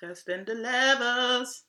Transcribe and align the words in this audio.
Testing 0.00 0.44
the 0.44 0.54
levels. 0.54 1.64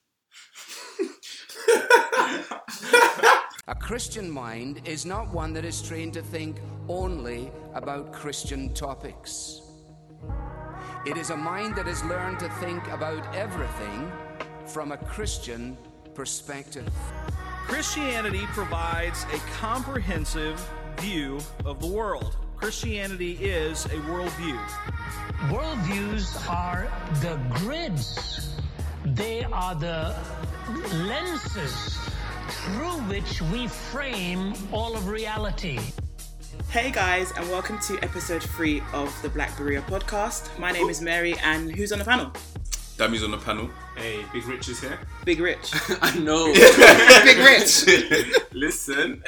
A 3.67 3.75
Christian 3.75 4.29
mind 4.29 4.81
is 4.85 5.03
not 5.03 5.33
one 5.33 5.51
that 5.53 5.65
is 5.65 5.81
trained 5.81 6.13
to 6.13 6.21
think 6.21 6.57
only 6.87 7.51
about 7.73 8.13
Christian 8.13 8.71
topics. 8.75 9.61
It 11.07 11.17
is 11.17 11.31
a 11.31 11.37
mind 11.37 11.75
that 11.77 11.87
has 11.87 12.03
learned 12.03 12.37
to 12.39 12.49
think 12.59 12.87
about 12.89 13.33
everything 13.33 14.11
from 14.67 14.91
a 14.91 14.97
Christian 14.97 15.75
perspective. 16.13 16.91
Christianity 17.65 18.45
provides 18.53 19.23
a 19.33 19.39
comprehensive 19.59 20.59
view 20.97 21.39
of 21.65 21.79
the 21.79 21.87
world. 21.87 22.37
Christianity 22.59 23.37
is 23.39 23.85
a 23.85 23.99
worldview. 24.09 24.59
Worldviews 25.47 26.49
are 26.49 26.91
the 27.21 27.39
grids, 27.55 28.53
they 29.05 29.45
are 29.45 29.75
the 29.75 30.13
lenses 30.93 31.97
through 32.49 32.99
which 33.07 33.41
we 33.43 33.69
frame 33.69 34.53
all 34.73 34.97
of 34.97 35.07
reality. 35.07 35.79
Hey 36.69 36.91
guys, 36.91 37.31
and 37.37 37.49
welcome 37.49 37.79
to 37.87 37.97
episode 38.03 38.43
three 38.43 38.83
of 38.91 39.17
the 39.21 39.29
Black 39.29 39.57
Berea 39.57 39.81
podcast. 39.83 40.59
My 40.59 40.73
name 40.73 40.89
is 40.89 41.01
Mary, 41.01 41.35
and 41.41 41.73
who's 41.73 41.93
on 41.93 41.99
the 41.99 42.05
panel? 42.05 42.29
Dammy's 42.97 43.23
on 43.23 43.31
the 43.31 43.37
panel. 43.37 43.69
Hey, 43.95 44.25
Big 44.33 44.45
Rich 44.45 44.67
is 44.67 44.81
here. 44.81 44.99
Big 45.23 45.39
Rich. 45.39 45.71
I 46.01 46.19
know. 46.19 46.53
Big 47.23 47.37
Rich. 47.37 47.85
Listen, 48.51 49.23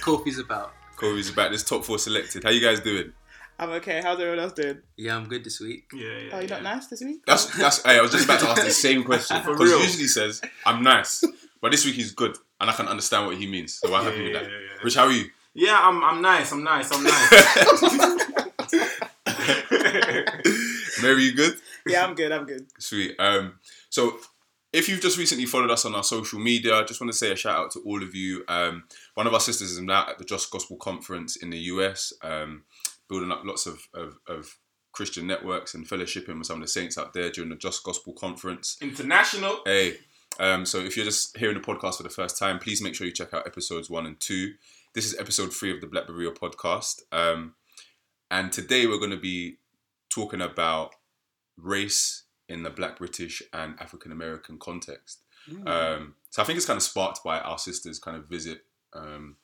Kofi's 0.00 0.38
about. 0.38 0.72
Corey's 0.96 1.30
about 1.30 1.50
this 1.52 1.62
top 1.64 1.84
four 1.84 1.98
selected. 1.98 2.44
How 2.44 2.50
you 2.50 2.60
guys 2.60 2.80
doing? 2.80 3.12
I'm 3.58 3.70
okay. 3.70 4.00
How's 4.02 4.18
everyone 4.18 4.40
else 4.40 4.52
doing? 4.52 4.78
Yeah, 4.96 5.16
I'm 5.16 5.26
good 5.28 5.44
this 5.44 5.60
week. 5.60 5.84
yeah, 5.92 6.08
yeah. 6.18 6.30
Oh, 6.32 6.40
you're 6.40 6.48
not 6.48 6.62
nice 6.64 6.86
this 6.88 7.00
week? 7.02 7.24
That's 7.26 7.46
that's. 7.56 7.82
Hey, 7.84 7.98
I 7.98 8.02
was 8.02 8.10
just 8.10 8.24
about 8.24 8.40
to 8.40 8.48
ask 8.48 8.64
the 8.64 8.70
same 8.70 9.04
question 9.04 9.36
because 9.46 9.60
real. 9.60 9.80
usually 9.80 10.06
says 10.08 10.40
I'm 10.66 10.82
nice, 10.82 11.24
but 11.60 11.70
this 11.70 11.84
week 11.84 11.94
he's 11.94 12.12
good, 12.12 12.36
and 12.60 12.68
I 12.68 12.72
can 12.72 12.86
understand 12.88 13.26
what 13.26 13.36
he 13.36 13.46
means. 13.46 13.74
So 13.74 13.94
I'm 13.94 14.04
happy 14.04 14.16
Yeah, 14.18 14.22
with 14.24 14.32
that. 14.34 14.42
yeah, 14.42 14.48
yeah, 14.48 14.58
yeah. 14.58 14.82
Rich, 14.82 14.94
how 14.96 15.04
are 15.04 15.12
you? 15.12 15.26
Yeah, 15.56 15.78
I'm, 15.80 16.02
I'm 16.02 16.20
nice. 16.20 16.50
I'm 16.50 16.64
nice. 16.64 16.90
I'm 16.92 17.04
nice. 17.04 17.30
Mary, 21.02 21.24
you 21.24 21.32
good? 21.34 21.54
Yeah, 21.86 22.04
I'm 22.04 22.14
good. 22.16 22.32
I'm 22.32 22.44
good. 22.46 22.66
Sweet. 22.78 23.14
Um, 23.20 23.54
so 23.88 24.18
if 24.74 24.88
you've 24.88 25.00
just 25.00 25.18
recently 25.18 25.46
followed 25.46 25.70
us 25.70 25.84
on 25.84 25.94
our 25.94 26.02
social 26.02 26.40
media, 26.40 26.74
I 26.74 26.82
just 26.82 27.00
want 27.00 27.12
to 27.12 27.16
say 27.16 27.30
a 27.30 27.36
shout 27.36 27.56
out 27.56 27.70
to 27.70 27.80
all 27.86 28.02
of 28.02 28.12
you. 28.12 28.44
Um, 28.48 28.82
one 29.14 29.28
of 29.28 29.32
our 29.32 29.38
sisters 29.38 29.70
is 29.70 29.80
now 29.80 30.08
at 30.08 30.18
the 30.18 30.24
Just 30.24 30.50
Gospel 30.50 30.76
Conference 30.76 31.36
in 31.36 31.50
the 31.50 31.58
US, 31.58 32.12
um, 32.22 32.64
building 33.08 33.30
up 33.30 33.42
lots 33.44 33.66
of, 33.66 33.86
of, 33.94 34.18
of 34.26 34.58
Christian 34.90 35.28
networks 35.28 35.74
and 35.74 35.88
fellowshipping 35.88 36.36
with 36.36 36.48
some 36.48 36.56
of 36.56 36.62
the 36.62 36.68
saints 36.68 36.98
out 36.98 37.12
there 37.12 37.30
during 37.30 37.50
the 37.50 37.56
Just 37.56 37.84
Gospel 37.84 38.14
Conference. 38.14 38.76
International. 38.82 39.60
Hey, 39.64 39.98
um, 40.40 40.66
so 40.66 40.80
if 40.80 40.96
you're 40.96 41.06
just 41.06 41.36
hearing 41.36 41.54
the 41.56 41.62
podcast 41.62 41.98
for 41.98 42.02
the 42.02 42.10
first 42.10 42.36
time, 42.36 42.58
please 42.58 42.82
make 42.82 42.96
sure 42.96 43.06
you 43.06 43.12
check 43.12 43.32
out 43.32 43.46
episodes 43.46 43.88
one 43.88 44.06
and 44.06 44.18
two. 44.18 44.54
This 44.92 45.06
is 45.06 45.16
episode 45.20 45.54
three 45.54 45.72
of 45.72 45.82
the 45.82 45.86
Black 45.86 46.08
Berea 46.08 46.32
podcast. 46.32 47.02
Um, 47.12 47.54
and 48.28 48.50
today 48.50 48.88
we're 48.88 48.98
going 48.98 49.10
to 49.10 49.16
be 49.16 49.58
talking 50.10 50.40
about 50.40 50.96
race 51.56 52.23
in 52.48 52.62
the 52.62 52.70
Black 52.70 52.98
British 52.98 53.42
and 53.52 53.78
African 53.80 54.12
American 54.12 54.58
context. 54.58 55.20
Um, 55.66 56.14
so 56.30 56.42
I 56.42 56.44
think 56.44 56.56
it's 56.56 56.66
kind 56.66 56.76
of 56.76 56.82
sparked 56.82 57.22
by 57.24 57.38
our 57.38 57.58
sisters' 57.58 57.98
kind 57.98 58.16
of 58.16 58.28
visit 58.28 58.64
um, 58.92 59.36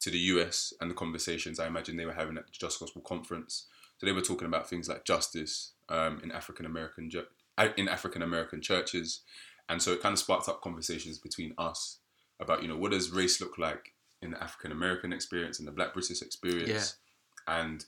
to 0.00 0.10
the 0.10 0.18
US 0.18 0.72
and 0.80 0.90
the 0.90 0.94
conversations 0.94 1.58
I 1.58 1.66
imagine 1.66 1.96
they 1.96 2.06
were 2.06 2.12
having 2.12 2.36
at 2.36 2.46
the 2.46 2.52
Just 2.52 2.80
Gospel 2.80 3.02
Conference. 3.02 3.66
So 3.98 4.06
they 4.06 4.12
were 4.12 4.20
talking 4.20 4.48
about 4.48 4.68
things 4.68 4.88
like 4.88 5.04
justice 5.04 5.72
um, 5.88 6.20
in 6.24 6.32
African 6.32 6.66
American 6.66 7.10
uh, 7.58 7.68
in 7.76 7.88
African 7.88 8.22
American 8.22 8.60
churches, 8.60 9.20
and 9.68 9.80
so 9.80 9.92
it 9.92 10.02
kind 10.02 10.12
of 10.12 10.18
sparked 10.18 10.48
up 10.48 10.60
conversations 10.60 11.18
between 11.18 11.54
us 11.58 11.98
about 12.40 12.62
you 12.62 12.68
know 12.68 12.76
what 12.76 12.90
does 12.90 13.10
race 13.10 13.40
look 13.40 13.58
like 13.58 13.92
in 14.20 14.32
the 14.32 14.42
African 14.42 14.72
American 14.72 15.12
experience 15.12 15.58
and 15.58 15.68
the 15.68 15.72
Black 15.72 15.92
British 15.92 16.22
experience, 16.22 16.96
and 17.46 17.84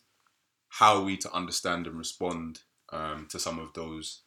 how 0.68 0.96
are 0.96 1.04
we 1.04 1.16
to 1.16 1.32
understand 1.32 1.86
and 1.86 1.96
respond 1.96 2.60
um, 2.92 3.26
to 3.30 3.38
some 3.38 3.58
of 3.58 3.72
those 3.72 4.20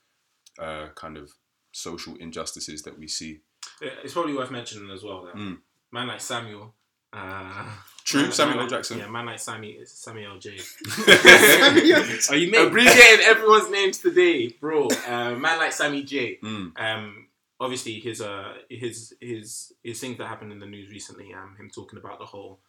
uh, 0.59 0.88
kind 0.95 1.18
of 1.18 1.31
social 1.72 2.16
injustices 2.16 2.81
that 2.84 2.97
we 2.97 3.07
see. 3.07 3.40
It's 3.81 4.13
probably 4.13 4.34
worth 4.34 4.51
mentioning 4.51 4.90
as 4.91 5.03
well 5.03 5.23
that 5.25 5.35
Mm. 5.35 5.57
man 5.91 6.07
like 6.07 6.22
Samuel. 6.22 6.73
Uh, 7.13 7.66
True, 8.03 8.23
man- 8.23 8.31
Samuel 8.31 8.57
man 8.57 8.69
Jackson. 8.69 9.00
Yeah, 9.00 9.07
man 9.09 9.25
like 9.28 9.40
Sammy, 9.40 9.79
Samuel 9.85 10.40
J. 10.40 10.57
Are 12.29 12.35
you 12.38 12.68
abbreviating 12.68 13.25
everyone's 13.25 13.69
names 13.69 13.97
today, 14.00 14.47
bro? 14.59 14.88
Uh, 15.07 15.35
man 15.35 15.57
like 15.59 15.72
Sammy 15.72 16.03
J. 16.03 16.38
Mm. 16.44 16.78
Um, 16.79 17.28
obviously 17.59 18.00
his 18.00 18.22
uh 18.22 18.53
his 18.69 19.13
his 19.22 19.74
his 19.84 20.00
things 20.00 20.18
that 20.18 20.28
happened 20.28 20.51
in 20.51 20.59
the 20.59 20.66
news 20.66 20.89
recently. 20.91 21.34
Um, 21.34 21.56
him 21.57 21.69
talking 21.74 21.97
about 22.00 22.19
the 22.19 22.25
whole 22.25 22.59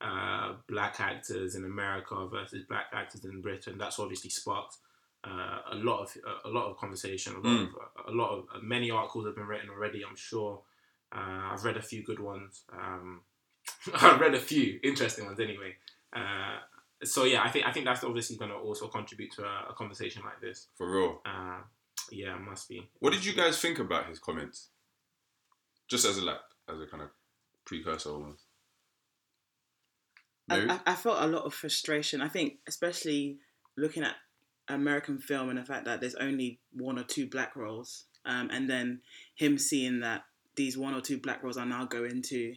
uh 0.00 0.54
black 0.68 0.98
actors 1.00 1.54
in 1.56 1.64
America 1.64 2.26
versus 2.30 2.64
black 2.68 2.86
actors 2.92 3.24
in 3.24 3.40
Britain. 3.42 3.76
That's 3.78 3.98
obviously 3.98 4.30
sparked. 4.30 4.76
Uh, 5.22 5.58
a 5.72 5.74
lot 5.74 6.00
of 6.02 6.16
a 6.44 6.48
lot 6.48 6.70
of 6.70 6.76
conversation, 6.78 7.34
a 7.34 7.38
lot 7.40 7.44
Mm. 7.44 7.68
of 7.68 8.06
a 8.08 8.10
lot 8.16 8.30
of 8.30 8.44
uh, 8.54 8.58
many 8.62 8.90
articles 8.90 9.26
have 9.26 9.34
been 9.36 9.46
written 9.46 9.68
already. 9.68 10.02
I'm 10.02 10.16
sure. 10.16 10.62
Uh, 11.12 11.50
I've 11.52 11.62
read 11.64 11.76
a 11.76 11.82
few 11.82 12.02
good 12.02 12.20
ones. 12.20 12.62
Um, 12.72 13.20
I've 13.94 14.18
read 14.20 14.34
a 14.34 14.40
few 14.40 14.80
interesting 14.82 15.26
ones 15.26 15.38
anyway. 15.40 15.76
Uh, 16.14 16.58
so 17.04 17.24
yeah, 17.24 17.42
I 17.42 17.50
think 17.50 17.66
I 17.66 17.72
think 17.72 17.84
that's 17.84 18.02
obviously 18.02 18.36
going 18.36 18.50
to 18.50 18.56
also 18.56 18.88
contribute 18.88 19.32
to 19.32 19.42
a, 19.44 19.66
a 19.70 19.74
conversation 19.74 20.22
like 20.24 20.40
this. 20.40 20.68
For 20.76 20.90
real. 20.90 21.20
Uh, 21.26 21.60
yeah, 22.10 22.34
it 22.36 22.40
must 22.40 22.68
be. 22.68 22.88
What 23.00 23.12
did 23.12 23.24
you 23.24 23.34
guys 23.34 23.60
think 23.60 23.78
about 23.78 24.06
his 24.08 24.18
comments? 24.18 24.68
Just 25.88 26.06
as 26.06 26.16
a 26.16 26.24
like, 26.24 26.40
as 26.68 26.80
a 26.80 26.86
kind 26.86 27.02
of 27.02 27.10
precursor 27.66 28.10
almost. 28.10 28.44
I, 30.48 30.56
I, 30.60 30.80
I 30.86 30.94
felt 30.94 31.22
a 31.22 31.26
lot 31.26 31.44
of 31.44 31.54
frustration. 31.54 32.20
I 32.22 32.28
think, 32.28 32.54
especially 32.66 33.38
looking 33.76 34.02
at 34.02 34.16
American 34.74 35.18
film 35.18 35.48
and 35.48 35.58
the 35.58 35.64
fact 35.64 35.84
that 35.84 36.00
there's 36.00 36.14
only 36.16 36.60
one 36.72 36.98
or 36.98 37.04
two 37.04 37.26
black 37.28 37.56
roles, 37.56 38.04
um, 38.24 38.50
and 38.50 38.68
then 38.68 39.00
him 39.34 39.58
seeing 39.58 40.00
that 40.00 40.24
these 40.56 40.76
one 40.76 40.94
or 40.94 41.00
two 41.00 41.18
black 41.18 41.42
roles 41.42 41.56
are 41.56 41.66
now 41.66 41.84
going 41.84 42.22
to 42.22 42.54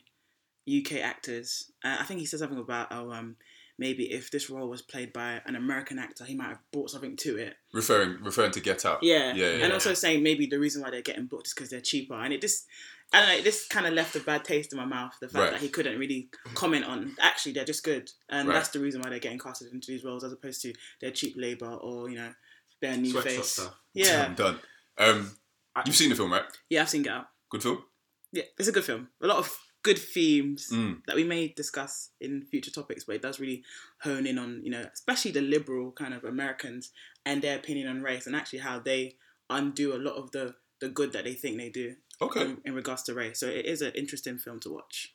UK 0.68 0.94
actors. 0.94 1.72
Uh, 1.84 1.98
I 2.00 2.04
think 2.04 2.20
he 2.20 2.26
said 2.26 2.40
something 2.40 2.58
about, 2.58 2.88
oh, 2.92 3.12
um, 3.12 3.36
maybe 3.78 4.12
if 4.12 4.32
this 4.32 4.50
role 4.50 4.70
was 4.70 4.82
played 4.82 5.14
by 5.14 5.42
an 5.46 5.56
American 5.56 6.00
actor, 6.00 6.24
he 6.26 6.36
might 6.36 6.50
have 6.50 6.60
brought 6.72 6.90
something 6.90 7.16
to 7.18 7.38
it. 7.38 7.56
referring 7.74 8.24
referring 8.24 8.52
to 8.52 8.60
Get 8.60 8.86
Out. 8.86 9.00
Yeah. 9.02 9.34
Yeah, 9.34 9.52
yeah. 9.52 9.64
And 9.66 9.74
also 9.74 9.94
saying 9.94 10.24
maybe 10.24 10.46
the 10.46 10.60
reason 10.60 10.82
why 10.82 10.92
they're 10.92 11.02
getting 11.02 11.26
booked 11.26 11.48
is 11.48 11.54
because 11.54 11.70
they're 11.70 11.82
cheaper. 11.82 12.16
And 12.16 12.34
it 12.34 12.42
just, 12.42 12.66
I 13.14 13.20
don't 13.26 13.38
know, 13.38 13.44
this 13.44 13.68
kind 13.68 13.86
of 13.86 13.94
left 13.94 14.16
a 14.16 14.20
bad 14.20 14.44
taste 14.44 14.74
in 14.74 14.78
my 14.78 14.86
mouth. 14.86 15.14
The 15.22 15.28
fact 15.30 15.40
Right. 15.44 15.52
that 15.52 15.62
he 15.62 15.70
couldn't 15.70 16.00
really 16.00 16.30
comment 16.56 16.84
on, 16.86 17.16
actually, 17.22 17.52
they're 17.54 17.64
just 17.64 17.84
good. 17.84 18.12
And 18.30 18.48
Right. 18.48 18.56
that's 18.56 18.70
the 18.70 18.80
reason 18.80 19.02
why 19.02 19.10
they're 19.10 19.20
getting 19.20 19.38
casted 19.40 19.72
into 19.72 19.92
these 19.92 20.04
roles 20.04 20.24
as 20.24 20.34
opposed 20.34 20.62
to 20.64 20.74
they're 21.00 21.12
cheap 21.12 21.36
labor 21.38 21.68
or, 21.72 22.10
you 22.10 22.16
know, 22.18 22.34
they're 22.82 22.98
new 22.98 23.12
Sweatshop 23.12 23.32
face. 23.34 23.48
stuff. 23.50 23.76
Yeah. 23.94 24.26
I'm 24.26 24.36
done. 24.46 24.60
Um, 24.98 25.38
you've 25.86 25.96
seen 25.96 26.10
the 26.10 26.16
film, 26.16 26.32
right? 26.34 26.44
Yeah, 26.70 26.82
I've 26.82 26.90
seen 26.90 27.04
Get 27.04 27.14
Out. 27.14 27.28
Good 27.50 27.62
film. 27.62 27.86
Yeah, 28.32 28.44
it's 28.58 28.68
a 28.68 28.72
good 28.72 28.84
film. 28.84 29.10
A 29.22 29.28
lot 29.28 29.38
of 29.38 29.56
good 29.84 30.00
themes 30.00 30.70
Mm. 30.72 31.06
that 31.06 31.16
we 31.16 31.24
may 31.24 31.50
discuss 31.50 32.10
in 32.20 32.42
future 32.46 32.72
topics, 32.72 33.04
but 33.04 33.16
it 33.16 33.22
does 33.22 33.40
really 33.40 33.64
hone 34.02 34.26
in 34.26 34.40
on, 34.40 34.62
you 34.64 34.72
know, 34.72 34.90
especially 34.94 35.30
the 35.32 35.42
liberal 35.42 35.92
kind 35.92 36.14
of 36.16 36.24
Americans 36.24 36.92
and 37.26 37.42
their 37.44 37.58
opinion 37.58 37.88
on 37.88 38.02
race 38.02 38.26
and 38.26 38.36
actually 38.36 38.60
how 38.60 38.80
they 38.80 39.18
undo 39.50 39.94
a 39.94 39.98
lot 40.00 40.16
of 40.16 40.32
the, 40.32 40.56
the 40.80 40.90
good 40.90 41.12
that 41.14 41.26
they 41.26 41.34
think 41.34 41.58
they 41.58 41.70
do 41.70 41.96
Okay. 42.24 42.42
in, 42.42 42.58
in 42.66 42.76
regards 42.76 43.04
to 43.04 43.14
Ray, 43.14 43.34
So 43.34 43.48
it 43.48 43.66
is 43.66 43.82
an 43.82 43.94
interesting 43.96 44.38
film 44.38 44.60
to 44.62 44.70
watch. 44.70 45.14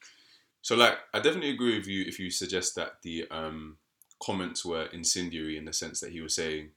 So, 0.63 0.77
like, 0.77 0.99
I 1.15 1.21
definitely 1.21 1.51
agree 1.51 1.79
with 1.79 1.87
you 1.87 2.05
if 2.07 2.19
you 2.19 2.31
suggest 2.31 2.75
that 2.75 3.03
the 3.03 3.27
um, 3.31 3.79
comments 4.23 4.65
were 4.65 4.87
incendiary 4.87 5.57
in 5.57 5.65
the 5.65 5.73
sense 5.73 6.01
that 6.01 6.13
he 6.13 6.21
was 6.21 6.35
saying 6.35 6.71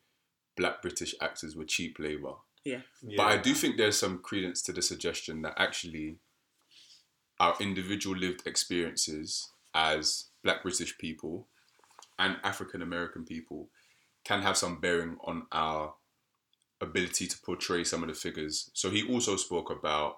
black 0.56 0.82
British 0.82 1.16
actors 1.22 1.56
were 1.56 1.66
cheap 1.66 1.98
labor. 2.00 2.34
Yeah. 2.64 2.82
But 3.18 3.24
I 3.24 3.38
do 3.38 3.54
think 3.54 3.78
there's 3.78 3.98
some 3.98 4.20
credence 4.20 4.62
to 4.64 4.72
the 4.72 4.82
suggestion 4.82 5.42
that 5.42 5.56
actually 5.58 6.18
our 7.40 7.56
individual 7.60 8.16
lived 8.16 8.46
experiences 8.46 9.50
as 9.74 10.26
black 10.44 10.62
British 10.62 10.98
people 10.98 11.48
and 12.20 12.38
African 12.44 12.84
American 12.84 13.26
people 13.26 13.70
can 14.24 14.44
have 14.44 14.58
some 14.58 14.80
bearing 14.80 15.18
on 15.24 15.48
our 15.52 15.96
ability 16.80 17.28
to 17.28 17.38
portray 17.40 17.84
some 17.84 18.04
of 18.04 18.10
the 18.10 18.16
figures. 18.16 18.70
So 18.74 18.92
he 18.92 19.12
also 19.12 19.36
spoke 19.38 19.72
about 19.72 20.18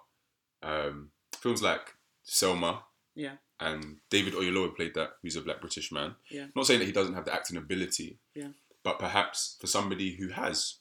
um, 0.63 1.11
films 1.37 1.61
like 1.61 1.93
Selma 2.23 2.83
Yeah. 3.15 3.35
and 3.59 3.97
David 4.09 4.33
Oyelowo 4.33 4.75
played 4.75 4.93
that, 4.95 5.17
who's 5.21 5.35
a 5.35 5.41
black 5.41 5.59
British 5.61 5.91
man. 5.91 6.15
Yeah. 6.31 6.47
Not 6.55 6.65
saying 6.67 6.79
that 6.79 6.85
he 6.85 6.91
doesn't 6.91 7.13
have 7.15 7.25
the 7.25 7.33
acting 7.33 7.57
ability, 7.57 8.17
Yeah. 8.33 8.49
but 8.83 8.97
perhaps 8.99 9.57
for 9.59 9.67
somebody 9.67 10.15
who 10.15 10.29
has 10.29 10.77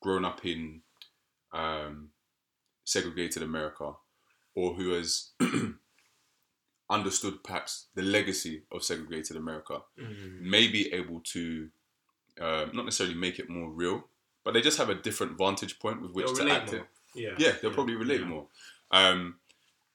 grown 0.00 0.24
up 0.24 0.44
in 0.46 0.82
um, 1.52 2.10
segregated 2.84 3.42
America 3.42 3.92
or 4.54 4.74
who 4.74 4.90
has 4.92 5.30
understood 6.90 7.42
perhaps 7.44 7.86
the 7.94 8.02
legacy 8.02 8.62
of 8.72 8.82
segregated 8.82 9.36
America 9.36 9.82
Mm. 9.98 10.40
may 10.42 10.68
be 10.68 10.92
able 10.92 11.20
to 11.20 11.70
uh, 12.40 12.66
not 12.72 12.84
necessarily 12.84 13.16
make 13.16 13.38
it 13.40 13.48
more 13.50 13.68
real, 13.68 14.04
but 14.44 14.54
they 14.54 14.60
just 14.60 14.78
have 14.78 14.88
a 14.90 14.94
different 14.94 15.36
vantage 15.36 15.78
point 15.80 16.00
with 16.00 16.12
which 16.12 16.26
They'll 16.26 16.46
to 16.46 16.52
act 16.52 16.72
more. 16.72 16.80
it. 16.82 16.86
Yeah, 17.14 17.34
Yeah, 17.36 17.52
they'll 17.60 17.72
probably 17.74 17.96
relate 17.96 18.20
Yeah. 18.20 18.26
more. 18.28 18.46
Um, 18.90 19.36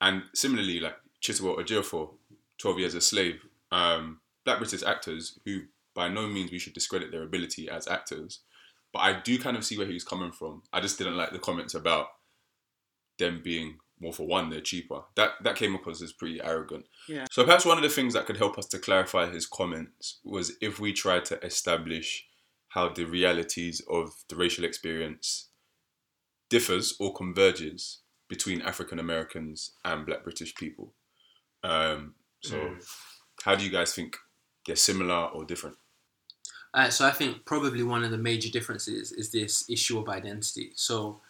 and 0.01 0.23
similarly, 0.33 0.79
like 0.79 0.95
Chiwetel 1.21 1.59
Ejiofor, 1.59 2.09
Twelve 2.57 2.79
Years 2.79 2.95
a 2.95 3.01
Slave, 3.01 3.41
um, 3.71 4.19
Black 4.45 4.59
British 4.59 4.83
actors 4.83 5.39
who, 5.45 5.61
by 5.95 6.07
no 6.07 6.27
means, 6.27 6.51
we 6.51 6.59
should 6.59 6.73
discredit 6.73 7.11
their 7.11 7.23
ability 7.23 7.69
as 7.69 7.87
actors. 7.87 8.39
But 8.91 8.99
I 8.99 9.19
do 9.19 9.39
kind 9.39 9.57
of 9.57 9.65
see 9.65 9.77
where 9.77 9.87
he's 9.87 10.03
coming 10.03 10.31
from. 10.31 10.61
I 10.71 10.79
just 10.79 10.97
didn't 10.97 11.17
like 11.17 11.31
the 11.31 11.39
comments 11.39 11.73
about 11.73 12.07
them 13.17 13.41
being 13.43 13.77
more 13.99 14.13
for 14.13 14.27
one, 14.27 14.49
they're 14.49 14.61
cheaper. 14.61 15.01
That 15.15 15.31
that 15.43 15.55
came 15.55 15.73
across 15.73 16.01
as 16.01 16.11
pretty 16.11 16.41
arrogant. 16.41 16.85
Yeah. 17.07 17.25
So 17.31 17.43
perhaps 17.43 17.65
one 17.65 17.77
of 17.77 17.83
the 17.83 17.89
things 17.89 18.13
that 18.13 18.25
could 18.25 18.37
help 18.37 18.57
us 18.57 18.65
to 18.67 18.79
clarify 18.79 19.31
his 19.31 19.47
comments 19.47 20.19
was 20.23 20.53
if 20.61 20.79
we 20.79 20.93
try 20.93 21.19
to 21.21 21.43
establish 21.43 22.25
how 22.69 22.89
the 22.89 23.05
realities 23.05 23.81
of 23.89 24.11
the 24.29 24.35
racial 24.35 24.65
experience 24.65 25.49
differs 26.49 26.95
or 26.99 27.13
converges 27.13 27.99
between 28.35 28.61
African 28.71 28.97
Americans 28.99 29.57
and 29.85 30.05
Black 30.07 30.23
British 30.27 30.53
people. 30.63 30.87
Um, 31.63 32.15
so, 32.49 32.55
Mm. 32.57 32.77
how 33.45 33.53
do 33.55 33.63
you 33.63 33.69
guys 33.77 33.93
think 33.93 34.17
they're 34.65 34.75
similar 34.91 35.21
or 35.35 35.45
different? 35.45 35.77
Uh, 36.73 36.89
so 36.89 37.05
I 37.05 37.11
think 37.19 37.45
probably 37.45 37.83
one 37.83 38.03
of 38.03 38.11
the 38.11 38.17
major 38.31 38.49
differences 38.57 39.11
is 39.11 39.27
this 39.31 39.53
issue 39.69 39.97
of 39.99 40.09
identity. 40.09 40.67
So 40.75 41.21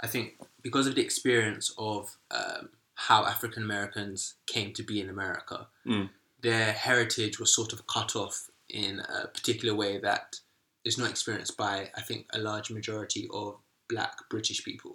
I 0.00 0.06
think 0.12 0.26
because 0.66 0.86
of 0.88 0.94
the 0.96 1.04
experience 1.08 1.66
of 1.78 2.16
um, 2.32 2.70
how 3.06 3.24
African 3.34 3.62
Americans 3.62 4.34
came 4.54 4.72
to 4.74 4.82
be 4.90 4.96
in 5.00 5.08
America, 5.16 5.58
Mm. 5.86 6.10
their 6.48 6.72
heritage 6.72 7.38
was 7.38 7.54
sort 7.54 7.72
of 7.74 7.86
cut 7.96 8.16
off 8.16 8.36
in 8.68 8.92
a 9.18 9.28
particular 9.36 9.74
way 9.82 9.92
that 9.98 10.40
is 10.88 10.98
not 10.98 11.10
experienced 11.14 11.56
by 11.56 11.74
I 12.00 12.02
think 12.08 12.20
a 12.32 12.38
large 12.50 12.68
majority 12.78 13.28
of 13.40 13.48
Black 13.92 14.14
British 14.32 14.60
people. 14.64 14.92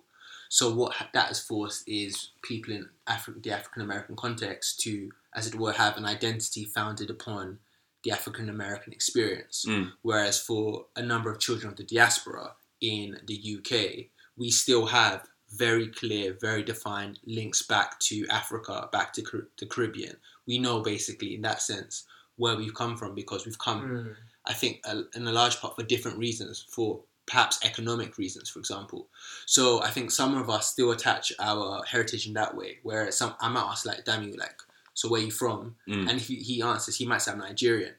So 0.49 0.73
what 0.73 0.95
that 1.13 1.27
has 1.27 1.39
forced 1.39 1.87
is 1.87 2.31
people 2.43 2.73
in 2.73 2.89
Afri- 3.07 3.41
the 3.43 3.51
African 3.51 3.81
American 3.81 4.15
context 4.15 4.79
to, 4.81 5.11
as 5.35 5.47
it 5.47 5.55
were, 5.55 5.73
have 5.73 5.97
an 5.97 6.05
identity 6.05 6.65
founded 6.65 7.09
upon 7.09 7.59
the 8.03 8.11
African 8.11 8.49
American 8.49 8.93
experience. 8.93 9.65
Mm. 9.67 9.91
Whereas 10.03 10.39
for 10.39 10.85
a 10.95 11.01
number 11.01 11.31
of 11.31 11.39
children 11.39 11.71
of 11.71 11.77
the 11.77 11.83
diaspora 11.83 12.53
in 12.81 13.17
the 13.25 13.57
UK, 13.57 14.05
we 14.37 14.51
still 14.51 14.85
have 14.85 15.27
very 15.51 15.87
clear, 15.87 16.35
very 16.39 16.63
defined 16.63 17.19
links 17.25 17.61
back 17.61 17.99
to 17.99 18.25
Africa, 18.29 18.89
back 18.91 19.13
to 19.13 19.21
Car- 19.21 19.47
the 19.59 19.65
Caribbean. 19.65 20.17
We 20.47 20.59
know 20.59 20.81
basically, 20.81 21.35
in 21.35 21.41
that 21.43 21.61
sense, 21.61 22.05
where 22.35 22.55
we've 22.57 22.73
come 22.73 22.97
from 22.97 23.15
because 23.15 23.45
we've 23.45 23.57
come, 23.59 23.81
Mm. 23.81 24.15
I 24.45 24.53
think, 24.53 24.81
uh, 24.85 25.03
in 25.15 25.25
a 25.27 25.31
large 25.31 25.57
part 25.59 25.75
for 25.75 25.83
different 25.83 26.17
reasons, 26.19 26.65
for 26.69 27.01
perhaps 27.25 27.59
economic 27.63 28.17
reasons, 28.17 28.49
for 28.49 28.59
example. 28.59 29.07
So 29.45 29.81
I 29.81 29.89
think 29.89 30.11
some 30.11 30.37
of 30.37 30.49
us 30.49 30.71
still 30.71 30.91
attach 30.91 31.33
our 31.39 31.83
heritage 31.83 32.27
in 32.27 32.33
that 32.33 32.55
way. 32.55 32.77
Where 32.83 33.11
some, 33.11 33.35
I 33.39 33.49
might 33.49 33.61
ask 33.61 33.85
like 33.85 34.05
Dami, 34.05 34.37
like, 34.37 34.59
so 34.93 35.09
where 35.09 35.21
you 35.21 35.31
from? 35.31 35.75
Mm. 35.87 36.09
And 36.09 36.11
if 36.11 36.27
he, 36.27 36.35
he 36.35 36.61
answers, 36.61 36.97
he 36.97 37.05
might 37.05 37.21
say 37.21 37.31
I'm 37.31 37.39
Nigerian. 37.39 37.95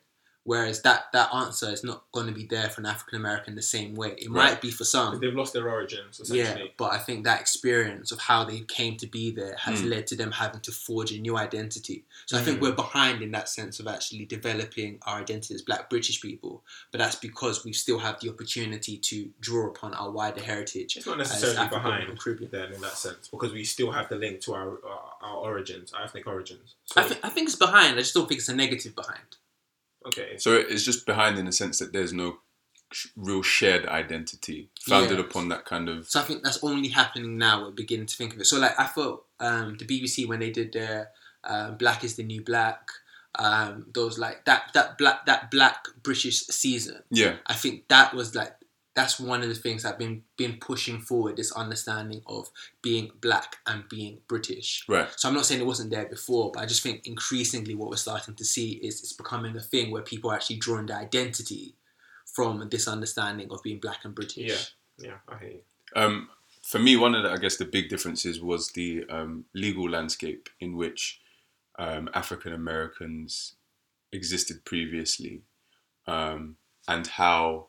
Whereas 0.47 0.81
that 0.83 1.07
that 1.13 1.35
answer 1.35 1.69
is 1.71 1.83
not 1.83 2.05
going 2.13 2.29
to 2.29 2.33
be 2.33 2.47
there 2.47 2.69
for 2.71 2.81
an 2.81 2.87
African 2.87 3.19
American 3.19 3.57
the 3.57 3.63
same 3.63 3.95
way. 3.97 4.15
It 4.17 4.31
Right. 4.31 4.53
might 4.53 4.61
be 4.61 4.71
for 4.71 4.85
some, 4.85 5.19
They've 5.21 5.35
lost 5.35 5.53
their 5.53 5.69
origins 5.69 6.21
yeah. 6.33 6.57
But 6.79 6.93
I 6.93 6.99
think 6.99 7.25
that 7.25 7.41
experience 7.41 8.13
of 8.13 8.21
how 8.21 8.45
they 8.45 8.61
came 8.61 8.97
to 8.99 9.09
be 9.09 9.33
there 9.33 9.57
has 9.57 9.83
Mm. 9.83 9.91
led 9.91 10.07
to 10.07 10.17
them 10.17 10.31
having 10.31 10.61
to 10.61 10.71
forge 10.73 11.11
a 11.13 11.19
new 11.19 11.37
identity. 11.37 12.05
So 12.27 12.39
I 12.39 12.43
think 12.43 12.59
Mm. 12.59 12.63
we're 12.63 12.73
behind 12.73 13.23
in 13.23 13.33
that 13.33 13.49
sense 13.49 13.81
of 13.81 13.89
actually 13.89 14.25
developing 14.25 15.01
our 15.03 15.19
identity 15.21 15.55
as 15.55 15.63
Black 15.63 15.91
British 15.91 16.21
people. 16.23 16.65
But 16.93 16.99
that's 16.99 17.17
because 17.17 17.65
we 17.65 17.73
still 17.73 17.99
have 17.99 18.21
the 18.21 18.31
opportunity 18.31 18.99
to 18.99 19.33
draw 19.41 19.67
upon 19.67 19.95
our 19.95 20.11
wider 20.13 20.43
heritage. 20.43 20.97
It's 20.97 21.07
not 21.07 21.19
necessarily 21.19 21.69
behind 21.69 22.19
Caribbean. 22.21 22.51
then 22.53 22.73
in 22.73 22.81
that 22.83 22.97
sense 22.97 23.27
because 23.29 23.53
we 23.53 23.65
still 23.65 23.91
have 23.91 24.09
the 24.09 24.17
link 24.17 24.41
to 24.43 24.55
our 24.55 24.79
our, 24.85 25.13
our 25.23 25.37
origins, 25.37 25.93
our 25.93 26.05
ethnic 26.05 26.27
origins. 26.27 26.75
So, 26.85 27.01
I, 27.01 27.05
think, 27.05 27.21
I 27.25 27.29
think 27.31 27.49
it's 27.49 27.57
behind. 27.57 27.95
I 27.99 28.03
just 28.03 28.15
don't 28.15 28.29
think 28.29 28.39
it's 28.39 28.49
a 28.49 28.55
negative 28.55 28.95
behind. 28.95 29.37
Okay, 30.07 30.37
So 30.39 30.55
it's 30.55 30.83
just 30.85 31.07
behind 31.07 31.39
in 31.39 31.45
the 31.47 31.53
sense 31.53 31.79
that 31.79 31.93
there's 31.93 32.13
no 32.13 32.39
real 33.17 33.43
shared 33.43 33.85
identity 33.87 34.71
founded 34.81 35.19
Yeah. 35.19 35.25
upon 35.25 35.49
that 35.49 35.65
kind 35.65 35.89
of. 35.89 36.09
So 36.09 36.21
I 36.21 36.23
think 36.23 36.43
that's 36.43 36.63
only 36.63 36.89
happening 36.89 37.37
now. 37.37 37.65
We're 37.65 37.71
beginning 37.73 38.07
to 38.07 38.17
think 38.17 38.35
of 38.35 38.41
it. 38.41 38.47
So 38.47 38.59
like 38.59 38.79
I 38.79 38.85
thought 38.87 39.25
um, 39.41 39.77
the 39.79 39.85
BBC 39.85 40.27
when 40.29 40.41
they 40.41 40.51
did 40.51 40.73
their 40.73 41.11
um, 41.45 41.77
Black 41.77 42.05
is 42.05 42.17
the 42.17 42.23
New 42.23 42.43
Black, 42.43 42.89
um, 43.39 43.87
those 43.93 44.19
like 44.19 44.45
that 44.47 44.71
that 44.75 44.97
black 44.99 45.27
that 45.27 45.51
Black 45.51 45.85
British 46.03 46.47
season. 46.47 47.03
Yeah, 47.11 47.37
I 47.47 47.55
think 47.55 47.89
that 47.89 48.15
was 48.15 48.35
like 48.35 48.55
that's 48.97 49.21
one 49.21 49.43
of 49.43 49.49
the 49.49 49.55
things 49.55 49.85
I've 49.85 49.99
been 49.99 50.23
been 50.39 50.57
pushing 50.59 51.01
forward 51.01 51.37
this 51.37 51.53
understanding 51.53 52.23
of 52.27 52.51
being 52.83 53.13
black 53.21 53.57
and 53.67 53.87
being 53.89 54.19
British. 54.27 54.85
right. 54.89 55.07
So 55.17 55.29
I'm 55.29 55.35
not 55.35 55.45
saying 55.45 55.61
it 55.61 55.67
wasn't 55.67 55.91
there 55.91 56.07
before, 56.07 56.51
but 56.53 56.61
I 56.61 56.67
just 56.67 56.83
think 56.83 57.07
increasingly 57.07 57.75
what 57.75 57.91
we're 57.91 57.97
starting 57.97 58.35
to 58.35 58.45
see 58.45 58.73
is 58.73 59.01
it's 59.01 59.13
becoming 59.13 59.55
a 59.55 59.61
thing 59.61 59.91
where 59.91 60.03
people 60.03 60.31
are 60.31 60.35
actually 60.35 60.57
drawing 60.57 60.87
their 60.87 60.97
identity 60.97 61.75
from 62.25 62.67
this 62.71 62.89
understanding 62.89 63.49
of 63.51 63.63
being 63.63 63.79
black 63.79 63.99
and 64.05 64.15
British. 64.15 64.73
Yeah. 64.99 65.09
yeah, 65.09 65.17
I 65.29 65.39
hear 65.39 65.51
you. 65.51 65.61
Um, 65.95 66.31
for 66.63 66.79
me, 66.79 66.97
one 66.97 67.15
of 67.15 67.23
the, 67.23 67.31
I 67.31 67.37
guess 67.37 67.59
the 67.59 67.67
big 67.67 67.91
differences 67.91 68.41
was 68.41 68.73
the 68.73 69.05
um, 69.11 69.45
legal 69.55 69.89
landscape 69.89 70.49
in 70.59 70.75
which 70.75 71.21
um, 71.79 72.09
African 72.15 72.55
Americans 72.55 73.57
existed 74.11 74.65
previously, 74.65 75.43
um, 76.07 76.57
and 76.89 77.07
how 77.07 77.69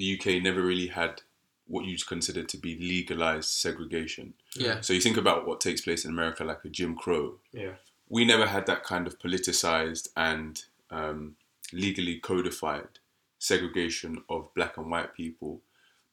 the 0.00 0.18
UK 0.18 0.42
never 0.42 0.62
really 0.62 0.86
had 0.86 1.20
what 1.68 1.84
you'd 1.84 2.06
consider 2.06 2.42
to 2.42 2.56
be 2.56 2.76
legalized 2.78 3.50
segregation. 3.50 4.32
Yeah. 4.56 4.80
So 4.80 4.94
you 4.94 5.00
think 5.00 5.18
about 5.18 5.46
what 5.46 5.60
takes 5.60 5.82
place 5.82 6.06
in 6.06 6.10
America, 6.10 6.42
like 6.42 6.64
a 6.64 6.70
Jim 6.70 6.96
Crow. 6.96 7.34
Yeah, 7.52 7.74
We 8.08 8.24
never 8.24 8.46
had 8.46 8.64
that 8.66 8.82
kind 8.82 9.06
of 9.06 9.18
politicized 9.18 10.08
and 10.16 10.64
um, 10.90 11.36
legally 11.70 12.18
codified 12.18 12.98
segregation 13.38 14.24
of 14.30 14.52
black 14.54 14.78
and 14.78 14.90
white 14.90 15.14
people. 15.14 15.60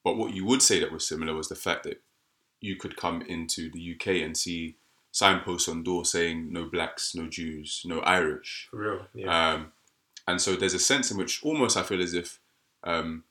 But 0.04 0.18
what 0.18 0.34
you 0.34 0.44
would 0.44 0.60
say 0.62 0.78
that 0.80 0.92
was 0.92 1.08
similar 1.08 1.34
was 1.34 1.48
the 1.48 1.56
fact 1.56 1.84
that 1.84 2.02
you 2.60 2.76
could 2.76 2.96
come 2.96 3.22
into 3.22 3.70
the 3.70 3.94
UK 3.94 4.22
and 4.22 4.36
see 4.36 4.76
signposts 5.12 5.68
on 5.68 5.82
doors 5.82 6.12
saying 6.12 6.52
no 6.52 6.66
blacks, 6.66 7.14
no 7.14 7.26
Jews, 7.26 7.82
no 7.86 8.00
Irish. 8.00 8.68
for 8.70 8.76
real. 8.76 9.06
Yeah, 9.14 9.52
Um, 9.54 9.72
and 10.26 10.42
so 10.42 10.56
there's 10.56 10.74
a 10.74 10.78
sense 10.78 11.10
in 11.10 11.16
which 11.16 11.42
almost 11.42 11.76
I 11.76 11.82
feel 11.82 12.02
as 12.02 12.12
if 12.12 12.38
um, 12.84 13.24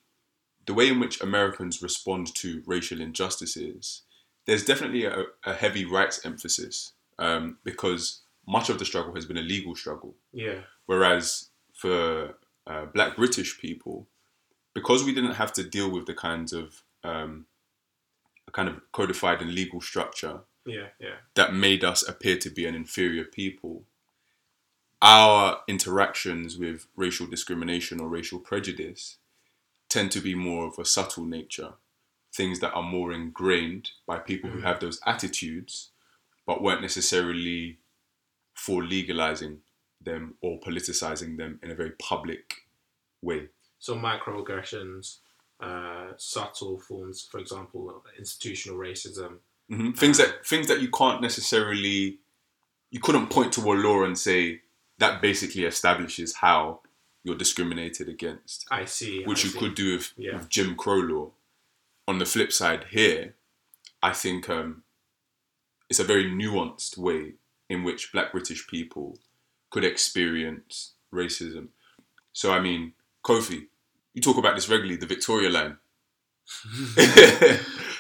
the 0.68 0.74
way 0.74 0.90
in 0.90 1.00
which 1.00 1.22
Americans 1.22 1.82
respond 1.82 2.34
to 2.36 2.62
racial 2.66 3.02
injustices, 3.02 4.04
there's 4.46 4.66
definitely 4.66 5.06
a, 5.06 5.24
a 5.46 5.54
heavy 5.54 5.86
rights 5.86 6.26
emphasis 6.26 6.94
um, 7.18 7.58
because 7.64 8.22
much 8.48 8.70
of 8.70 8.78
the 8.78 8.86
struggle 8.86 9.16
has 9.16 9.26
been 9.26 9.38
a 9.38 9.42
legal 9.42 9.76
struggle. 9.76 10.16
yeah, 10.32 10.60
Whereas 10.86 11.50
for 11.74 12.36
uh, 12.68 12.86
black 12.94 13.16
British 13.16 13.60
people, 13.60 14.08
because 14.74 15.04
we 15.04 15.14
didn't 15.14 15.36
have 15.36 15.54
to 15.54 15.64
deal 15.64 15.90
with 15.90 16.06
the 16.06 16.14
kinds 16.14 16.54
of 16.54 16.84
um, 17.04 17.46
a 18.48 18.52
kind 18.52 18.68
of 18.68 18.82
codified 18.92 19.42
and 19.42 19.54
legal 19.54 19.82
structure 19.82 20.42
yeah, 20.66 20.88
yeah. 21.00 21.16
that 21.36 21.54
made 21.54 21.84
us 21.84 22.08
appear 22.08 22.38
to 22.38 22.50
be 22.50 22.66
an 22.66 22.76
inferior 22.76 23.24
people, 23.24 23.84
our 25.02 25.60
interactions 25.68 26.58
with 26.58 26.88
racial 26.96 27.28
discrimination 27.28 28.00
or 28.02 28.10
racial 28.10 28.40
prejudice 28.40 29.18
tend 29.90 30.12
to 30.12 30.22
be 30.22 30.36
more 30.36 30.68
of 30.68 30.78
a 30.80 30.86
subtle 30.86 31.26
nature, 31.26 31.74
things 32.34 32.60
that 32.60 32.74
are 32.74 32.84
more 32.84 33.12
ingrained 33.12 33.92
by 34.06 34.20
people 34.20 34.50
who 34.50 34.62
have 34.62 34.80
those 34.80 35.00
attitudes, 35.06 35.90
but 36.46 36.62
weren't 36.62 36.82
necessarily 36.82 37.80
for 38.54 38.84
legalizing 38.84 39.60
them 40.02 40.36
or 40.42 40.60
politicizing 40.60 41.38
them 41.38 41.60
in 41.64 41.72
a 41.72 41.76
very 41.76 41.92
public 41.92 42.68
way. 43.22 43.48
So 43.80 43.96
microaggressions, 43.96 45.18
uh, 45.60 46.12
subtle 46.18 46.80
forms, 46.80 47.28
for 47.30 47.40
example, 47.40 48.04
institutional 48.18 48.78
racism. 48.78 49.38
hmm 49.70 49.92
Things 49.92 50.18
that 50.18 50.46
things 50.46 50.68
that 50.68 50.82
you 50.82 50.90
can't 50.90 51.22
necessarily, 51.22 52.20
you 52.92 53.00
couldn't 53.00 53.28
point 53.30 53.54
to 53.54 53.62
a 53.62 53.74
law 53.74 54.04
and 54.04 54.18
say 54.18 54.62
that 55.00 55.22
basically 55.22 55.64
establishes 55.64 56.36
how 56.36 56.82
you're 57.28 57.36
discriminated 57.38 58.08
against, 58.08 58.66
I 58.72 58.86
see. 58.86 59.24
which 59.26 59.44
I 59.44 59.48
you 59.48 59.50
see. 59.54 59.60
could 59.60 59.76
do 59.76 59.96
with, 59.98 60.14
Yeah. 60.16 60.36
with 60.38 60.48
Jim 60.50 60.76
Crow 60.78 60.96
law. 61.00 61.32
On 62.08 62.20
the 62.20 62.26
flip 62.26 62.54
side, 62.54 62.86
here, 62.92 63.36
I 64.02 64.14
think 64.14 64.50
um, 64.50 64.84
it's 65.90 66.00
a 66.00 66.06
very 66.06 66.24
nuanced 66.32 66.98
way 66.98 67.34
in 67.70 67.84
which 67.84 68.14
Black 68.14 68.32
British 68.32 68.66
people 68.68 69.18
could 69.70 69.84
experience 69.84 70.94
racism. 71.14 71.68
So, 72.32 72.54
I 72.54 72.62
mean, 72.62 72.94
Kofi, 73.26 73.68
you 74.14 74.22
talk 74.22 74.38
about 74.38 74.56
this 74.56 74.70
regularly, 74.70 74.96
the 74.96 75.06
Victoria 75.06 75.50
line. 75.50 75.78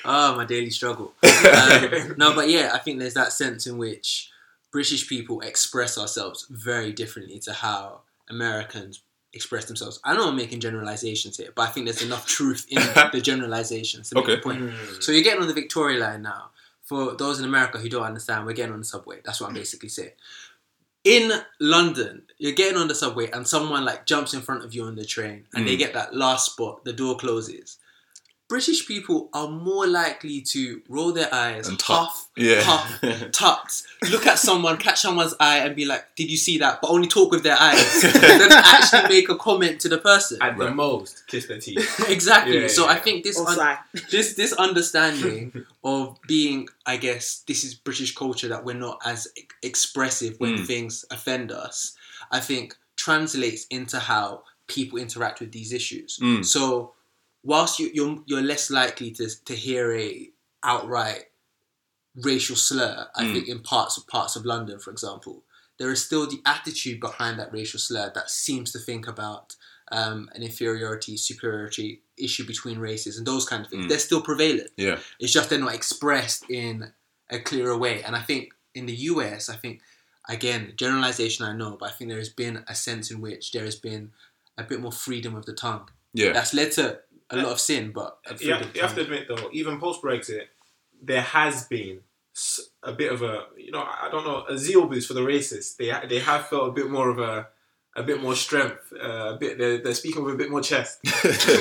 Oh, 0.05 0.33
my 0.37 0.45
daily 0.45 0.69
struggle. 0.69 1.13
Um, 1.37 2.15
no, 2.17 2.33
but 2.33 2.49
yeah, 2.49 2.71
I 2.73 2.79
think 2.79 2.99
there's 2.99 3.13
that 3.13 3.31
sense 3.33 3.67
in 3.67 3.77
which 3.77 4.31
British 4.71 5.07
people 5.07 5.41
express 5.41 5.97
ourselves 5.97 6.47
very 6.49 6.91
differently 6.91 7.39
to 7.39 7.53
how 7.53 8.01
Americans 8.29 9.01
express 9.33 9.65
themselves. 9.65 9.99
I 10.03 10.15
know 10.15 10.29
I'm 10.29 10.35
making 10.35 10.59
generalizations 10.61 11.37
here, 11.37 11.49
but 11.55 11.67
I 11.67 11.71
think 11.71 11.85
there's 11.85 12.01
enough 12.01 12.25
truth 12.25 12.65
in 12.69 12.81
the 13.11 13.21
generalizations 13.21 14.09
to 14.09 14.15
make 14.15 14.23
Okay. 14.23 14.35
the 14.35 14.41
point. 14.41 14.71
So 15.03 15.11
you're 15.11 15.23
getting 15.23 15.41
on 15.41 15.47
the 15.47 15.53
Victoria 15.53 15.99
line 15.99 16.21
now. 16.23 16.49
For 16.83 17.15
those 17.15 17.37
in 17.39 17.45
America 17.45 17.77
who 17.77 17.89
don't 17.89 18.03
understand, 18.03 18.45
we're 18.45 18.53
getting 18.53 18.71
on 18.73 18.79
the 18.79 18.85
subway. 18.85 19.19
That's 19.25 19.41
what 19.41 19.47
I'm 19.49 19.53
basically 19.55 19.89
saying. 19.89 20.11
In 21.03 21.31
London, 21.59 22.23
you're 22.37 22.53
getting 22.53 22.77
on 22.77 22.87
the 22.87 22.95
subway 22.95 23.29
and 23.31 23.47
someone 23.47 23.85
like 23.85 24.05
jumps 24.05 24.33
in 24.33 24.41
front 24.41 24.63
of 24.65 24.73
you 24.73 24.83
on 24.85 24.95
the 24.95 25.05
train 25.05 25.45
and 25.53 25.67
they 25.67 25.75
Mm. 25.75 25.79
get 25.79 25.93
that 25.93 26.15
last 26.15 26.51
spot, 26.53 26.83
the 26.85 26.93
door 26.93 27.17
closes. 27.17 27.77
British 28.49 28.87
people 28.87 29.29
are 29.33 29.49
more 29.49 29.85
likely 29.87 30.39
to 30.41 30.81
roll 30.87 31.11
their 31.11 31.27
eyes, 31.33 31.67
And 31.67 31.81
huff, 31.81 32.29
Yeah. 32.37 32.61
huff, 32.63 33.31
tucks, 33.33 33.85
look 34.09 34.25
at 34.25 34.39
someone, 34.39 34.77
catch 34.77 35.01
someone's 35.01 35.33
eye, 35.39 35.57
and 35.59 35.75
be 35.75 35.83
like, 35.85 36.15
"Did 36.15 36.31
you 36.31 36.37
see 36.37 36.57
that?" 36.59 36.79
But 36.81 36.89
only 36.91 37.07
talk 37.09 37.29
with 37.29 37.43
their 37.43 37.57
eyes, 37.59 38.01
than 38.13 38.51
actually 38.51 39.09
make 39.09 39.27
a 39.27 39.35
comment 39.35 39.81
to 39.81 39.89
the 39.89 39.97
person. 39.97 40.37
At 40.41 40.57
the 40.57 40.65
Right. 40.67 40.75
most, 40.75 41.27
kiss 41.27 41.47
their 41.47 41.59
teeth. 41.59 42.05
exactly. 42.09 42.61
Yeah, 42.61 42.67
so 42.67 42.85
yeah, 42.85 42.91
I 42.91 42.95
think 42.99 43.25
this 43.25 43.37
un- 43.37 43.77
this 44.11 44.35
this 44.35 44.53
understanding 44.53 45.65
of 45.83 46.17
being, 46.27 46.69
I 46.85 46.97
guess, 46.97 47.43
this 47.47 47.63
is 47.63 47.73
British 47.75 48.15
culture 48.15 48.47
that 48.47 48.63
we're 48.63 48.75
not 48.75 48.99
as 49.05 49.27
e- 49.37 49.41
expressive 49.61 50.39
when 50.39 50.57
Mm. 50.57 50.65
things 50.67 51.03
offend 51.11 51.51
us. 51.51 51.95
I 52.31 52.39
think 52.39 52.75
translates 52.95 53.65
into 53.69 53.99
how 53.99 54.43
people 54.67 54.97
interact 54.99 55.39
with 55.39 55.51
these 55.51 55.71
issues. 55.73 56.17
Mm. 56.21 56.43
So, 56.45 56.93
whilst 57.51 57.79
you, 57.79 57.89
you're 57.97 58.17
you're 58.29 58.41
less 58.53 58.69
likely 58.69 59.09
to 59.17 59.25
to 59.45 59.55
hear 59.55 59.85
a 59.93 60.29
outright 60.63 61.23
racial 62.15 62.55
slur, 62.55 63.07
I 63.15 63.23
Mm. 63.23 63.33
think 63.33 63.47
in 63.47 63.59
parts 63.61 63.97
of 63.97 64.05
parts 64.07 64.35
of 64.35 64.45
London, 64.45 64.79
for 64.79 64.91
example, 64.91 65.43
there 65.79 65.91
is 65.91 66.03
still 66.05 66.25
the 66.27 66.41
attitude 66.45 66.99
behind 66.99 67.39
that 67.39 67.53
racial 67.53 67.79
slur 67.79 68.11
that 68.13 68.29
seems 68.29 68.71
to 68.71 68.79
think 68.79 69.07
about 69.07 69.55
um, 69.89 70.29
an 70.35 70.43
inferiority, 70.43 71.15
superiority 71.15 72.01
issue 72.17 72.45
between 72.45 72.77
races 72.79 73.17
and 73.17 73.25
those 73.25 73.45
kind 73.45 73.63
of 73.63 73.69
things. 73.71 73.85
Mm. 73.85 73.89
They're 73.89 73.99
still 74.09 74.21
prevalent. 74.21 74.69
Yeah. 74.75 74.99
It's 75.19 75.31
just 75.31 75.49
they're 75.49 75.59
not 75.59 75.73
expressed 75.75 76.43
in 76.49 76.91
a 77.29 77.39
clearer 77.39 77.77
way. 77.77 78.03
And 78.03 78.13
I 78.13 78.21
think 78.21 78.53
in 78.75 78.85
the 78.87 78.95
US, 79.13 79.47
I 79.47 79.55
think 79.55 79.79
again 80.27 80.73
generalization 80.75 81.45
I 81.45 81.53
know, 81.55 81.77
but 81.79 81.89
I 81.89 81.93
think 81.93 82.09
there 82.09 82.17
has 82.25 82.33
been 82.43 82.65
a 82.67 82.75
sense 82.75 83.11
in 83.11 83.21
which 83.21 83.51
there 83.53 83.63
has 83.63 83.77
been 83.77 84.11
a 84.57 84.63
bit 84.63 84.81
more 84.81 84.91
freedom 84.91 85.35
of 85.35 85.45
the 85.45 85.53
tongue. 85.53 85.87
Yeah. 86.13 86.33
That's 86.33 86.53
led 86.53 86.71
to 86.73 86.99
a 87.29 87.37
lot 87.37 87.47
of 87.47 87.59
sin, 87.59 87.91
but 87.91 88.19
a 88.29 88.35
you 88.35 88.53
have, 88.53 88.75
you 88.75 88.81
have 88.81 88.95
to 88.95 89.01
admit 89.01 89.27
though, 89.27 89.49
even 89.51 89.79
post 89.79 90.01
Brexit, 90.01 90.45
there 91.01 91.21
has 91.21 91.67
been 91.67 92.01
a 92.83 92.93
bit 92.93 93.11
of 93.11 93.21
a 93.21 93.45
you 93.57 93.71
know 93.71 93.79
I 93.79 94.09
don't 94.11 94.25
know 94.25 94.45
a 94.47 94.57
zeal 94.57 94.87
boost 94.87 95.07
for 95.07 95.13
the 95.13 95.21
racists. 95.21 95.75
They 95.75 95.91
they 96.07 96.19
have 96.19 96.47
felt 96.47 96.69
a 96.69 96.71
bit 96.71 96.89
more 96.89 97.09
of 97.09 97.19
a 97.19 97.47
a 97.95 98.03
bit 98.03 98.21
more 98.21 98.35
strength, 98.35 98.93
uh, 98.93 99.33
a 99.33 99.37
bit 99.37 99.57
they're, 99.57 99.79
they're 99.79 99.93
speaking 99.93 100.23
with 100.23 100.35
a 100.35 100.37
bit 100.37 100.51
more 100.51 100.61
chest. 100.61 100.99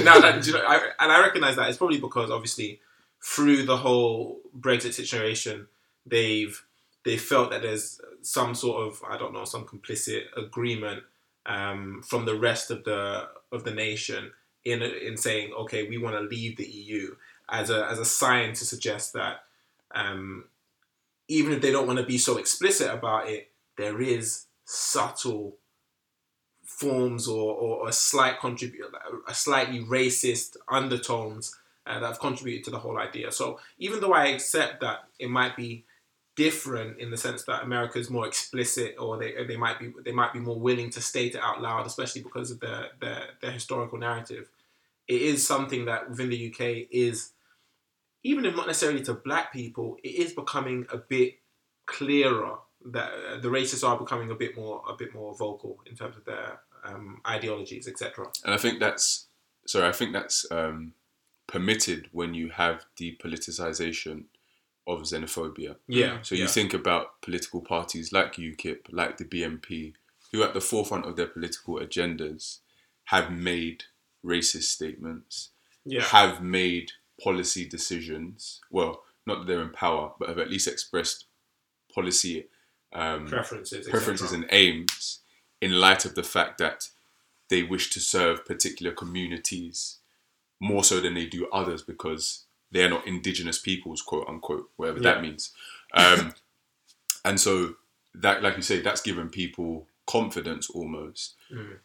now 0.05 0.21
that 0.21 0.47
you 0.47 0.53
know, 0.53 0.63
I, 0.67 0.77
and 1.01 1.11
I 1.11 1.21
recognize 1.21 1.57
that 1.57 1.69
it's 1.69 1.79
probably 1.79 1.99
because 1.99 2.31
obviously 2.31 2.81
through 3.25 3.65
the 3.65 3.79
whole 3.79 4.41
Brexit 4.59 4.93
situation, 4.93 5.67
they've 6.05 6.63
they 7.05 7.17
felt 7.17 7.51
that 7.51 7.63
there's 7.63 8.01
some 8.23 8.55
sort 8.55 8.87
of 8.87 9.03
I 9.09 9.17
don't 9.17 9.33
know 9.33 9.45
some 9.45 9.65
complicit 9.65 10.25
agreement 10.37 11.03
um, 11.47 12.03
from 12.07 12.27
the 12.27 12.37
rest 12.37 12.71
of 12.71 12.85
the 12.85 13.29
of 13.51 13.65
the 13.65 13.73
nation 13.73 14.33
in 14.67 14.83
in 14.83 15.17
saying 15.17 15.53
okay 15.53 15.89
we 15.89 15.97
want 15.97 16.17
to 16.17 16.21
leave 16.21 16.57
the 16.57 16.67
EU 16.67 17.15
as 17.49 17.71
a 17.71 17.87
as 17.87 17.99
a 17.99 18.05
sign 18.05 18.53
to 18.53 18.65
suggest 18.65 19.13
that 19.13 19.45
um, 19.95 20.45
even 21.29 21.53
if 21.53 21.63
they 21.63 21.73
don't 21.73 21.87
want 21.87 21.99
to 21.99 22.05
be 22.05 22.19
so 22.19 22.37
explicit 22.37 22.93
about 22.93 23.29
it, 23.29 23.51
there 23.77 24.01
is 24.01 24.45
subtle 24.65 25.57
forms 26.65 27.27
or, 27.29 27.55
or 27.55 27.89
a 27.89 27.93
slight 27.93 28.39
contribute 28.41 28.93
a 29.27 29.35
slightly 29.35 29.81
racist 29.85 30.57
undertones 30.69 31.57
uh, 31.87 32.01
that 32.01 32.07
have 32.07 32.19
contributed 32.19 32.65
to 32.65 32.71
the 32.71 32.79
whole 32.79 32.99
idea. 32.99 33.31
So 33.33 33.61
even 33.79 34.01
though 34.01 34.13
I 34.13 34.27
accept 34.27 34.81
that 34.81 35.05
it 35.19 35.31
might 35.31 35.57
be 35.57 35.85
different 36.35 36.99
in 36.99 37.11
the 37.11 37.17
sense 37.17 37.45
that 37.45 37.63
America 37.63 37.99
is 37.99 38.11
more 38.11 38.27
explicit, 38.27 38.97
or 38.99 39.17
they 39.19 39.45
they 39.47 39.57
might 39.57 39.79
be 39.79 39.93
they 40.05 40.13
might 40.13 40.33
be 40.33 40.41
more 40.41 40.59
willing 40.59 40.91
to 40.91 41.01
state 41.01 41.35
it 41.35 41.41
out 41.43 41.63
loud, 41.63 41.87
especially 41.87 42.23
because 42.23 42.51
of 42.51 42.61
their 42.61 42.89
their, 43.01 43.23
their 43.41 43.53
historical 43.53 43.99
narrative. 43.99 44.49
It 45.09 45.23
is 45.23 45.47
something 45.47 45.85
that 45.87 46.11
within 46.11 46.31
the 46.31 46.53
UK 46.53 46.89
is, 46.91 47.33
even 48.23 48.45
if 48.45 48.57
not 48.57 48.67
necessarily 48.67 49.03
to 49.03 49.15
black 49.15 49.53
people, 49.53 49.97
it 50.03 50.09
is 50.09 50.33
becoming 50.33 50.87
a 50.93 50.97
bit 50.97 51.35
clearer 51.87 52.57
that 52.93 53.11
uh, 53.13 53.41
the 53.41 53.49
racists 53.49 53.87
are 53.87 53.99
becoming 53.99 54.31
a 54.31 54.35
bit 54.35 54.57
more 54.57 54.83
a 54.89 54.95
bit 54.95 55.15
more 55.15 55.35
vocal 55.35 55.79
in 55.87 55.97
terms 55.97 56.17
of 56.17 56.25
their 56.25 56.61
um, 56.85 57.21
ideologies, 57.27 57.89
etc. 57.89 58.27
And 58.45 58.55
I 58.55 58.59
think 58.59 58.81
that's 58.81 59.27
sorry. 59.67 59.89
I 59.89 59.93
think 59.93 60.13
that's 60.13 60.47
um, 60.51 60.93
permitted 61.47 62.09
when 62.13 62.35
you 62.35 62.51
have 62.51 62.85
the 62.97 63.17
politicization 63.23 64.25
of 64.87 65.01
xenophobia. 65.03 65.77
Yeah. 65.89 66.19
So 66.23 66.35
you 66.35 66.47
think 66.47 66.73
about 66.73 67.21
political 67.21 67.61
parties 67.61 68.13
like 68.13 68.35
UKIP, 68.35 68.93
like 68.93 69.17
the 69.17 69.25
BNP, 69.25 69.95
who 70.33 70.45
at 70.45 70.55
the 70.55 70.61
forefront 70.61 71.07
of 71.07 71.17
their 71.17 71.27
political 71.27 71.77
agendas 71.77 72.61
have 73.07 73.33
made 73.33 73.85
racist 74.27 74.65
statements, 74.65 75.51
yeah, 75.85 76.03
have 76.03 76.43
made 76.43 76.93
policy 77.23 77.67
decisions. 77.69 78.61
Well, 78.71 79.03
not 79.27 79.39
that 79.41 79.47
they're 79.47 79.63
in 79.63 79.71
power, 79.71 80.13
but 80.19 80.29
have 80.29 80.39
at 80.39 80.51
least 80.51 80.69
expressed 80.69 81.25
policy 81.95 82.47
um, 82.93 83.27
preferences, 83.27 83.89
preferences 83.89 84.33
and 84.33 84.47
aims 84.51 85.21
in 85.61 85.73
light 85.81 86.05
of 86.05 86.15
the 86.15 86.23
fact 86.23 86.59
that 86.59 86.89
they 87.49 87.63
wish 87.63 87.91
to 87.91 88.01
serve 88.01 88.45
particular 88.45 88.93
communities 88.93 89.99
more 90.61 90.83
so 90.85 91.01
than 91.01 91.15
they 91.15 91.27
do 91.27 91.47
others 91.53 91.83
because 91.83 92.45
they're 92.71 92.91
not 92.91 93.07
indigenous 93.07 93.59
peoples, 93.59 94.03
quote 94.03 94.29
unquote, 94.29 94.71
whatever 94.77 94.99
Yeah. 94.99 95.15
that 95.15 95.23
means. 95.23 95.53
Um, 95.95 96.35
and 97.25 97.41
so 97.41 97.77
that, 98.15 98.43
like 98.43 98.57
you 98.57 98.63
say, 98.63 98.81
that's 98.81 99.01
given 99.01 99.29
people 99.29 99.87
confidence 100.07 100.69
almost. 100.71 101.35
Mm. 101.53 101.79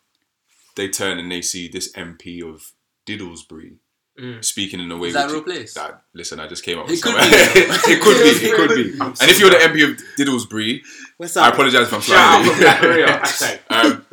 They 0.76 0.88
turn 0.90 1.20
and 1.20 1.32
they 1.32 1.42
see 1.42 1.68
this 1.68 1.92
MP 1.94 2.42
of 2.42 2.72
Diddlesbury 3.06 3.78
Mm. 4.20 4.44
speaking 4.44 4.82
in 4.82 4.92
a 4.92 4.98
way. 4.98 5.08
Is 5.08 5.14
that 5.14 5.24
a 5.24 5.28
which 5.28 5.34
real 5.36 5.44
place? 5.44 5.74
That, 5.74 6.04
listen, 6.14 6.38
I 6.42 6.46
just 6.48 6.66
came 6.66 6.78
up 6.78 6.86
It 6.88 6.92
with 6.92 7.02
could 7.02 7.14
something. 7.14 7.30
be, 7.32 7.60
it 7.94 8.02
could 8.02 8.18
be. 8.22 8.46
It 8.48 8.56
could 8.58 8.70
be. 8.76 8.94
I'm 9.02 9.08
And 9.22 9.32
if 9.32 9.40
you're 9.40 9.50
the. 9.50 9.56
MP 9.56 9.90
of 9.90 9.98
Diddlesbury, 10.18 10.82
What's 11.16 11.38
I 11.38 11.48
apologize 11.48 11.84
if 11.88 11.94
I'm 11.94 12.02
Shout 12.02 12.18
out 12.18 12.44
flying. 12.44 12.52
from 12.52 12.60
Black 12.62 12.82
Berea, 12.82 13.08
hashtag. 13.08 13.60
um, 13.70 14.06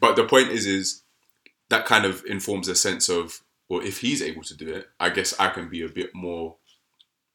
but 0.00 0.16
the 0.16 0.24
point 0.24 0.48
is, 0.50 0.66
is 0.66 1.02
that 1.70 1.86
kind 1.86 2.04
of 2.04 2.24
informs 2.26 2.66
a 2.66 2.74
sense 2.74 3.08
of, 3.08 3.42
well, 3.68 3.80
if 3.80 4.00
he's 4.00 4.20
able 4.22 4.42
to 4.42 4.56
do 4.56 4.68
it, 4.74 4.88
I 4.98 5.10
guess 5.10 5.38
I 5.38 5.48
can 5.50 5.68
be 5.68 5.82
a 5.82 5.88
bit 5.88 6.10
more 6.16 6.56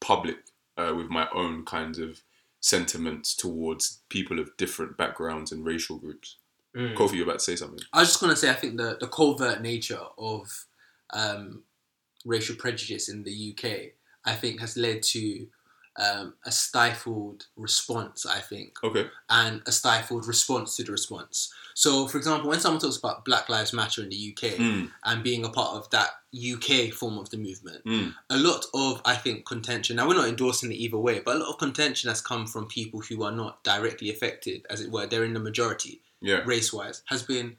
public 0.01 0.37
uh, 0.77 0.93
with 0.95 1.09
my 1.09 1.29
own 1.33 1.63
kinds 1.63 1.99
of 1.99 2.21
sentiments 2.59 3.33
towards 3.33 4.01
people 4.09 4.39
of 4.39 4.55
different 4.57 4.97
backgrounds 4.97 5.53
and 5.53 5.65
racial 5.65 5.97
groups. 5.97 6.35
Mm. 6.75 6.95
Kofi, 6.95 7.13
you're 7.15 7.23
about 7.23 7.39
to 7.39 7.45
say 7.45 7.55
something. 7.55 7.79
I 7.93 7.99
was 7.99 8.09
just 8.09 8.21
gonna 8.21 8.35
say, 8.35 8.49
I 8.49 8.53
think 8.53 8.77
the 8.77 8.97
the 8.99 9.07
covert 9.07 9.61
nature 9.61 10.01
of 10.17 10.65
um, 11.13 11.63
racial 12.25 12.55
prejudice 12.55 13.09
in 13.09 13.23
the 13.23 13.53
UK, 13.57 13.93
I 14.25 14.35
think, 14.35 14.59
has 14.59 14.77
led 14.77 15.01
to 15.03 15.47
um, 15.95 16.35
a 16.45 16.51
stifled 16.51 17.47
response. 17.57 18.25
I 18.25 18.39
think, 18.39 18.77
Okay. 18.83 19.07
and 19.29 19.61
a 19.65 19.71
stifled 19.71 20.27
response 20.27 20.75
to 20.77 20.83
the 20.83 20.91
response. 20.91 21.51
So, 21.73 22.07
for 22.07 22.17
example, 22.17 22.49
when 22.49 22.59
someone 22.59 22.81
talks 22.81 22.97
about 22.97 23.23
Black 23.25 23.47
Lives 23.49 23.73
Matter 23.73 24.03
in 24.03 24.09
the 24.09 24.15
UK 24.35 24.57
Mm, 24.57 24.91
and 25.05 25.23
being 25.23 25.45
a 25.45 25.49
part 25.49 25.75
of 25.77 25.89
that 25.91 26.09
UK 26.33 26.91
form 26.93 27.17
of 27.17 27.29
the 27.31 27.37
movement, 27.37 27.83
mm, 27.85 28.13
a 28.29 28.37
lot 28.37 28.65
of 28.73 29.01
I 29.05 29.15
think 29.15 29.45
contention. 29.47 29.95
Now 29.95 30.07
we're 30.07 30.15
not 30.15 30.27
endorsing 30.27 30.71
it 30.71 30.75
either 30.75 30.97
way, 30.97 31.19
but 31.19 31.35
a 31.37 31.39
lot 31.39 31.49
of 31.49 31.57
contention 31.57 32.09
has 32.09 32.21
come 32.21 32.45
from 32.45 32.67
people 32.67 32.99
who 33.01 33.23
are 33.23 33.31
not 33.31 33.63
directly 33.63 34.09
affected, 34.11 34.65
as 34.69 34.81
it 34.81 34.91
were. 34.91 35.07
They're 35.07 35.23
in 35.25 35.33
the 35.33 35.39
majority 35.39 36.01
yeah. 36.21 36.41
race 36.45 36.71
wise 36.73 37.01
has 37.07 37.23
been, 37.23 37.57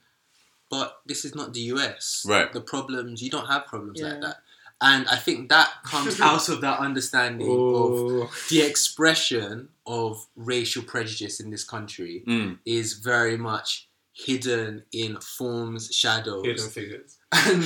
but 0.69 0.99
this 1.05 1.25
is 1.25 1.35
not 1.35 1.53
the 1.53 1.61
US. 1.73 2.23
Right. 2.27 2.51
The 2.51 2.61
problems, 2.61 3.21
you 3.21 3.29
don't 3.29 3.47
have 3.47 3.65
problems 3.65 3.99
Yeah. 3.99 4.09
like 4.13 4.21
that. 4.21 4.37
And 4.83 5.07
I 5.09 5.15
think 5.15 5.49
that 5.49 5.69
comes 5.83 6.19
out 6.29 6.49
of 6.49 6.61
that 6.61 6.79
understanding 6.79 7.47
of 7.47 7.55
Oh, 7.57 8.31
the 8.49 8.61
expression 8.61 9.69
of 9.85 10.25
racial 10.35 10.81
prejudice 10.83 11.39
in 11.39 11.49
this 11.51 11.63
country 11.63 12.23
Mm, 12.27 12.59
is 12.65 12.93
very 12.93 13.37
much 13.37 13.87
hidden 14.13 14.83
in 14.91 15.17
forms, 15.21 15.93
shadows. 15.93 16.45
hidden 16.45 16.69
figures. 16.69 17.17
And 17.33 17.63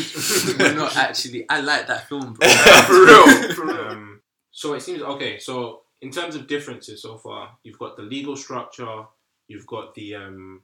we're 0.60 0.74
not 0.76 0.96
actually, 0.96 1.46
I 1.50 1.60
like 1.62 1.88
that 1.88 2.08
film, 2.08 2.34
bro. 2.34 2.48
for 2.88 3.06
real, 3.06 3.54
for 3.54 3.66
real. 3.66 3.88
Um, 3.88 4.22
so 4.52 4.74
it 4.74 4.82
seems 4.82 5.02
okay. 5.02 5.40
So 5.40 5.82
in 6.02 6.12
terms 6.12 6.36
of 6.36 6.48
differences 6.48 7.02
so 7.02 7.18
far, 7.18 7.58
you've 7.64 7.80
got 7.80 7.96
the 7.98 8.04
legal 8.04 8.36
structure, 8.36 9.04
you've 9.48 9.66
got 9.66 9.96
the 9.96 10.16
um, 10.16 10.62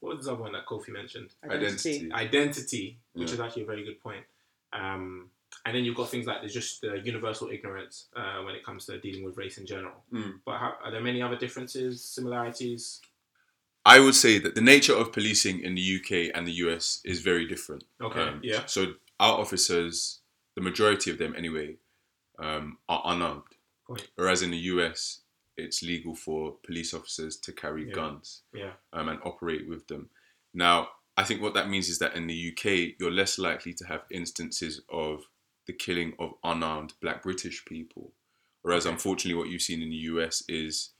what 0.00 0.16
was 0.16 0.26
the 0.26 0.32
other 0.32 0.42
one 0.42 0.52
that 0.52 0.66
Kofi 0.66 0.90
mentioned? 0.90 1.34
Identity. 1.44 2.10
Identity, 2.12 2.98
which 3.12 3.28
Yeah. 3.28 3.34
is 3.34 3.40
actually 3.40 3.62
a 3.62 3.66
very 3.66 3.84
good 3.84 4.00
point. 4.00 4.24
Um, 4.72 5.30
and 5.64 5.74
then 5.74 5.84
you've 5.84 5.96
got 5.96 6.08
things 6.10 6.26
like 6.26 6.40
there's 6.40 6.54
just 6.54 6.80
the 6.82 7.00
universal 7.00 7.48
ignorance 7.50 8.08
uh, 8.16 8.42
when 8.42 8.54
it 8.54 8.64
comes 8.64 8.86
to 8.86 8.98
dealing 9.00 9.24
with 9.24 9.36
race 9.36 9.58
in 9.58 9.66
general. 9.66 10.04
Mm. 10.12 10.40
But 10.44 10.58
how, 10.58 10.74
are 10.84 10.90
there 10.90 11.00
many 11.00 11.22
other 11.22 11.36
differences, 11.36 12.04
similarities? 12.04 13.00
I 13.84 14.00
would 14.00 14.14
say 14.14 14.38
that 14.38 14.54
the 14.54 14.60
nature 14.60 14.94
of 14.94 15.12
policing 15.12 15.60
in 15.60 15.74
the 15.74 15.96
UK 15.96 16.30
and 16.34 16.46
the 16.46 16.52
US 16.64 17.00
is 17.04 17.20
very 17.22 17.46
different. 17.46 17.84
Okay, 18.00 18.34
yeah. 18.42 18.66
So 18.66 18.94
our 19.18 19.38
officers, 19.38 20.20
the 20.54 20.60
majority 20.60 21.10
of 21.10 21.18
them 21.18 21.34
anyway, 21.36 21.76
um, 22.38 22.78
are 22.88 23.02
unarmed. 23.06 23.42
Point. 23.86 24.08
Whereas 24.16 24.42
in 24.42 24.50
the 24.50 24.58
US, 24.58 25.22
it's 25.58 25.82
legal 25.82 26.14
for 26.14 26.56
police 26.64 26.94
officers 26.94 27.36
to 27.38 27.52
carry 27.52 27.86
Yeah. 27.88 27.94
guns 27.94 28.42
Yeah. 28.52 28.74
um, 28.92 29.08
and 29.08 29.20
operate 29.24 29.68
with 29.68 29.86
them. 29.88 30.10
Now, 30.54 30.90
I 31.16 31.24
think 31.24 31.42
what 31.42 31.54
that 31.54 31.68
means 31.68 31.88
is 31.88 31.98
that 31.98 32.14
in 32.14 32.26
the 32.28 32.34
UK, 32.52 32.94
you're 32.98 33.10
less 33.10 33.38
likely 33.38 33.74
to 33.74 33.86
have 33.86 34.04
instances 34.10 34.80
of 34.88 35.28
the 35.66 35.72
killing 35.72 36.14
of 36.18 36.34
unarmed 36.44 36.94
Black 37.00 37.22
British 37.22 37.64
people. 37.64 38.14
Whereas, 38.62 38.86
unfortunately, 38.86 39.34
what 39.38 39.48
you've 39.50 39.62
seen 39.62 39.82
in 39.82 39.90
the 39.90 39.96
US 40.12 40.42
is 40.48 40.90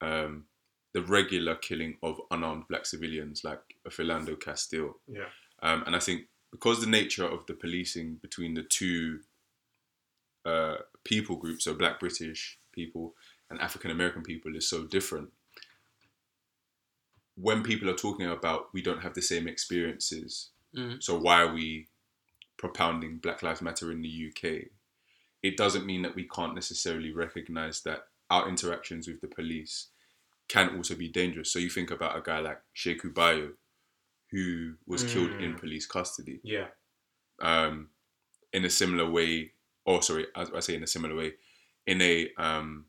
um, 0.00 0.46
the 0.92 1.02
regular 1.02 1.54
killing 1.54 1.96
of 2.02 2.20
unarmed 2.30 2.68
Black 2.68 2.84
civilians, 2.86 3.44
like 3.44 3.62
a 3.86 3.90
Philando 3.90 4.38
Castile. 4.38 5.00
Yeah. 5.08 5.30
Um, 5.62 5.82
and 5.86 5.96
I 5.96 6.00
think 6.00 6.28
because 6.52 6.80
the 6.80 6.86
nature 6.86 7.24
of 7.24 7.46
the 7.46 7.54
policing 7.54 8.16
between 8.16 8.54
the 8.54 8.62
two 8.62 9.20
uh, 10.44 10.76
people 11.04 11.36
groups, 11.36 11.64
so 11.64 11.74
Black 11.74 11.98
British 11.98 12.58
people 12.72 13.14
and 13.50 13.60
African 13.60 13.90
American 13.90 14.22
people, 14.22 14.56
is 14.56 14.68
so 14.68 14.84
different. 14.84 15.30
When 17.36 17.62
people 17.62 17.90
are 17.90 17.94
talking 17.96 18.26
about 18.26 18.72
we 18.72 18.82
don't 18.82 19.02
have 19.02 19.14
the 19.14 19.22
same 19.22 19.46
experiences, 19.48 20.50
Mm. 20.74 21.02
so 21.02 21.18
why 21.18 21.40
are 21.42 21.52
we 21.54 21.88
propounding 22.58 23.18
Black 23.18 23.42
Lives 23.42 23.62
Matter 23.62 23.90
in 23.92 24.02
the 24.02 24.08
UK? 24.08 24.70
It 25.42 25.56
doesn't 25.56 25.86
mean 25.86 26.02
that 26.02 26.14
we 26.14 26.24
can't 26.28 26.54
necessarily 26.54 27.12
recognize 27.12 27.82
that 27.82 28.08
our 28.30 28.48
interactions 28.48 29.06
with 29.06 29.20
the 29.20 29.28
police 29.28 29.88
can 30.48 30.76
also 30.76 30.94
be 30.94 31.08
dangerous. 31.08 31.50
So 31.52 31.58
you 31.58 31.70
think 31.70 31.90
about 31.90 32.16
a 32.16 32.20
guy 32.22 32.40
like 32.40 32.60
Sheku 32.74 33.12
Bayoh, 33.12 33.54
who 34.30 34.74
was 34.86 35.04
killed 35.04 35.30
in 35.40 35.54
Mm. 35.54 35.60
police 35.60 35.86
custody 35.86 36.40
Yeah. 36.42 36.68
um, 37.38 37.90
in 38.52 38.64
a 38.64 38.70
similar 38.70 39.08
way, 39.08 39.52
or 39.84 40.02
sorry, 40.02 40.26
I, 40.34 40.46
I 40.54 40.60
say 40.60 40.74
in 40.74 40.82
a 40.82 40.86
similar 40.86 41.14
way, 41.14 41.34
in 41.86 42.00
a 42.00 42.32
um, 42.34 42.86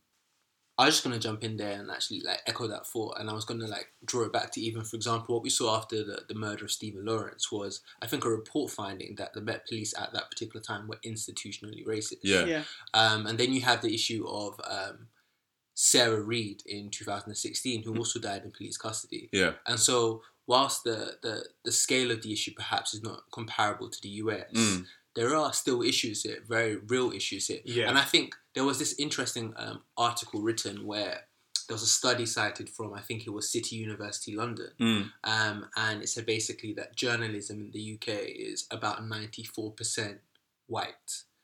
I 0.80 0.86
was 0.86 0.96
just 0.96 1.04
gonna 1.04 1.18
jump 1.20 1.44
in 1.44 1.58
there 1.58 1.80
and 1.80 1.90
actually 1.90 2.22
like 2.22 2.42
echo 2.46 2.68
that 2.68 2.86
thought, 2.86 3.20
and 3.20 3.30
I 3.30 3.34
was 3.34 3.46
gonna 3.46 3.68
like 3.68 3.88
draw 4.06 4.24
it 4.26 4.34
back 4.34 4.52
to 4.52 4.62
even, 4.62 4.84
for 4.84 4.96
example, 4.96 5.34
what 5.36 5.44
we 5.44 5.50
saw 5.50 5.76
after 5.76 6.04
the, 6.04 6.22
the 6.28 6.36
murder 6.36 6.66
of 6.66 6.72
Stephen 6.72 7.06
Lawrence 7.06 7.52
was, 7.52 7.82
I 8.02 8.08
think, 8.08 8.26
a 8.26 8.30
report 8.30 8.72
finding 8.72 9.16
that 9.16 9.34
the 9.34 9.42
Met 9.42 9.68
Police 9.68 9.94
at 10.00 10.14
that 10.14 10.30
particular 10.30 10.62
time 10.62 10.88
were 10.88 11.00
institutionally 11.06 11.86
racist. 11.86 12.18
yeah, 12.24 12.46
Yeah. 12.46 12.64
Um, 12.94 13.26
and 13.26 13.40
then 13.40 13.54
you 13.54 13.62
have 13.62 13.82
the 13.82 13.94
issue 13.94 14.26
of 14.28 14.62
um, 14.70 15.08
Sarah 15.74 16.22
Reed 16.22 16.64
in 16.66 16.90
2016, 16.90 17.84
who 17.84 17.96
also 17.98 18.20
died 18.20 18.44
in 18.44 18.52
police 18.52 18.78
custody. 18.78 19.30
yeah, 19.32 19.54
And 19.66 19.80
so, 19.80 20.22
whilst 20.48 20.84
the, 20.84 21.18
the, 21.22 21.44
the 21.66 21.72
scale 21.72 22.10
of 22.12 22.22
the 22.22 22.32
issue 22.34 22.52
perhaps 22.56 22.94
is 22.94 23.04
not 23.04 23.24
comparable 23.32 23.90
to 23.90 24.02
the 24.02 24.10
US, 24.10 24.52
Mm. 24.54 24.86
There 25.18 25.36
are 25.36 25.52
still 25.52 25.82
issues 25.82 26.22
here, 26.22 26.38
very 26.48 26.76
real 26.76 27.12
issues 27.12 27.48
here. 27.48 27.60
Yeah. 27.66 27.90
And 27.90 27.98
I 27.98 28.04
think 28.04 28.36
there 28.54 28.64
was 28.64 28.78
this 28.78 28.94
interesting 29.00 29.52
um, 29.58 29.82
article 29.98 30.42
written 30.42 30.86
where 30.86 31.22
there 31.68 31.74
was 31.74 31.82
a 31.82 31.88
study 31.88 32.28
cited 32.28 32.70
from, 32.70 32.94
I 32.94 33.02
think 33.02 33.26
it 33.26 33.32
was 33.32 33.52
City 33.52 33.78
University 33.78 34.36
London. 34.36 34.70
Mm. 34.80 35.12
Um, 35.24 35.66
and 35.76 36.04
it 36.04 36.10
said 36.10 36.28
basically 36.28 36.72
that 36.76 36.96
journalism 36.96 37.60
in 37.60 37.72
the 37.72 37.96
UK 37.96 38.10
is 38.28 38.68
about 38.70 39.02
94% 39.02 40.20
white 40.68 40.94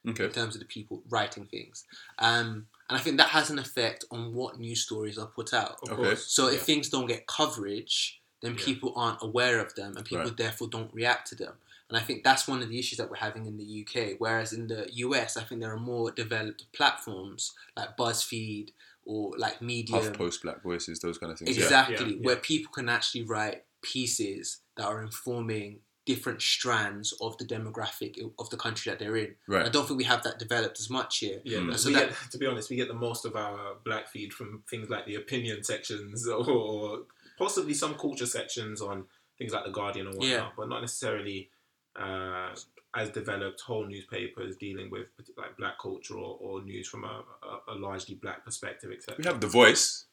okay, 0.07 0.25
in 0.25 0.31
terms 0.31 0.53
of 0.55 0.61
the 0.61 0.67
people 0.67 1.01
writing 1.09 1.45
things. 1.45 1.83
Um, 2.19 2.67
and 2.89 2.97
I 2.97 3.01
think 3.01 3.17
that 3.17 3.29
has 3.29 3.49
an 3.49 3.57
effect 3.57 4.05
on 4.11 4.35
what 4.35 4.59
news 4.59 4.83
stories 4.83 5.17
are 5.17 5.25
put 5.27 5.51
out. 5.51 5.77
Of 5.83 5.93
Okay. 5.93 6.03
course. 6.03 6.27
So 6.31 6.47
if 6.47 6.53
Yeah. 6.59 6.59
things 6.59 6.89
don't 6.89 7.07
get 7.07 7.25
coverage, 7.25 8.21
then 8.41 8.55
Yeah. 8.55 8.63
people 8.65 8.93
aren't 8.95 9.23
aware 9.23 9.59
of 9.59 9.73
them 9.73 9.97
and 9.97 10.05
people 10.05 10.25
Right. 10.25 10.37
therefore 10.37 10.67
don't 10.67 10.93
react 10.93 11.27
to 11.29 11.35
them. 11.35 11.55
And 11.93 12.01
I 12.01 12.05
think 12.05 12.23
that's 12.23 12.47
one 12.47 12.63
of 12.63 12.69
the 12.69 12.79
issues 12.79 12.97
that 12.97 13.07
we're 13.11 13.17
having 13.17 13.45
in 13.45 13.55
the 13.57 13.85
UK. 13.85 14.15
Whereas 14.17 14.51
in 14.51 14.65
the 14.65 14.89
US, 14.93 15.37
I 15.37 15.43
think 15.43 15.61
there 15.61 15.71
are 15.71 15.79
more 15.79 16.09
developed 16.09 16.65
platforms 16.75 17.53
like 17.77 17.95
BuzzFeed 17.95 18.69
or 19.05 19.33
like 19.37 19.61
Medium. 19.61 19.99
HuffPost, 20.01 20.41
Black 20.41 20.63
Voices, 20.63 20.99
those 21.01 21.19
kind 21.19 21.31
of 21.31 21.37
things. 21.37 21.55
Yeah. 21.55 21.63
Exactly, 21.65 22.15
Yeah, 22.15 22.25
where 22.25 22.35
yeah. 22.35 22.41
people 22.41 22.71
can 22.73 22.89
actually 22.89 23.21
write 23.23 23.65
pieces 23.83 24.61
that 24.75 24.85
are 24.87 25.03
informing 25.03 25.81
different 26.07 26.41
strands 26.41 27.13
of 27.21 27.37
the 27.37 27.45
demographic 27.45 28.17
of 28.39 28.49
the 28.49 28.57
country 28.57 28.89
that 28.89 28.97
they're 28.97 29.15
in. 29.15 29.35
Right. 29.47 29.65
I 29.67 29.69
don't 29.69 29.87
think 29.87 29.99
we 29.99 30.03
have 30.05 30.23
that 30.23 30.39
developed 30.39 30.79
as 30.79 30.89
much 30.89 31.19
here. 31.19 31.41
Yeah, 31.45 31.59
Mm. 31.59 31.77
So 31.77 31.91
that- 31.91 32.09
get, 32.09 32.31
to 32.31 32.37
be 32.39 32.47
honest, 32.47 32.71
we 32.71 32.75
get 32.75 32.87
the 32.87 32.93
most 32.95 33.23
of 33.23 33.35
our 33.35 33.75
black 33.85 34.07
feed 34.09 34.33
from 34.33 34.63
things 34.67 34.89
like 34.89 35.05
the 35.05 35.15
opinion 35.15 35.63
sections 35.63 36.27
or 36.27 37.03
possibly 37.37 37.75
some 37.75 37.93
culture 37.93 38.25
sections 38.25 38.81
on 38.81 39.05
things 39.37 39.53
like 39.53 39.63
the 39.65 39.71
Guardian 39.71 40.07
or 40.07 40.11
whatnot, 40.11 40.27
Yeah. 40.29 40.49
but 40.57 40.69
not 40.69 40.81
necessarily 40.81 41.49
uh, 41.95 42.49
as 42.95 43.09
developed 43.09 43.61
whole 43.61 43.85
newspapers 43.87 44.55
dealing 44.57 44.89
with 44.91 45.07
like 45.37 45.57
black 45.57 45.79
culture 45.81 46.15
or, 46.15 46.37
or 46.39 46.61
news 46.63 46.87
from 46.87 47.03
a, 47.03 47.23
a, 47.69 47.73
a 47.73 47.75
largely 47.75 48.15
black 48.15 48.43
perspective, 48.45 48.91
etc. 48.91 49.15
We 49.19 49.25
have 49.25 49.39
The 49.41 49.47
Voice. 49.47 50.05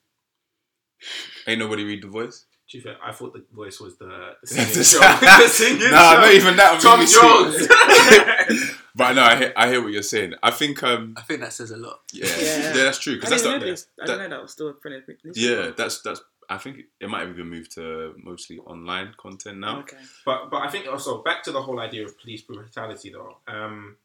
Ain't 1.47 1.59
nobody 1.59 1.85
read 1.85 2.03
The 2.03 2.09
Voice? 2.09 2.47
Chief, 2.69 2.87
I 3.03 3.11
thought 3.11 3.33
the 3.33 3.45
voice 3.53 3.81
was 3.81 3.99
the, 3.99 4.07
the 4.07 4.35
The 4.43 4.85
singing 4.85 4.85
show. 4.85 4.99
the 5.21 5.49
singing 5.49 5.91
nah, 5.91 6.13
show. 6.13 6.21
not 6.21 6.35
even 6.35 6.57
that. 6.57 6.75
on 6.75 6.81
Tom 6.81 7.01
BBC. 7.01 8.49
Jones. 8.57 8.71
but 8.95 9.13
no, 9.15 9.23
I 9.25 9.37
hear, 9.37 9.53
I 9.57 9.69
hear 9.69 9.83
what 9.83 9.93
you're 9.93 10.03
saying. 10.05 10.35
I 10.41 10.53
think, 10.53 10.81
um, 10.85 11.15
I 11.17 11.23
think 11.23 11.41
that 11.41 11.53
says 11.53 11.73
a 11.73 11.77
lot. 11.77 11.99
yeah, 12.13 12.27
Yeah. 12.27 12.59
yeah, 12.77 12.85
that's 12.85 12.99
true. 13.01 13.15
I 13.15 13.17
Because 13.17 13.31
that's 13.31 13.43
didn't, 13.43 13.61
not, 13.61 13.67
know. 13.67 13.75
I 14.03 14.07
didn't 14.07 14.31
know 14.31 14.37
that 14.37 14.43
was 14.43 14.53
still 14.53 14.69
a 14.69 14.75
printed 14.75 15.03
newspaper. 15.09 15.33
yeah, 15.65 15.71
that's 15.77 16.01
that's. 16.03 16.21
I 16.51 16.59
think 16.59 16.81
it 16.99 17.09
might 17.09 17.21
have 17.21 17.31
even 17.31 17.49
moved 17.49 17.71
to 17.77 18.15
mostly 18.19 18.59
online 18.59 19.15
content 19.17 19.59
now. 19.61 19.79
Okay. 19.81 19.97
But 20.27 20.51
but 20.51 20.59
I 20.63 20.69
think 20.69 20.87
also 20.89 21.23
back 21.23 21.45
to 21.45 21.53
the 21.53 21.63
whole 21.63 21.79
idea 21.81 22.05
of 22.05 22.19
police 22.19 22.43
brutality 22.43 23.11
though. 23.11 23.37
Um, 23.47 23.97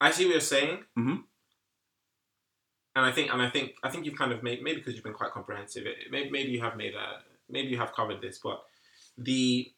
I 0.00 0.10
see 0.10 0.24
what 0.24 0.32
you're 0.32 0.40
saying, 0.40 0.84
Mhm. 0.98 1.24
and 2.96 3.06
I 3.06 3.12
think 3.12 3.32
and 3.32 3.40
I 3.40 3.48
think 3.48 3.76
I 3.82 3.90
think 3.90 4.04
you've 4.06 4.18
kind 4.18 4.32
of 4.32 4.42
made 4.42 4.62
maybe 4.62 4.78
because 4.78 4.94
you've 4.94 5.04
been 5.04 5.14
quite 5.14 5.30
comprehensive. 5.30 5.86
It, 5.86 6.10
maybe 6.10 6.30
maybe 6.30 6.50
you 6.50 6.60
have 6.62 6.76
made 6.76 6.94
a 6.94 7.22
maybe 7.48 7.68
you 7.68 7.78
have 7.78 7.92
covered 7.92 8.20
this, 8.20 8.38
but 8.42 8.64
the 9.16 9.72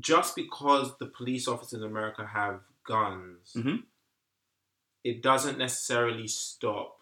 just 0.00 0.34
because 0.34 0.96
the 0.98 1.06
police 1.06 1.46
officers 1.46 1.80
in 1.82 1.86
America 1.88 2.26
have 2.26 2.60
guns, 2.84 3.52
Mhm. 3.56 3.84
it 5.04 5.22
doesn't 5.22 5.56
necessarily 5.58 6.26
stop. 6.26 6.98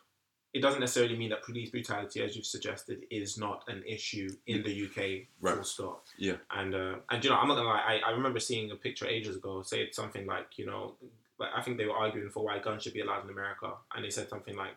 It 0.54 0.60
doesn't 0.60 0.80
necessarily 0.80 1.16
mean 1.16 1.30
that 1.30 1.42
police 1.42 1.70
brutality, 1.70 2.22
as 2.22 2.36
you've 2.36 2.44
suggested, 2.44 3.04
is 3.10 3.38
not 3.38 3.64
an 3.68 3.82
issue 3.86 4.28
in 4.46 4.62
the 4.62 4.84
UK. 4.84 4.96
Full 5.40 5.56
Right. 5.56 5.64
stop. 5.66 6.04
Yeah. 6.18 6.36
And 6.50 6.74
uh, 6.74 6.96
and 7.10 7.24
you 7.24 7.30
know, 7.30 7.36
I'm 7.36 7.48
not 7.48 7.54
gonna 7.54 7.68
lie. 7.68 8.00
I, 8.04 8.08
I 8.08 8.10
remember 8.12 8.38
seeing 8.38 8.70
a 8.70 8.76
picture 8.76 9.06
ages 9.06 9.36
ago. 9.36 9.62
Say 9.62 9.80
it's 9.82 9.96
something 9.96 10.26
like 10.26 10.58
you 10.58 10.66
know, 10.66 10.94
like 11.38 11.50
I 11.56 11.62
think 11.62 11.78
they 11.78 11.86
were 11.86 11.96
arguing 11.96 12.28
for 12.30 12.44
why 12.44 12.58
guns 12.58 12.82
should 12.82 12.92
be 12.92 13.00
allowed 13.00 13.24
in 13.24 13.30
America, 13.30 13.72
and 13.94 14.04
they 14.04 14.10
said 14.10 14.28
something 14.28 14.54
like, 14.54 14.76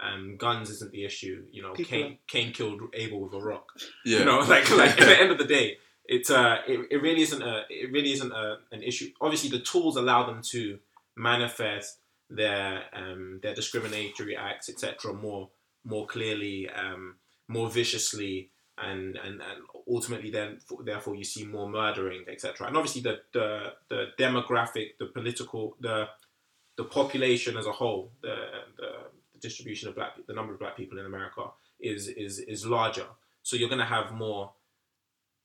um, 0.00 0.36
"Guns 0.36 0.70
isn't 0.70 0.92
the 0.92 1.04
issue." 1.04 1.44
You 1.50 1.62
know, 1.62 1.72
People 1.72 1.90
Cain, 1.98 2.18
Cain 2.28 2.52
killed 2.52 2.80
Abel 2.94 3.20
with 3.20 3.34
a 3.34 3.40
rock. 3.44 3.72
Yeah, 4.04 4.20
You 4.20 4.24
know, 4.24 4.38
like 4.54 4.70
like 4.70 5.00
at 5.00 5.06
the 5.08 5.20
end 5.20 5.32
of 5.32 5.38
the 5.38 5.44
day, 5.46 5.78
it's 6.04 6.30
uh, 6.30 6.58
it, 6.68 6.86
it 6.92 7.02
really 7.02 7.22
isn't 7.22 7.42
a 7.42 7.64
it 7.68 7.90
really 7.90 8.12
isn't 8.12 8.30
a, 8.32 8.58
an 8.70 8.84
issue. 8.84 9.10
Obviously, 9.20 9.50
the 9.50 9.58
tools 9.64 9.96
allow 9.96 10.24
them 10.26 10.42
to 10.52 10.78
manifest 11.16 11.98
their 12.30 12.84
um 12.92 13.40
their 13.42 13.54
discriminatory 13.54 14.36
acts, 14.36 14.68
etc. 14.68 15.12
More 15.12 15.50
more 15.84 16.06
clearly, 16.06 16.68
um, 16.68 17.16
more 17.48 17.70
viciously, 17.70 18.50
and 18.76 19.16
and 19.16 19.40
and 19.40 19.60
ultimately, 19.88 20.30
then 20.30 20.58
therefore 20.84 21.14
you 21.14 21.24
see 21.24 21.44
more 21.44 21.68
murdering, 21.68 22.24
etc. 22.28 22.66
And 22.66 22.76
obviously, 22.76 23.02
the 23.02 23.18
the 23.32 23.72
the 23.88 24.06
demographic, 24.18 24.98
the 24.98 25.06
political, 25.06 25.76
the 25.80 26.06
the 26.76 26.84
population 26.84 27.56
as 27.56 27.66
a 27.66 27.72
whole, 27.72 28.12
the 28.22 28.36
the, 28.76 28.88
the 29.32 29.38
distribution 29.40 29.88
of 29.88 29.94
black, 29.94 30.12
the 30.26 30.34
number 30.34 30.52
of 30.52 30.58
black 30.58 30.76
people 30.76 30.98
in 30.98 31.06
America 31.06 31.46
is 31.80 32.08
is 32.08 32.38
is 32.38 32.66
larger. 32.66 33.06
So 33.42 33.56
you're 33.56 33.68
going 33.68 33.80
to 33.80 33.84
have 33.84 34.12
more. 34.12 34.52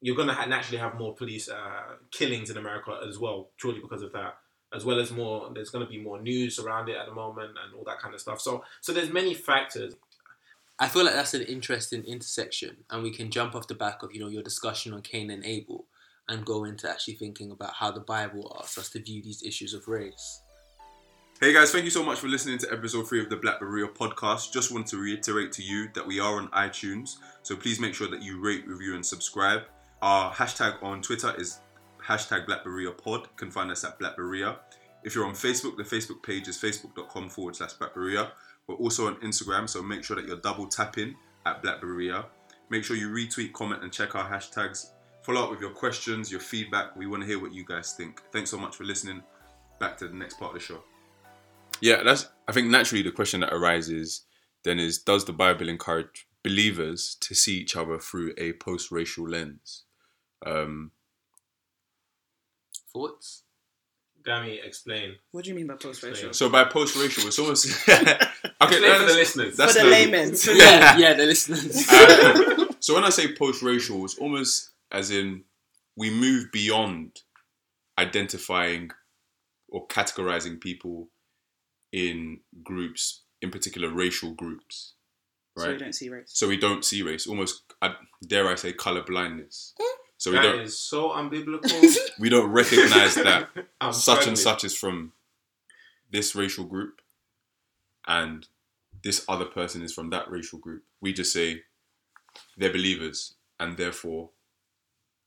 You're 0.01 0.17
going 0.17 0.27
to 0.27 0.45
naturally 0.47 0.79
have 0.79 0.95
more 0.95 1.15
police 1.15 1.47
uh, 1.47 1.95
killings 2.11 2.49
in 2.49 2.57
America 2.57 2.99
as 3.07 3.17
well, 3.17 3.51
purely 3.57 3.79
because 3.79 4.01
of 4.01 4.11
that. 4.11 4.35
As 4.73 4.83
well 4.85 4.99
as 4.99 5.11
more, 5.11 5.51
there's 5.53 5.69
going 5.69 5.85
to 5.85 5.89
be 5.89 5.99
more 5.99 6.19
news 6.19 6.57
around 6.57 6.89
it 6.89 6.97
at 6.97 7.05
the 7.05 7.13
moment 7.13 7.49
and 7.49 7.75
all 7.75 7.83
that 7.85 7.99
kind 7.99 8.13
of 8.13 8.19
stuff. 8.19 8.41
So, 8.41 8.63
so 8.81 8.91
there's 8.91 9.11
many 9.11 9.33
factors. 9.33 9.95
I 10.79 10.87
feel 10.87 11.05
like 11.05 11.13
that's 11.13 11.35
an 11.35 11.43
interesting 11.43 12.03
intersection, 12.03 12.77
and 12.89 13.03
we 13.03 13.11
can 13.11 13.29
jump 13.29 13.53
off 13.53 13.67
the 13.67 13.75
back 13.75 14.01
of 14.01 14.13
you 14.13 14.19
know 14.19 14.29
your 14.29 14.41
discussion 14.41 14.93
on 14.93 15.01
Cain 15.01 15.29
and 15.29 15.45
Abel, 15.45 15.85
and 16.27 16.45
go 16.45 16.63
into 16.63 16.89
actually 16.89 17.13
thinking 17.13 17.51
about 17.51 17.73
how 17.73 17.91
the 17.91 17.99
Bible 17.99 18.55
asks 18.59 18.77
us 18.77 18.89
to 18.89 18.99
view 18.99 19.21
these 19.21 19.43
issues 19.43 19.73
of 19.73 19.87
race. 19.87 20.41
Hey 21.39 21.51
guys, 21.51 21.71
thank 21.71 21.83
you 21.83 21.91
so 21.91 22.03
much 22.03 22.19
for 22.19 22.27
listening 22.27 22.57
to 22.59 22.71
episode 22.71 23.07
three 23.07 23.21
of 23.21 23.29
the 23.29 23.35
Black 23.35 23.59
Berea 23.59 23.87
podcast. 23.87 24.53
Just 24.53 24.71
want 24.71 24.87
to 24.87 24.97
reiterate 24.97 25.51
to 25.53 25.61
you 25.61 25.89
that 25.93 26.07
we 26.07 26.19
are 26.19 26.37
on 26.37 26.47
iTunes, 26.49 27.17
so 27.41 27.55
please 27.55 27.79
make 27.79 27.93
sure 27.93 28.07
that 28.07 28.21
you 28.21 28.39
rate, 28.39 28.65
review, 28.67 28.95
and 28.95 29.05
subscribe. 29.05 29.63
Our 30.01 30.31
hashtag 30.31 30.81
on 30.81 31.01
Twitter 31.01 31.33
is 31.37 31.59
hashtag 32.05 32.45
BlackBerea 32.45 32.97
Pod. 32.97 33.21
You 33.21 33.35
can 33.35 33.51
find 33.51 33.71
us 33.71 33.83
at 33.83 33.99
Black 33.99 34.15
Berea. 34.15 34.57
If 35.03 35.15
you're 35.15 35.25
on 35.25 35.33
Facebook, 35.33 35.77
the 35.77 35.83
Facebook 35.83 36.23
page 36.23 36.47
is 36.47 36.57
facebook.com 36.57 37.29
forward 37.29 37.55
slash 37.55 37.73
Black 37.73 37.93
Berea. 37.93 38.31
We're 38.67 38.75
also 38.75 39.07
on 39.07 39.15
Instagram, 39.17 39.67
so 39.67 39.81
make 39.81 40.03
sure 40.03 40.15
that 40.15 40.25
you're 40.25 40.37
double 40.37 40.67
tapping 40.67 41.15
at 41.45 41.61
Black 41.61 41.81
Berea. 41.81 42.25
Make 42.69 42.83
sure 42.83 42.95
you 42.95 43.09
retweet, 43.09 43.53
comment, 43.53 43.83
and 43.83 43.91
check 43.91 44.15
our 44.15 44.29
hashtags. 44.29 44.91
Follow 45.23 45.43
up 45.43 45.51
with 45.51 45.59
your 45.59 45.71
questions, 45.71 46.31
your 46.31 46.39
feedback. 46.39 46.95
We 46.95 47.07
want 47.07 47.23
to 47.23 47.27
hear 47.27 47.39
what 47.39 47.53
you 47.53 47.65
guys 47.65 47.93
think. 47.93 48.21
Thanks 48.31 48.49
so 48.49 48.57
much 48.57 48.75
for 48.75 48.83
listening. 48.83 49.21
Back 49.79 49.97
to 49.97 50.07
the 50.07 50.15
next 50.15 50.39
part 50.39 50.55
of 50.55 50.59
the 50.59 50.65
show. 50.65 50.83
Yeah, 51.81 52.03
that's. 52.03 52.27
I 52.47 52.51
think 52.51 52.69
naturally 52.69 53.03
the 53.03 53.11
question 53.11 53.41
that 53.41 53.53
arises 53.53 54.21
then 54.63 54.79
is: 54.79 54.97
Does 54.97 55.25
the 55.25 55.33
Bible 55.33 55.67
encourage 55.67 56.27
believers 56.43 57.15
to 57.21 57.33
see 57.33 57.57
each 57.57 57.75
other 57.75 57.99
through 57.99 58.33
a 58.37 58.53
post-racial 58.53 59.27
lens? 59.27 59.83
Um, 60.45 60.91
Thoughts? 62.93 63.43
Dammy, 64.25 64.59
explain. 64.63 65.15
What 65.31 65.43
do 65.43 65.49
you 65.49 65.55
mean 65.55 65.67
by 65.67 65.75
post-racial? 65.75 66.33
so 66.33 66.49
by 66.49 66.63
post-racial, 66.63 67.27
it's 67.27 67.39
almost 67.39 67.65
okay. 67.89 68.01
Explain 68.61 68.81
no, 68.81 68.99
for 68.99 69.05
the 69.05 69.13
listeners. 69.13 69.57
that's 69.57 69.73
For 69.73 69.79
the 69.79 69.85
no- 69.85 69.91
laymen. 69.91 70.33
Yeah, 70.47 70.97
yeah, 70.97 71.13
the 71.13 71.25
listeners. 71.25 71.89
Uh, 71.89 72.65
so 72.79 72.93
when 72.95 73.03
I 73.03 73.09
say 73.09 73.33
post-racial, 73.35 74.03
it's 74.05 74.17
almost 74.17 74.69
as 74.91 75.11
in 75.11 75.43
we 75.97 76.09
move 76.09 76.51
beyond 76.53 77.19
identifying 77.99 78.91
or 79.67 79.87
categorizing 79.87 80.61
people 80.61 81.09
in 81.91 82.39
groups, 82.63 83.23
in 83.41 83.51
particular 83.51 83.89
racial 83.89 84.31
groups, 84.31 84.93
right? 85.57 85.63
So 85.65 85.71
we 85.71 85.77
don't 85.77 85.93
see 85.93 86.09
race. 86.09 86.31
So 86.33 86.47
we 86.47 86.57
don't 86.57 86.85
see 86.85 87.01
race. 87.03 87.27
Almost, 87.27 87.63
dare 88.25 88.47
I 88.47 88.55
say, 88.55 88.71
color 88.73 89.03
blindness. 89.03 89.73
So 90.23 90.31
we 90.31 90.37
don't 90.37 90.61
is 90.61 90.79
so 90.79 91.09
unbiblical. 91.09 91.97
we 92.17 92.29
don't 92.29 92.49
recognize 92.49 93.15
that 93.15 93.49
such 93.91 94.25
and 94.25 94.39
such 94.39 94.63
is 94.63 94.73
from 94.73 95.11
this 96.11 96.33
racial 96.33 96.63
group, 96.63 97.01
and 98.07 98.47
this 99.03 99.25
other 99.27 99.43
person 99.43 99.81
is 99.83 99.93
from 99.93 100.11
that 100.11 100.31
racial 100.31 100.59
group. 100.59 100.83
We 101.01 101.11
just 101.11 101.33
say 101.33 101.63
they're 102.55 102.71
believers, 102.71 103.33
and 103.59 103.75
therefore 103.75 104.29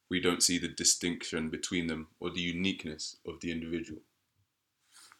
we 0.09 0.18
don't 0.18 0.42
see 0.42 0.56
the 0.56 0.68
distinction 0.68 1.50
between 1.50 1.88
them 1.88 2.06
or 2.18 2.30
the 2.30 2.40
uniqueness 2.40 3.18
of 3.28 3.40
the 3.40 3.52
individual. 3.52 4.00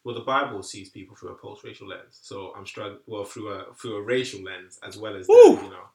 Well, 0.05 0.15
the 0.15 0.23
Bible 0.23 0.63
sees 0.63 0.89
people 0.89 1.17
through 1.17 1.33
a 1.33 1.35
post-racial 1.35 1.89
lens, 1.89 2.19
so 2.23 2.55
I'm 2.57 2.65
struggling. 2.65 3.01
Well, 3.07 3.25
through 3.25 3.49
a 3.49 3.75
through 3.75 3.97
a 3.97 4.03
racial 4.03 4.43
lens 4.43 4.79
as 4.83 4.97
well 4.97 5.15
as 5.15 5.27
the, 5.27 5.33
you 5.35 5.69
know. 5.69 5.91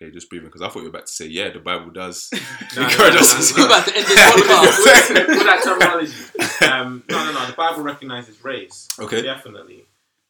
Okay, 0.00 0.12
just 0.12 0.30
breathing 0.30 0.46
because 0.48 0.62
I 0.62 0.68
thought 0.68 0.76
you 0.80 0.84
were 0.84 0.90
about 0.90 1.06
to 1.06 1.12
say, 1.12 1.26
yeah, 1.26 1.50
the 1.50 1.58
Bible 1.58 1.90
does 1.90 2.30
No, 2.76 2.82
no, 2.82 2.88
encourage 2.88 3.14
no, 3.14 3.20
us 3.20 3.32
no, 3.32 3.38
to 3.38 3.42
see. 3.42 3.60
We're 3.60 3.66
about 3.66 3.86
to 3.88 3.96
end 3.96 4.06
this 4.06 4.18
podcast. 4.32 5.08
with, 5.14 5.28
with 5.28 5.44
that 5.44 5.62
terminology. 5.64 6.72
Um, 6.72 7.02
no, 7.10 7.24
no, 7.24 7.32
no. 7.32 7.46
The 7.46 7.52
Bible 7.54 7.82
recognizes 7.82 8.44
race. 8.44 8.88
Okay. 8.98 9.22
Definitely. 9.22 9.86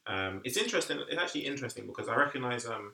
Um, 0.07 0.41
it's 0.43 0.57
interesting. 0.57 0.99
It's 1.09 1.21
actually 1.21 1.41
interesting 1.45 1.85
because 1.85 2.07
I 2.09 2.15
recognize. 2.15 2.65
Um, 2.65 2.93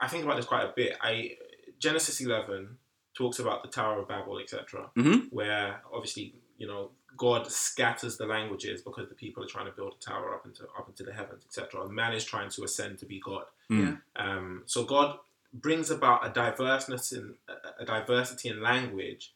I 0.00 0.08
think 0.08 0.24
about 0.24 0.36
this 0.36 0.46
quite 0.46 0.64
a 0.64 0.72
bit. 0.74 0.96
I 1.02 1.36
Genesis 1.78 2.20
11 2.20 2.78
talks 3.14 3.38
about 3.38 3.62
the 3.62 3.68
Tower 3.68 4.00
of 4.00 4.08
Babel, 4.08 4.38
etc., 4.38 4.90
Mhm. 4.96 5.30
where 5.32 5.82
obviously 5.92 6.34
you 6.56 6.66
know 6.66 6.90
God 7.16 7.46
scatters 7.52 8.16
the 8.16 8.24
languages 8.26 8.80
because 8.80 9.08
the 9.10 9.14
people 9.14 9.44
are 9.44 9.46
trying 9.48 9.66
to 9.66 9.72
build 9.72 9.94
a 10.00 10.02
tower 10.04 10.34
up 10.34 10.46
into 10.46 10.62
up 10.78 10.88
into 10.88 11.02
the 11.02 11.12
heavens, 11.12 11.44
etc. 11.44 11.86
Man 11.90 12.14
is 12.14 12.24
trying 12.24 12.48
to 12.50 12.64
ascend 12.64 12.98
to 13.00 13.06
be 13.06 13.20
God. 13.20 13.44
Mm. 13.70 14.00
Um, 14.16 14.62
so 14.64 14.84
God 14.84 15.18
brings 15.52 15.90
about 15.90 16.26
a 16.26 16.30
diverseness 16.30 17.12
in 17.12 17.34
a- 17.78 17.84
diversity 17.84 18.48
in 18.48 18.62
language 18.62 19.34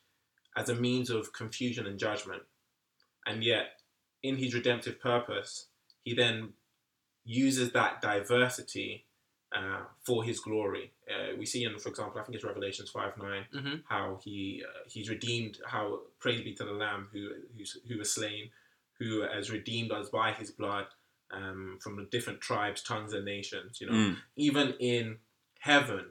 as 0.56 0.68
a 0.68 0.74
means 0.74 1.10
of 1.10 1.32
confusion 1.32 1.86
and 1.86 1.98
judgment, 1.98 2.42
and 3.26 3.44
yet 3.44 3.80
in 4.22 4.36
His 4.36 4.54
redemptive 4.54 5.00
purpose, 5.00 5.66
He 6.04 6.14
then 6.14 6.54
uses 7.24 7.72
that 7.72 8.00
diversity 8.00 9.04
uh, 9.54 9.82
for 10.04 10.24
His 10.24 10.40
glory. 10.40 10.92
Uh, 11.08 11.36
we 11.38 11.46
see 11.46 11.64
in, 11.64 11.78
for 11.78 11.88
example, 11.88 12.20
I 12.20 12.24
think 12.24 12.34
it's 12.36 12.44
Revelations 12.44 12.90
five 12.90 13.16
nine, 13.18 13.46
Mhm. 13.54 13.82
how 13.88 14.18
He 14.22 14.62
uh, 14.66 14.80
He's 14.88 15.08
redeemed. 15.08 15.58
How 15.66 16.00
praise 16.18 16.42
be 16.42 16.54
to 16.54 16.64
the 16.64 16.72
Lamb 16.72 17.08
who 17.12 17.30
who's, 17.56 17.78
who 17.88 17.98
was 17.98 18.12
slain, 18.12 18.50
who 18.98 19.22
has 19.22 19.50
redeemed 19.50 19.92
us 19.92 20.08
by 20.08 20.32
His 20.32 20.50
blood. 20.50 20.86
Um, 21.32 21.78
from 21.82 21.96
the 21.96 22.04
different 22.04 22.40
tribes, 22.40 22.84
tongues, 22.84 23.12
and 23.12 23.24
nations, 23.24 23.80
you 23.80 23.88
know, 23.88 23.94
Mm. 23.94 24.16
even 24.36 24.74
in 24.78 25.18
heaven, 25.70 26.04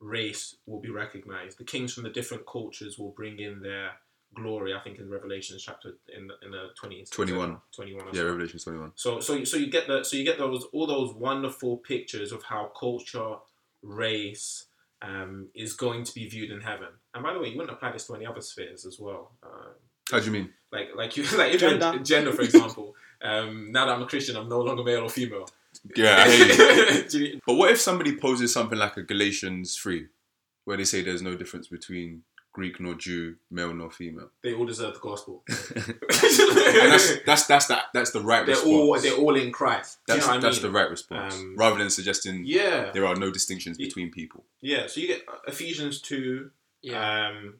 race 0.00 0.56
will 0.66 0.80
be 0.80 0.90
recognized. 0.90 1.58
The 1.58 1.64
kings 1.64 1.92
from 1.94 2.04
the 2.04 2.10
different 2.18 2.44
cultures 2.46 2.98
will 2.98 3.10
bring 3.20 3.38
in 3.38 3.60
their 3.60 3.88
glory. 4.34 4.72
I 4.74 4.80
think 4.84 4.98
in 4.98 5.10
Revelation 5.10 5.56
chapter 5.58 5.88
in 6.16 6.28
the, 6.28 6.34
in 6.44 6.50
the 6.52 6.68
20, 6.80 7.04
21. 7.10 7.56
21 7.74 8.06
Yeah, 8.06 8.12
so. 8.20 8.26
Revelation 8.26 8.58
21. 8.60 8.92
So 8.94 9.20
so 9.20 9.34
you- 9.34 9.44
so 9.50 9.56
you 9.56 9.68
get 9.76 9.86
the 9.88 10.02
so 10.04 10.16
you 10.16 10.24
get 10.24 10.38
those 10.38 10.62
all 10.72 10.86
those 10.86 11.12
wonderful 11.14 11.72
pictures 11.92 12.30
of 12.32 12.40
how 12.44 12.62
culture, 12.78 13.32
race, 13.82 14.66
um, 15.02 15.48
is 15.54 15.72
going 15.74 16.04
to 16.04 16.12
be 16.14 16.28
viewed 16.28 16.50
in 16.50 16.60
heaven. 16.60 16.88
And 17.14 17.22
by 17.24 17.32
the 17.32 17.40
way, 17.40 17.48
you 17.48 17.56
wouldn't 17.58 17.74
apply 17.76 17.92
this 17.92 18.06
to 18.06 18.14
any 18.14 18.26
other 18.26 18.40
spheres 18.42 18.84
as 18.86 18.98
well. 19.00 19.32
Uh, 19.42 19.70
How 20.10 20.20
do 20.20 20.26
you 20.26 20.32
mean? 20.32 20.48
like 20.72 20.88
like 20.94 21.16
you 21.16 21.24
like 21.36 21.58
Gender. 21.58 21.98
gender 22.12 22.32
for 22.32 22.42
example. 22.42 22.94
Um, 23.22 23.72
now 23.72 23.86
that 23.86 23.92
I'm 23.96 24.02
a 24.02 24.06
Christian, 24.06 24.36
I'm 24.36 24.48
no 24.48 24.60
longer 24.60 24.82
male 24.84 25.02
or 25.08 25.10
female. 25.10 25.46
Yeah, 25.96 26.16
I 26.26 26.30
hear 26.30 27.06
you. 27.10 27.40
But 27.46 27.54
what 27.54 27.70
if 27.70 27.80
somebody 27.80 28.16
poses 28.16 28.52
something 28.52 28.78
like 28.78 28.96
a 28.96 29.02
Galatians 29.02 29.76
3, 29.76 30.06
where 30.64 30.76
they 30.76 30.84
say 30.84 31.02
there's 31.02 31.22
no 31.22 31.34
difference 31.36 31.68
between 31.68 32.22
Greek 32.52 32.80
nor 32.80 32.94
Jew, 32.94 33.36
male 33.50 33.72
nor 33.72 33.90
female? 33.90 34.30
they 34.42 34.54
all 34.54 34.66
deserve 34.66 34.94
the 34.94 35.00
gospel. 35.00 35.44
And 36.80 36.92
that's 36.92 37.22
that's 37.24 37.46
that's 37.46 37.66
that 37.66 37.84
that's 37.94 38.10
the 38.12 38.20
right 38.20 38.44
they're 38.46 38.54
response. 38.54 38.66
all 38.74 39.00
they're 39.00 39.14
all 39.16 39.36
in 39.36 39.52
Christ. 39.52 39.98
Do 40.06 40.14
that's 40.14 40.24
you 40.24 40.28
know 40.28 40.34
what 40.36 40.42
that's 40.42 40.58
I 40.58 40.62
the 40.62 40.70
right 40.70 40.90
response, 40.90 41.34
Um, 41.34 41.54
rather 41.56 41.78
than 41.78 41.90
suggesting 41.90 42.42
Yeah, 42.44 42.90
there 42.92 43.06
are 43.06 43.16
no 43.16 43.30
distinctions 43.30 43.76
between 43.78 44.10
people. 44.10 44.44
yeah. 44.60 44.86
So 44.86 45.00
you 45.00 45.06
get 45.08 45.22
Ephesians 45.46 46.00
two, 46.00 46.50
Yeah. 46.82 47.28
um, 47.28 47.54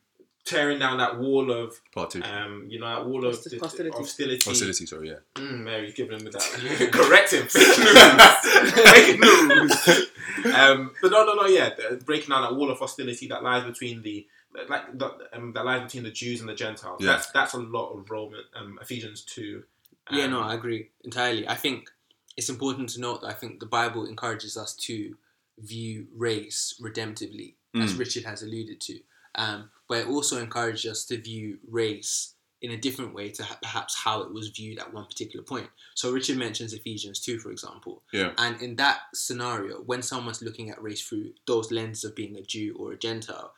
tearing 0.45 0.79
down 0.79 0.99
that 0.99 1.19
wall 1.19 1.51
of, 1.51 1.81
Partition, 1.95 2.23
um, 2.31 2.67
you 2.69 2.79
know, 2.81 2.87
that 2.87 3.07
wall 3.07 3.25
of 3.27 3.35
Hosti- 3.37 3.59
hostility. 3.61 3.97
hostility. 3.97 4.45
hostility. 4.45 4.87
Sorry, 4.87 5.09
yeah. 5.11 5.17
Mm, 5.35 5.61
Mary's 5.65 5.95
giving 5.95 6.19
him 6.19 6.25
that. 6.25 6.91
Correct 6.93 7.33
him. 7.33 7.47
Fake 7.47 9.19
news. 9.21 9.75
Fake 9.85 9.97
news. 10.45 10.55
um, 10.55 10.93
but 11.03 11.11
no, 11.11 11.25
no, 11.25 11.35
no. 11.35 11.47
Yeah, 11.47 11.71
the- 11.75 11.97
breaking 12.05 12.31
down 12.31 12.43
that 12.43 12.55
wall 12.57 12.71
of 12.71 12.79
hostility 12.79 13.29
that 13.29 13.43
lies 13.43 13.65
between 13.65 14.03
the 14.03 14.27
like 14.69 14.99
the, 14.99 15.11
um, 15.33 15.53
that 15.53 15.65
lies 15.65 15.83
between 15.83 16.03
the 16.03 16.11
Jews 16.11 16.41
and 16.41 16.49
the 16.49 16.55
Gentiles. 16.55 17.01
Yeah. 17.01 17.13
That's 17.13 17.31
that's 17.31 17.55
a 17.55 17.59
lot 17.59 17.93
of 17.93 18.11
Roman 18.11 18.41
um, 18.57 18.79
Ephesians 18.83 19.23
two. 19.23 19.65
Yeah, 20.11 20.25
um, 20.25 20.31
no, 20.33 20.41
I 20.41 20.55
agree 20.55 20.89
entirely. 21.05 21.47
I 21.47 21.55
think 21.55 21.89
it's 22.37 22.49
important 22.49 22.89
to 22.91 23.01
note 23.01 23.21
that 23.21 23.29
I 23.29 23.33
think 23.35 23.61
the 23.61 23.67
Bible 23.67 24.07
encourages 24.07 24.57
us 24.57 24.75
to 24.77 25.17
view 25.59 26.07
race 26.17 26.75
redemptively, 26.81 27.55
as 27.75 27.93
Mm. 27.95 27.99
Richard 27.99 28.25
has 28.25 28.43
alluded 28.43 28.81
to. 28.81 29.01
Um, 29.37 29.71
but 29.91 29.99
it 29.99 30.07
also 30.09 30.39
encourages 30.41 30.91
us 30.91 31.05
to 31.07 31.21
view 31.21 31.59
race 31.69 32.35
in 32.63 32.71
a 32.71 32.77
different 32.77 33.13
way 33.15 33.29
to 33.31 33.43
ha- 33.43 33.59
perhaps 33.63 33.97
how 34.05 34.23
it 34.23 34.33
was 34.33 34.49
viewed 34.51 34.79
at 34.79 34.93
one 34.95 35.05
particular 35.07 35.43
point. 35.45 35.69
So 35.95 36.13
Richard 36.13 36.37
mentions 36.39 36.73
Ephesians 36.73 37.19
2, 37.21 37.39
for 37.41 37.51
example. 37.51 38.03
Yeah. 38.13 38.33
And 38.39 38.61
in 38.63 38.77
that 38.77 39.01
scenario, 39.15 39.79
when 39.81 40.03
someone's 40.03 40.43
looking 40.43 40.71
at 40.71 40.81
race 40.81 41.03
through 41.07 41.33
those 41.47 41.73
lenses 41.73 42.05
of 42.05 42.15
being 42.15 42.37
a 42.37 42.43
Jew 42.43 42.77
or 42.79 42.93
a 42.93 42.99
Gentile, 42.99 43.53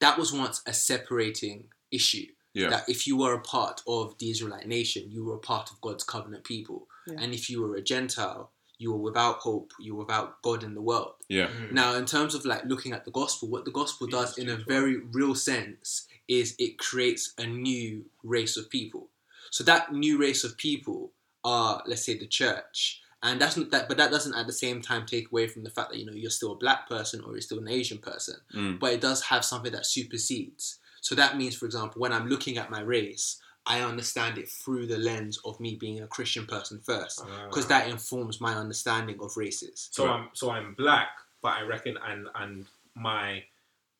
that 0.00 0.16
was 0.18 0.32
once 0.32 0.62
a 0.66 0.72
separating 0.72 1.68
issue 1.90 2.26
Yeah. 2.52 2.68
that 2.70 2.88
if 2.88 3.06
you 3.06 3.16
were 3.16 3.34
a 3.34 3.40
part 3.40 3.82
of 3.86 4.16
the 4.18 4.30
Israelite 4.30 4.68
nation, 4.68 5.10
you 5.10 5.24
were 5.24 5.36
a 5.36 5.46
part 5.52 5.70
of 5.72 5.80
God's 5.80 6.04
covenant 6.04 6.44
people. 6.44 6.86
Yeah. 7.08 7.20
And 7.20 7.34
if 7.34 7.50
you 7.50 7.62
were 7.62 7.74
a 7.76 7.82
Gentile, 7.82 8.52
you 8.78 8.92
were 8.92 8.98
without 8.98 9.36
hope, 9.36 9.72
you 9.78 9.94
were 9.94 10.04
without 10.04 10.42
God 10.42 10.62
in 10.62 10.74
the 10.74 10.82
world. 10.82 11.14
Yeah. 11.28 11.46
Mm. 11.46 11.72
Now, 11.72 11.94
in 11.94 12.06
terms 12.06 12.34
of 12.34 12.44
like 12.44 12.64
looking 12.64 12.92
at 12.92 13.04
the 13.04 13.10
gospel, 13.10 13.48
what 13.48 13.64
the 13.64 13.70
gospel 13.70 14.06
does 14.06 14.36
in 14.38 14.48
a 14.48 14.56
very 14.56 14.96
real 14.96 15.34
sense 15.34 16.06
is 16.28 16.54
it 16.58 16.78
creates 16.78 17.34
a 17.38 17.46
new 17.46 18.06
race 18.22 18.56
of 18.56 18.70
people. 18.70 19.08
So 19.50 19.62
that 19.64 19.92
new 19.92 20.18
race 20.18 20.42
of 20.42 20.56
people 20.56 21.12
are, 21.44 21.82
let's 21.86 22.04
say, 22.04 22.18
the 22.18 22.26
church. 22.26 23.00
And 23.22 23.40
that's 23.40 23.56
not 23.56 23.70
that, 23.70 23.88
but 23.88 23.96
that 23.96 24.10
doesn't 24.10 24.34
at 24.34 24.46
the 24.46 24.52
same 24.52 24.82
time 24.82 25.06
take 25.06 25.30
away 25.30 25.46
from 25.46 25.64
the 25.64 25.70
fact 25.70 25.90
that 25.90 25.98
you 25.98 26.04
know 26.04 26.12
you're 26.12 26.30
still 26.30 26.52
a 26.52 26.56
black 26.56 26.88
person 26.88 27.22
or 27.24 27.32
you're 27.32 27.40
still 27.40 27.58
an 27.58 27.68
Asian 27.68 27.98
person. 27.98 28.36
Mm. 28.54 28.78
But 28.78 28.92
it 28.92 29.00
does 29.00 29.22
have 29.22 29.44
something 29.44 29.72
that 29.72 29.86
supersedes. 29.86 30.78
So 31.00 31.14
that 31.14 31.36
means, 31.36 31.54
for 31.54 31.66
example, 31.66 32.00
when 32.00 32.12
I'm 32.12 32.28
looking 32.28 32.58
at 32.58 32.70
my 32.70 32.80
race, 32.80 33.40
I 33.66 33.80
understand 33.80 34.36
it 34.38 34.48
through 34.48 34.86
the 34.88 34.98
lens 34.98 35.38
of 35.44 35.58
me 35.58 35.74
being 35.76 36.00
a 36.02 36.06
Christian 36.06 36.44
person 36.46 36.80
first, 36.80 37.22
because 37.48 37.64
Ah. 37.66 37.68
that 37.68 37.88
informs 37.88 38.40
my 38.40 38.54
understanding 38.54 39.18
of 39.20 39.36
races. 39.36 39.88
So 39.90 40.04
Right. 40.04 40.14
I'm 40.14 40.28
so 40.34 40.50
I'm 40.50 40.74
black, 40.74 41.08
but 41.42 41.52
I 41.58 41.62
reckon 41.62 41.96
and 42.06 42.28
and 42.34 42.66
my 42.94 43.44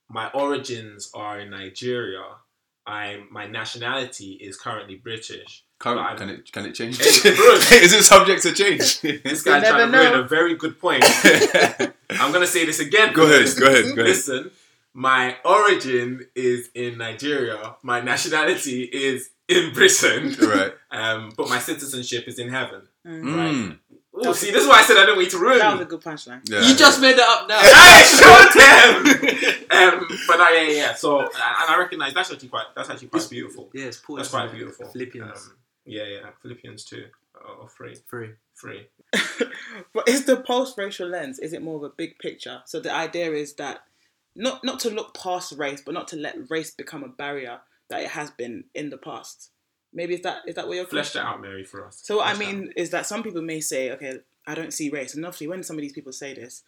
my 0.08 0.30
origins 0.32 1.10
are 1.14 1.40
in 1.40 1.50
Nigeria. 1.50 2.24
I 2.86 3.22
my 3.30 3.46
nationality 3.46 4.32
is 4.34 4.58
currently 4.58 4.96
British. 4.96 5.64
Can, 5.78 5.96
can 6.18 6.28
it 6.28 6.52
can 6.52 6.66
it 6.66 6.74
change? 6.74 7.00
Is 7.86 7.92
it 7.98 8.04
subject 8.04 8.42
to 8.42 8.52
change? 8.52 9.00
This 9.24 9.42
guy 9.42 9.60
trying 9.60 9.90
to 9.90 9.96
bring 9.98 10.14
a 10.14 10.22
very 10.22 10.54
good 10.56 10.78
point. 10.78 11.02
I'm 12.20 12.32
gonna 12.32 12.46
say 12.46 12.64
this 12.66 12.80
again. 12.80 13.12
Go 13.14 13.24
ahead, 13.24 13.48
go 13.58 13.66
ahead, 13.66 13.84
go 13.96 14.02
ahead. 14.02 14.06
Listen, 14.16 14.50
my 14.92 15.36
origin 15.44 16.26
is 16.34 16.70
in 16.74 16.98
Nigeria. 16.98 17.76
My 17.82 18.00
nationality 18.00 18.84
is 18.84 19.30
in 19.48 19.72
Britain. 19.72 20.34
right. 20.48 20.72
Um, 20.94 21.32
but 21.36 21.48
my 21.48 21.58
citizenship 21.58 22.28
is 22.28 22.38
in 22.38 22.50
heaven. 22.50 22.82
Mm. 23.04 23.78
Ooh, 24.16 24.32
see, 24.32 24.52
this 24.52 24.62
is 24.62 24.68
why 24.68 24.78
I 24.78 24.82
said 24.82 24.96
I 24.96 25.06
don't 25.06 25.18
wait 25.18 25.30
to 25.30 25.38
ruin. 25.38 25.58
That 25.58 25.72
was 25.72 25.80
a 25.80 25.84
good 25.86 26.02
punchline. 26.02 26.40
Yeah. 26.48 26.60
You 26.62 26.76
just 26.76 27.00
made 27.00 27.16
it 27.16 27.18
up 27.18 27.48
now. 27.48 27.58
I 27.60 28.02
showed 28.14 29.98
them. 29.98 30.00
um, 30.00 30.06
but 30.28 30.36
no, 30.36 30.48
yeah, 30.50 30.62
yeah, 30.62 30.72
yeah. 30.76 30.94
So, 30.94 31.22
and 31.22 31.30
I 31.34 31.76
recognize 31.76 32.14
that's 32.14 32.30
actually 32.30 32.46
quite 32.48 32.66
that's 32.76 32.90
actually 32.90 33.08
quite 33.08 33.28
beautiful. 33.28 33.70
Yeah, 33.74 33.86
it's 33.86 33.96
Paul. 33.96 34.16
That's 34.16 34.28
quite 34.28 34.52
beautiful. 34.52 34.86
Philippians 34.86 35.46
Um, 35.46 35.56
yeah, 35.84 36.04
yeah. 36.04 36.30
Philippians 36.42 36.84
two 36.84 37.06
uh, 37.34 37.62
or 37.62 37.68
three, 37.68 37.96
three. 38.08 38.30
three. 38.54 38.86
but 39.92 40.08
is 40.08 40.26
the 40.26 40.36
post-racial 40.36 41.08
lens? 41.08 41.40
Is 41.40 41.52
it 41.52 41.60
more 41.60 41.76
of 41.76 41.82
a 41.82 41.88
big 41.90 42.20
picture? 42.20 42.62
So 42.66 42.78
the 42.78 42.94
idea 42.94 43.32
is 43.32 43.54
that 43.54 43.82
not 44.36 44.62
not 44.62 44.78
to 44.80 44.90
look 44.90 45.18
past 45.18 45.54
race, 45.58 45.82
but 45.84 45.92
not 45.92 46.06
to 46.08 46.16
let 46.16 46.50
race 46.50 46.70
become 46.70 47.02
a 47.02 47.08
barrier 47.08 47.58
that 47.90 48.02
it 48.02 48.08
has 48.10 48.30
been 48.30 48.64
in 48.74 48.90
the 48.90 48.98
past. 48.98 49.50
Maybe 49.92 50.14
is 50.14 50.22
that 50.22 50.38
is 50.46 50.54
that 50.56 50.66
what 50.66 50.76
you're 50.76 50.86
Fleshed 50.86 51.16
it 51.16 51.20
out, 51.22 51.40
Mary, 51.40 51.64
for 51.64 51.86
us. 51.86 52.00
So 52.02 52.16
what 52.16 52.26
I 52.26 52.34
Fleshed 52.34 52.50
it 52.50 52.56
mean 52.56 52.72
is 52.76 52.90
that 52.90 53.06
some 53.06 53.22
people 53.22 53.42
may 53.42 53.60
say, 53.60 53.90
okay, 53.92 54.18
I 54.46 54.54
don't 54.54 54.72
see 54.72 54.90
race, 54.90 55.14
and 55.14 55.24
obviously 55.24 55.46
when 55.48 55.62
some 55.62 55.76
of 55.76 55.82
these 55.82 55.92
people 55.92 56.12
say 56.12 56.34
this, 56.34 56.62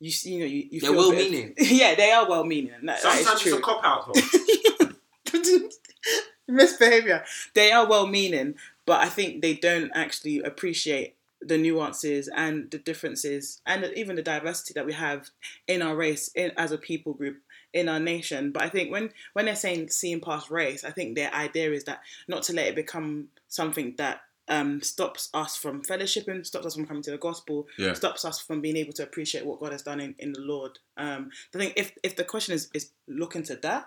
you 0.00 0.10
see, 0.10 0.34
you 0.34 0.40
know, 0.40 0.46
you, 0.46 0.68
you 0.70 0.80
They're 0.80 0.90
feel 0.92 1.08
a 1.08 1.10
bit- 1.14 1.30
well-meaning. 1.30 1.54
yeah, 1.58 1.94
they 1.94 2.12
are 2.12 2.28
well-meaning. 2.28 2.72
and 2.78 2.88
That, 2.88 2.98
out. 2.98 3.02
that 3.04 3.18
is 3.20 3.26
Sometimes 3.26 3.46
it's 3.46 3.56
a 3.56 3.60
cop 3.60 3.84
out, 3.84 4.12
though. 4.12 5.68
misbehavior. 6.48 7.24
They 7.54 7.72
are 7.72 7.86
well 7.88 8.06
meaning, 8.06 8.54
but 8.84 9.00
I 9.02 9.08
think 9.08 9.42
they 9.42 9.54
don't 9.54 9.90
actually 9.94 10.40
appreciate 10.40 11.16
the 11.40 11.58
nuances 11.58 12.28
and 12.34 12.70
the 12.70 12.78
differences 12.78 13.60
and 13.66 13.84
even 13.96 14.16
the 14.16 14.22
diversity 14.22 14.72
that 14.74 14.86
we 14.86 14.92
have 14.94 15.30
in 15.68 15.82
our 15.82 15.94
race 15.94 16.28
in, 16.34 16.50
as 16.56 16.72
a 16.72 16.78
people 16.78 17.12
group 17.14 17.38
in 17.72 17.88
our 17.88 18.00
nation. 18.00 18.52
But 18.52 18.62
I 18.62 18.68
think 18.68 18.90
when 18.90 19.10
when 19.34 19.44
they're 19.46 19.56
saying 19.56 19.88
seeing 19.90 20.20
past 20.20 20.50
race, 20.50 20.84
I 20.84 20.90
think 20.90 21.14
their 21.16 21.32
idea 21.34 21.72
is 21.72 21.84
that 21.84 22.00
not 22.28 22.42
to 22.44 22.52
let 22.52 22.66
it 22.66 22.74
become 22.76 23.28
something 23.48 23.94
that 23.98 24.20
um, 24.48 24.80
stops 24.80 25.28
us 25.34 25.56
from 25.56 25.82
fellowshipping, 25.82 26.46
stops 26.46 26.66
us 26.66 26.74
from 26.76 26.86
coming 26.86 27.02
to 27.02 27.10
the 27.10 27.18
gospel, 27.18 27.66
Yeah. 27.78 27.94
stops 27.94 28.24
us 28.24 28.40
from 28.40 28.60
being 28.60 28.76
able 28.76 28.92
to 28.92 29.02
appreciate 29.02 29.44
what 29.44 29.58
God 29.58 29.72
has 29.72 29.82
done 29.82 29.98
in, 29.98 30.14
in 30.20 30.32
the 30.32 30.40
Lord. 30.40 30.78
Um, 30.96 31.30
I 31.54 31.58
think 31.58 31.72
if 31.76 31.92
if 32.02 32.14
the 32.16 32.24
question 32.24 32.54
is 32.54 32.70
is 32.72 32.90
looking 33.08 33.42
to 33.44 33.56
that, 33.56 33.86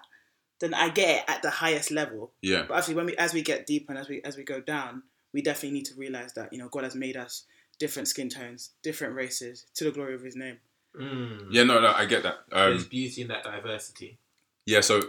then 0.59 0.73
I 0.73 0.89
get 0.89 1.09
it 1.19 1.23
at 1.29 1.41
the 1.41 1.49
highest 1.49 1.91
level. 1.91 2.33
Yeah. 2.41 2.65
But 2.67 2.77
actually, 2.77 2.95
when 2.95 3.05
we 3.05 3.15
as 3.17 3.33
we 3.33 3.41
get 3.41 3.65
deeper 3.67 3.93
and 3.93 3.99
as 3.99 4.09
we 4.09 4.21
as 4.23 4.35
we 4.35 4.43
go 4.43 4.59
down, 4.59 5.03
we 5.33 5.41
definitely 5.41 5.77
need 5.77 5.85
to 5.85 5.95
realize 5.95 6.33
that 6.33 6.51
you 6.51 6.59
know 6.59 6.67
God 6.67 6.83
has 6.83 6.95
made 6.95 7.15
us 7.15 7.45
different 7.79 8.09
skin 8.09 8.27
tones, 8.27 8.71
different 8.83 9.15
races, 9.15 9.65
to 9.75 9.85
the 9.85 9.91
glory 9.91 10.13
of 10.13 10.21
His 10.21 10.35
name. 10.35 10.57
Mm. 10.95 11.47
Yeah, 11.51 11.63
no, 11.63 11.79
no, 11.79 11.91
I 11.93 12.05
get 12.05 12.23
that. 12.23 12.39
There's 12.49 12.83
Um, 12.83 12.89
beauty 12.89 13.21
in 13.21 13.27
that 13.29 13.43
diversity. 13.43 14.17
yeah, 14.65 14.81
so 14.81 15.01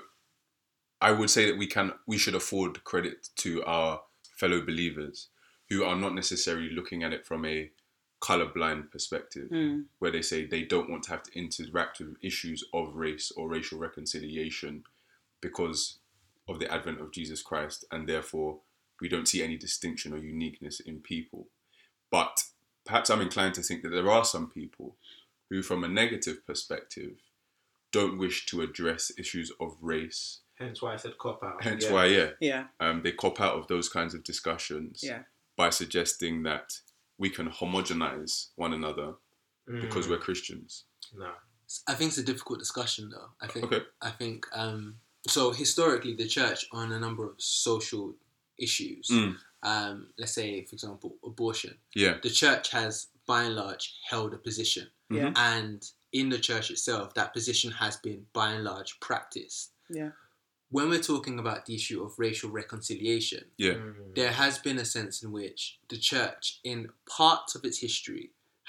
I 1.01 1.13
would 1.13 1.31
say 1.31 1.47
that 1.51 1.57
we 1.59 1.67
can, 1.67 1.93
we 2.07 2.19
should 2.19 2.35
afford 2.35 2.85
credit 2.85 3.29
to 3.37 3.65
our 3.65 4.03
fellow 4.37 4.61
believers 4.61 5.29
who 5.69 5.85
are 5.85 5.97
not 5.97 6.15
necessarily 6.15 6.71
looking 6.71 7.03
at 7.03 7.13
it 7.13 7.27
from 7.27 7.45
a 7.47 7.71
colorblind 8.21 8.91
perspective, 8.91 9.49
Mm. 9.51 9.87
where 9.99 10.11
they 10.11 10.21
say 10.21 10.45
they 10.45 10.63
don't 10.63 10.91
want 10.91 11.05
to 11.05 11.11
have 11.11 11.23
to 11.23 11.39
interact 11.39 12.01
with 12.01 12.17
issues 12.23 12.63
of 12.75 12.95
race 12.97 13.31
or 13.33 13.49
racial 13.49 13.79
reconciliation 13.79 14.85
because 15.41 15.99
of 16.47 16.59
the 16.59 16.71
advent 16.71 17.01
of 17.01 17.13
Jesus 17.13 17.41
Christ, 17.41 17.85
and 17.91 18.07
therefore 18.07 18.61
we 19.01 19.09
don't 19.09 19.27
see 19.27 19.43
any 19.43 19.57
distinction 19.57 20.13
or 20.13 20.19
uniqueness 20.19 20.81
in 20.81 21.01
people. 21.01 21.49
But 22.11 22.45
perhaps 22.85 23.09
I'm 23.09 23.23
inclined 23.23 23.55
to 23.55 23.63
think 23.63 23.83
that 23.83 23.89
there 23.91 24.11
are 24.11 24.25
some 24.25 24.51
people 24.51 24.97
who, 25.51 25.63
from 25.63 25.85
a 25.85 25.89
negative 25.89 26.47
perspective, 26.47 27.17
don't 27.93 28.19
wish 28.19 28.47
to 28.47 28.63
address 28.63 29.11
issues 29.19 29.51
of 29.61 29.77
race. 29.83 30.41
Hence 30.55 30.81
why 30.81 30.93
I 30.95 30.97
said 30.97 31.19
cop 31.19 31.43
out. 31.43 31.63
Hence 31.65 31.85
Yeah. 31.85 31.93
why, 31.93 32.05
yeah, 32.07 32.31
Yeah, 32.41 32.67
um, 32.79 33.03
they 33.03 33.13
cop 33.13 33.41
out 33.41 33.57
of 33.59 33.67
those 33.67 33.89
kinds 33.89 34.15
of 34.15 34.23
discussions 34.23 35.01
yeah, 35.03 35.25
by 35.57 35.71
suggesting 35.71 36.43
that 36.45 36.79
we 37.19 37.31
can 37.31 37.51
homogenize 37.51 38.49
one 38.57 38.73
another 38.73 39.15
because 39.67 40.07
Mm. 40.07 40.11
we're 40.11 40.19
Christians. 40.19 40.85
No. 41.15 41.33
I 41.87 41.95
think 41.95 42.09
it's 42.11 42.19
a 42.19 42.23
difficult 42.25 42.59
discussion, 42.59 43.11
though. 43.11 43.31
I 43.41 43.47
think. 43.47 43.67
Okay. 43.67 43.85
I 44.01 44.11
think. 44.11 44.47
Um, 44.53 45.01
so 45.29 45.53
historically, 45.53 46.15
the 46.15 46.27
church 46.27 46.67
on 46.73 46.93
a 46.93 46.99
number 47.01 47.25
of 47.29 47.41
social 47.41 48.15
issues, 48.59 49.09
Mm. 49.11 49.39
um, 49.63 50.13
let's 50.19 50.33
say, 50.33 50.65
for 50.65 50.75
example, 50.75 51.17
abortion, 51.25 51.79
Yeah, 51.95 52.19
the 52.23 52.31
church 52.31 52.71
has, 52.71 53.09
by 53.33 53.41
and 53.49 53.55
large, 53.65 53.85
held 54.13 54.31
a 54.35 54.39
position, 54.49 54.87
yeah, 55.19 55.33
and 55.53 55.79
in 56.21 56.27
the 56.35 56.39
church 56.49 56.67
itself, 56.75 57.07
that 57.15 57.33
position 57.39 57.71
has 57.83 57.95
been, 58.07 58.21
by 58.33 58.49
and 58.55 58.65
large, 58.71 58.91
practiced. 59.09 59.65
yeah, 60.01 60.11
When 60.77 60.89
we're 60.91 61.09
talking 61.15 61.39
about 61.45 61.61
the 61.67 61.75
issue 61.81 62.01
of 62.07 62.11
racial 62.27 62.51
reconciliation, 62.63 63.43
yeah, 63.67 63.75
Mm. 63.75 64.15
there 64.21 64.33
has 64.43 64.55
been 64.67 64.79
a 64.79 64.85
sense 64.97 65.15
in 65.25 65.29
which 65.39 65.61
the 65.93 65.99
church, 66.11 66.45
in 66.73 66.79
parts 67.19 67.51
of 67.57 67.65
its 67.69 67.79
history, 67.87 68.25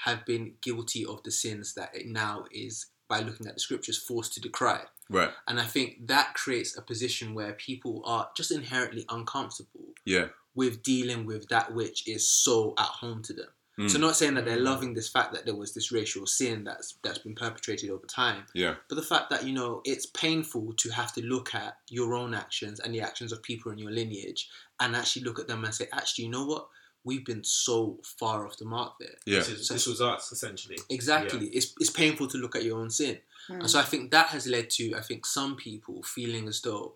have 0.06 0.20
been 0.32 0.44
guilty 0.66 1.02
of 1.12 1.18
the 1.26 1.30
sins 1.42 1.66
that 1.78 1.90
it 2.00 2.06
now 2.24 2.36
is, 2.66 2.74
by 3.12 3.18
looking 3.26 3.46
at 3.48 3.54
the 3.54 3.60
scriptures, 3.66 3.98
forced 4.10 4.32
to 4.34 4.40
decry. 4.48 4.80
right, 5.18 5.32
And 5.48 5.56
I 5.64 5.66
think 5.74 5.88
that 6.14 6.28
creates 6.42 6.72
a 6.76 6.82
position 6.92 7.26
where 7.38 7.52
people 7.68 7.94
are 8.14 8.24
just 8.38 8.50
inherently 8.60 9.04
uncomfortable 9.16 9.86
yeah, 10.14 10.26
with 10.60 10.74
dealing 10.82 11.20
with 11.30 11.42
that 11.54 11.66
which 11.78 11.98
is 12.14 12.22
so 12.44 12.54
at 12.84 12.92
home 13.02 13.20
to 13.28 13.32
them. 13.40 13.50
Mm. 13.78 13.90
So 13.90 13.98
not 13.98 14.16
saying 14.16 14.34
that 14.34 14.44
they're 14.44 14.60
loving 14.60 14.92
this 14.92 15.08
fact 15.08 15.32
that 15.32 15.46
there 15.46 15.54
was 15.54 15.72
this 15.72 15.90
racial 15.90 16.26
sin 16.26 16.64
that's 16.64 16.98
that's 17.02 17.18
been 17.18 17.34
perpetrated 17.34 17.90
over 17.90 18.06
time, 18.06 18.44
yeah, 18.54 18.74
but 18.88 18.96
the 18.96 19.02
fact 19.02 19.30
that 19.30 19.46
you 19.46 19.52
know 19.54 19.80
it's 19.84 20.06
painful 20.06 20.74
to 20.74 20.90
have 20.90 21.12
to 21.14 21.22
look 21.22 21.54
at 21.54 21.78
your 21.88 22.14
own 22.14 22.34
actions 22.34 22.80
and 22.80 22.94
the 22.94 23.00
actions 23.00 23.32
of 23.32 23.42
people 23.42 23.72
in 23.72 23.78
your 23.78 23.90
lineage 23.90 24.50
and 24.78 24.94
actually 24.94 25.22
look 25.22 25.38
at 25.38 25.48
them 25.48 25.64
and 25.64 25.74
say, 25.74 25.86
actually, 25.92 26.26
you 26.26 26.30
know 26.30 26.44
what? 26.44 26.68
We've 27.04 27.24
been 27.24 27.42
so 27.42 27.98
far 28.04 28.46
off 28.46 28.58
the 28.58 28.64
mark 28.64 28.92
there. 29.00 29.14
yeah, 29.26 29.38
This, 29.38 29.48
is, 29.48 29.68
this 29.68 29.86
was 29.86 30.00
us, 30.00 30.30
essentially. 30.30 30.78
Exactly. 30.88 31.46
It's, 31.48 31.74
it's 31.80 31.90
painful 31.90 32.28
to 32.28 32.38
look 32.38 32.54
at 32.54 32.64
your 32.64 32.78
own 32.78 32.90
sin. 32.90 33.18
And 33.48 33.68
so 33.68 33.80
I 33.80 33.82
think 33.82 34.12
that 34.12 34.28
has 34.28 34.46
led 34.46 34.70
to, 34.70 34.94
I 34.94 35.00
think, 35.00 35.26
some 35.26 35.56
people 35.56 36.02
feeling 36.04 36.46
as 36.46 36.60
though 36.60 36.94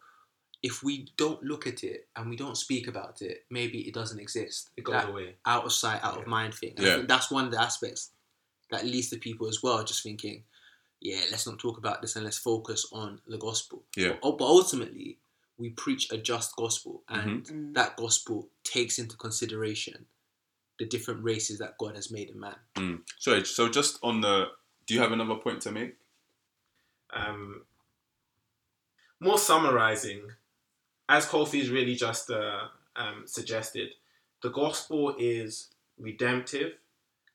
if 0.63 0.83
we 0.83 1.09
don't 1.17 1.43
look 1.43 1.67
at 1.67 1.85
it 1.85 2.09
and 2.17 2.29
we 2.31 2.37
don't 2.37 2.57
speak 2.57 2.89
about 2.89 3.23
it, 3.23 3.45
maybe 3.51 3.81
it 3.81 3.95
doesn't 3.95 4.19
exist. 4.21 4.71
It 4.77 4.85
goes 4.85 4.95
That 4.95 5.09
away. 5.09 5.37
Out 5.45 5.65
of 5.65 5.73
sight, 5.73 6.03
out 6.03 6.19
of 6.19 6.27
mind 6.27 6.55
thing. 6.55 6.75
Yeah. 6.79 6.93
I 6.95 6.97
think 6.97 7.09
that's 7.09 7.31
one 7.31 7.45
of 7.45 7.51
the 7.51 7.61
aspects 7.61 8.11
that 8.71 8.85
leads 8.85 9.11
to 9.11 9.19
people 9.19 9.49
as 9.49 9.63
well 9.63 9.85
just 9.85 10.03
thinking, 10.03 10.43
yeah, 11.01 11.21
let's 11.31 11.47
not 11.47 11.59
talk 11.59 11.79
about 11.79 12.01
this 12.03 12.17
and 12.17 12.25
let's 12.25 12.39
focus 12.39 12.87
on 12.93 13.21
the 13.29 13.39
gospel. 13.39 13.83
Yeah. 13.97 14.15
But, 14.23 14.39
but 14.39 14.45
ultimately, 14.47 15.19
we 15.59 15.71
preach 15.71 16.11
a 16.11 16.17
just 16.19 16.57
gospel 16.57 17.03
and 17.09 17.45
Mm. 17.47 17.75
that 17.75 17.97
gospel 17.97 18.49
takes 18.65 18.99
into 18.99 19.17
consideration 19.17 20.07
the 20.79 20.87
different 20.87 21.23
races 21.23 21.59
that 21.59 21.79
God 21.79 21.95
has 21.97 22.11
made 22.11 22.29
in 22.31 22.41
man. 22.41 22.57
Mm. 22.75 23.01
Sorry, 23.19 23.45
so 23.45 23.69
just 23.69 23.99
on 24.03 24.21
the, 24.21 24.47
do 24.87 24.95
you 24.95 25.01
have 25.01 25.13
another 25.13 25.37
point 25.37 25.61
to 25.63 25.71
make? 25.71 25.97
um, 27.15 27.63
more 29.21 29.39
summarizing, 29.39 30.23
as 31.09 31.27
Kofi's 31.27 31.71
really 31.71 31.95
just 31.95 32.31
uh, 32.31 32.69
um, 32.97 33.25
suggested, 33.27 33.91
the 34.43 34.51
gospel 34.51 35.15
is 35.19 35.69
redemptive, 35.99 36.73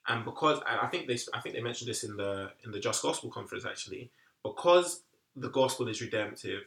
and 0.08 0.26
because 0.26 0.60
and 0.68 0.80
I 0.82 0.88
think 0.88 1.08
they 1.08 1.18
I 1.34 1.40
think 1.40 1.56
they 1.56 1.62
mentioned 1.62 1.90
this 1.90 2.04
in 2.04 2.18
the 2.18 2.52
in 2.66 2.72
the 2.72 2.80
Just 2.80 3.02
Gospel 3.02 3.30
conference 3.30 3.66
actually, 3.66 4.12
because 4.44 5.04
the 5.36 5.50
gospel 5.50 5.88
is 5.88 6.02
redemptive, 6.02 6.64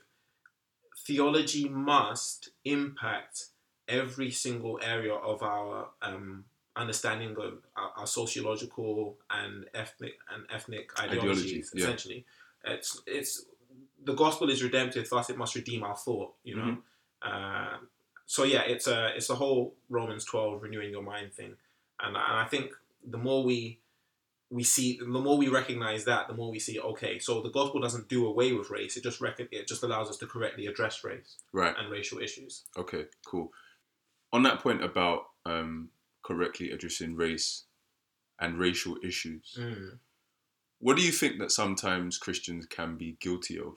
theology 1.07 1.69
must 1.69 2.51
impact 2.65 3.47
every 3.87 4.31
single 4.31 4.81
area 4.83 5.13
of 5.15 5.43
our 5.43 5.89
um, 6.01 6.45
understanding 6.77 7.33
of 7.33 7.59
our, 7.77 7.91
our 7.99 8.07
sociological 8.07 9.17
and 9.31 9.67
ethnic 9.75 10.15
and 10.35 10.45
ethnic 10.51 10.91
Ideology, 10.99 11.19
ideologies. 11.29 11.71
yeah. 11.75 11.85
Essentially, 11.85 12.25
it's 12.65 13.03
it's 13.07 13.45
the 14.03 14.15
gospel 14.15 14.51
is 14.51 14.63
redemptive, 14.63 15.09
thus 15.11 15.31
it 15.31 15.37
must 15.37 15.55
redeem 15.55 15.83
our 15.83 15.97
thought. 15.97 16.33
You 16.45 16.57
know. 16.57 16.79
Uh, 17.25 17.79
so 18.27 18.45
yeah, 18.45 18.63
it's 18.63 18.87
a 18.87 19.09
it's 19.17 19.31
a 19.31 19.35
whole 19.35 19.75
Romans 19.89 20.25
twelve 20.25 20.63
renewing 20.63 20.91
your 20.91 21.03
mind 21.03 21.33
thing, 21.33 21.55
and, 22.01 22.17
and 22.17 22.17
I 22.17 22.45
think 22.45 22.73
the 23.07 23.19
more 23.19 23.43
we 23.45 23.81
we 24.51 24.63
see, 24.63 24.99
the 24.99 25.07
more 25.07 25.37
we 25.37 25.49
recognize 25.49 26.05
that, 26.05 26.29
the 26.29 26.35
more 26.35 26.51
we 26.51 26.59
see. 26.59 26.79
Okay, 26.79 27.19
so 27.19 27.41
the 27.43 27.51
gospel 27.51 27.81
doesn't 27.81 28.09
do 28.09 28.27
away 28.27 28.53
with 28.53 28.71
race; 28.71 28.97
it 28.97 29.03
just 29.03 29.21
rec- 29.21 29.41
it 29.41 29.67
just 29.69 29.83
allows 29.83 30.09
us 30.11 30.17
to 30.19 30.27
correctly 30.27 30.67
address 30.67 31.03
race 31.03 31.37
Right. 31.53 31.75
and 31.79 31.91
racial 31.91 32.19
issues. 32.19 32.65
Okay, 32.77 33.07
cool. 33.27 33.53
On 34.33 34.43
that 34.43 34.61
point 34.61 34.83
about 34.83 35.27
um, 35.47 35.91
correctly 36.23 36.71
addressing 36.73 37.15
race 37.17 37.65
and 38.41 38.59
racial 38.59 38.97
issues, 39.03 39.59
what 40.79 40.97
do 40.97 41.03
you 41.03 41.13
think 41.13 41.39
that 41.39 41.51
sometimes 41.53 42.19
Christians 42.19 42.67
can 42.67 42.97
be 42.97 43.17
guilty 43.21 43.59
of 43.59 43.77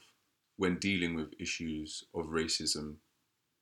when 0.58 0.80
dealing 0.80 1.16
with 1.16 1.34
issues 1.40 2.04
of 2.16 2.26
racism 2.28 2.96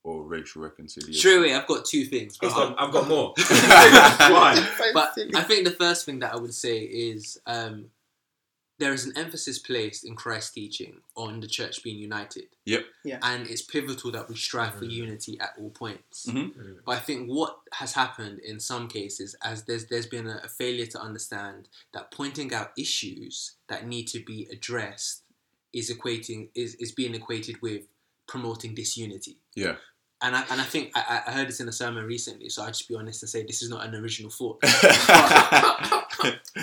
or 0.05 0.23
racial 0.23 0.61
reconciliation? 0.61 1.19
Straight 1.19 1.37
away, 1.37 1.55
I've 1.55 1.67
got 1.67 1.83
two 1.83 2.05
things. 2.05 2.37
I've 2.41 2.51
got, 2.51 2.79
I've 2.79 2.91
got 2.91 3.07
more. 3.07 3.33
Why? 3.49 4.67
but 4.93 5.17
I 5.35 5.41
think 5.41 5.65
the 5.65 5.75
first 5.77 6.05
thing 6.05 6.19
that 6.19 6.33
I 6.33 6.37
would 6.37 6.53
say 6.53 6.77
is 6.77 7.39
um, 7.47 7.87
there 8.77 8.93
is 8.93 9.05
an 9.05 9.13
emphasis 9.17 9.57
placed 9.57 10.05
in 10.05 10.15
Christ's 10.15 10.51
teaching 10.51 10.97
on 11.17 11.39
the 11.39 11.47
church 11.47 11.83
being 11.83 11.97
united. 11.97 12.45
Yep. 12.65 12.85
Yeah. 13.03 13.17
And 13.23 13.47
it's 13.47 13.63
pivotal 13.63 14.11
that 14.11 14.29
we 14.29 14.35
strive 14.35 14.75
for 14.75 14.85
unity 14.85 15.39
at 15.39 15.53
all 15.57 15.71
points. 15.71 16.27
Mhm. 16.27 16.51
But 16.85 16.91
I 16.91 16.99
think 16.99 17.27
what 17.27 17.57
has 17.73 17.93
happened 17.93 18.39
in 18.39 18.59
some 18.59 18.87
cases, 18.87 19.35
as 19.43 19.63
there's 19.63 19.87
there's 19.87 20.07
been 20.07 20.27
a, 20.27 20.41
a 20.43 20.47
failure 20.47 20.85
to 20.85 21.01
understand 21.01 21.67
that 21.93 22.11
pointing 22.11 22.53
out 22.53 22.73
issues 22.77 23.53
that 23.69 23.87
need 23.87 24.07
to 24.09 24.23
be 24.23 24.47
addressed 24.51 25.23
is 25.73 25.91
equating 25.91 26.49
is, 26.53 26.75
is 26.75 26.91
being 26.91 27.15
equated 27.15 27.61
with 27.61 27.87
promoting 28.27 28.75
disunity. 28.75 29.37
Yeah. 29.55 29.75
And 30.21 30.35
I, 30.35 30.43
and 30.49 30.59
I 30.61 30.63
think 30.63 30.91
I, 30.95 31.01
I- 31.25 31.29
I 31.29 31.33
heard 31.33 31.47
this 31.47 31.59
in 31.59 31.67
a 31.67 31.71
sermon 31.73 32.05
recently, 32.05 32.49
so 32.49 32.61
I'll 32.63 32.69
just 32.69 32.87
be 32.87 32.95
honest 32.95 33.21
and 33.23 33.29
say 33.29 33.43
this 33.43 33.61
is 33.61 33.69
not 33.69 33.85
an 33.85 33.95
original 33.95 34.31
thought. 34.31 34.61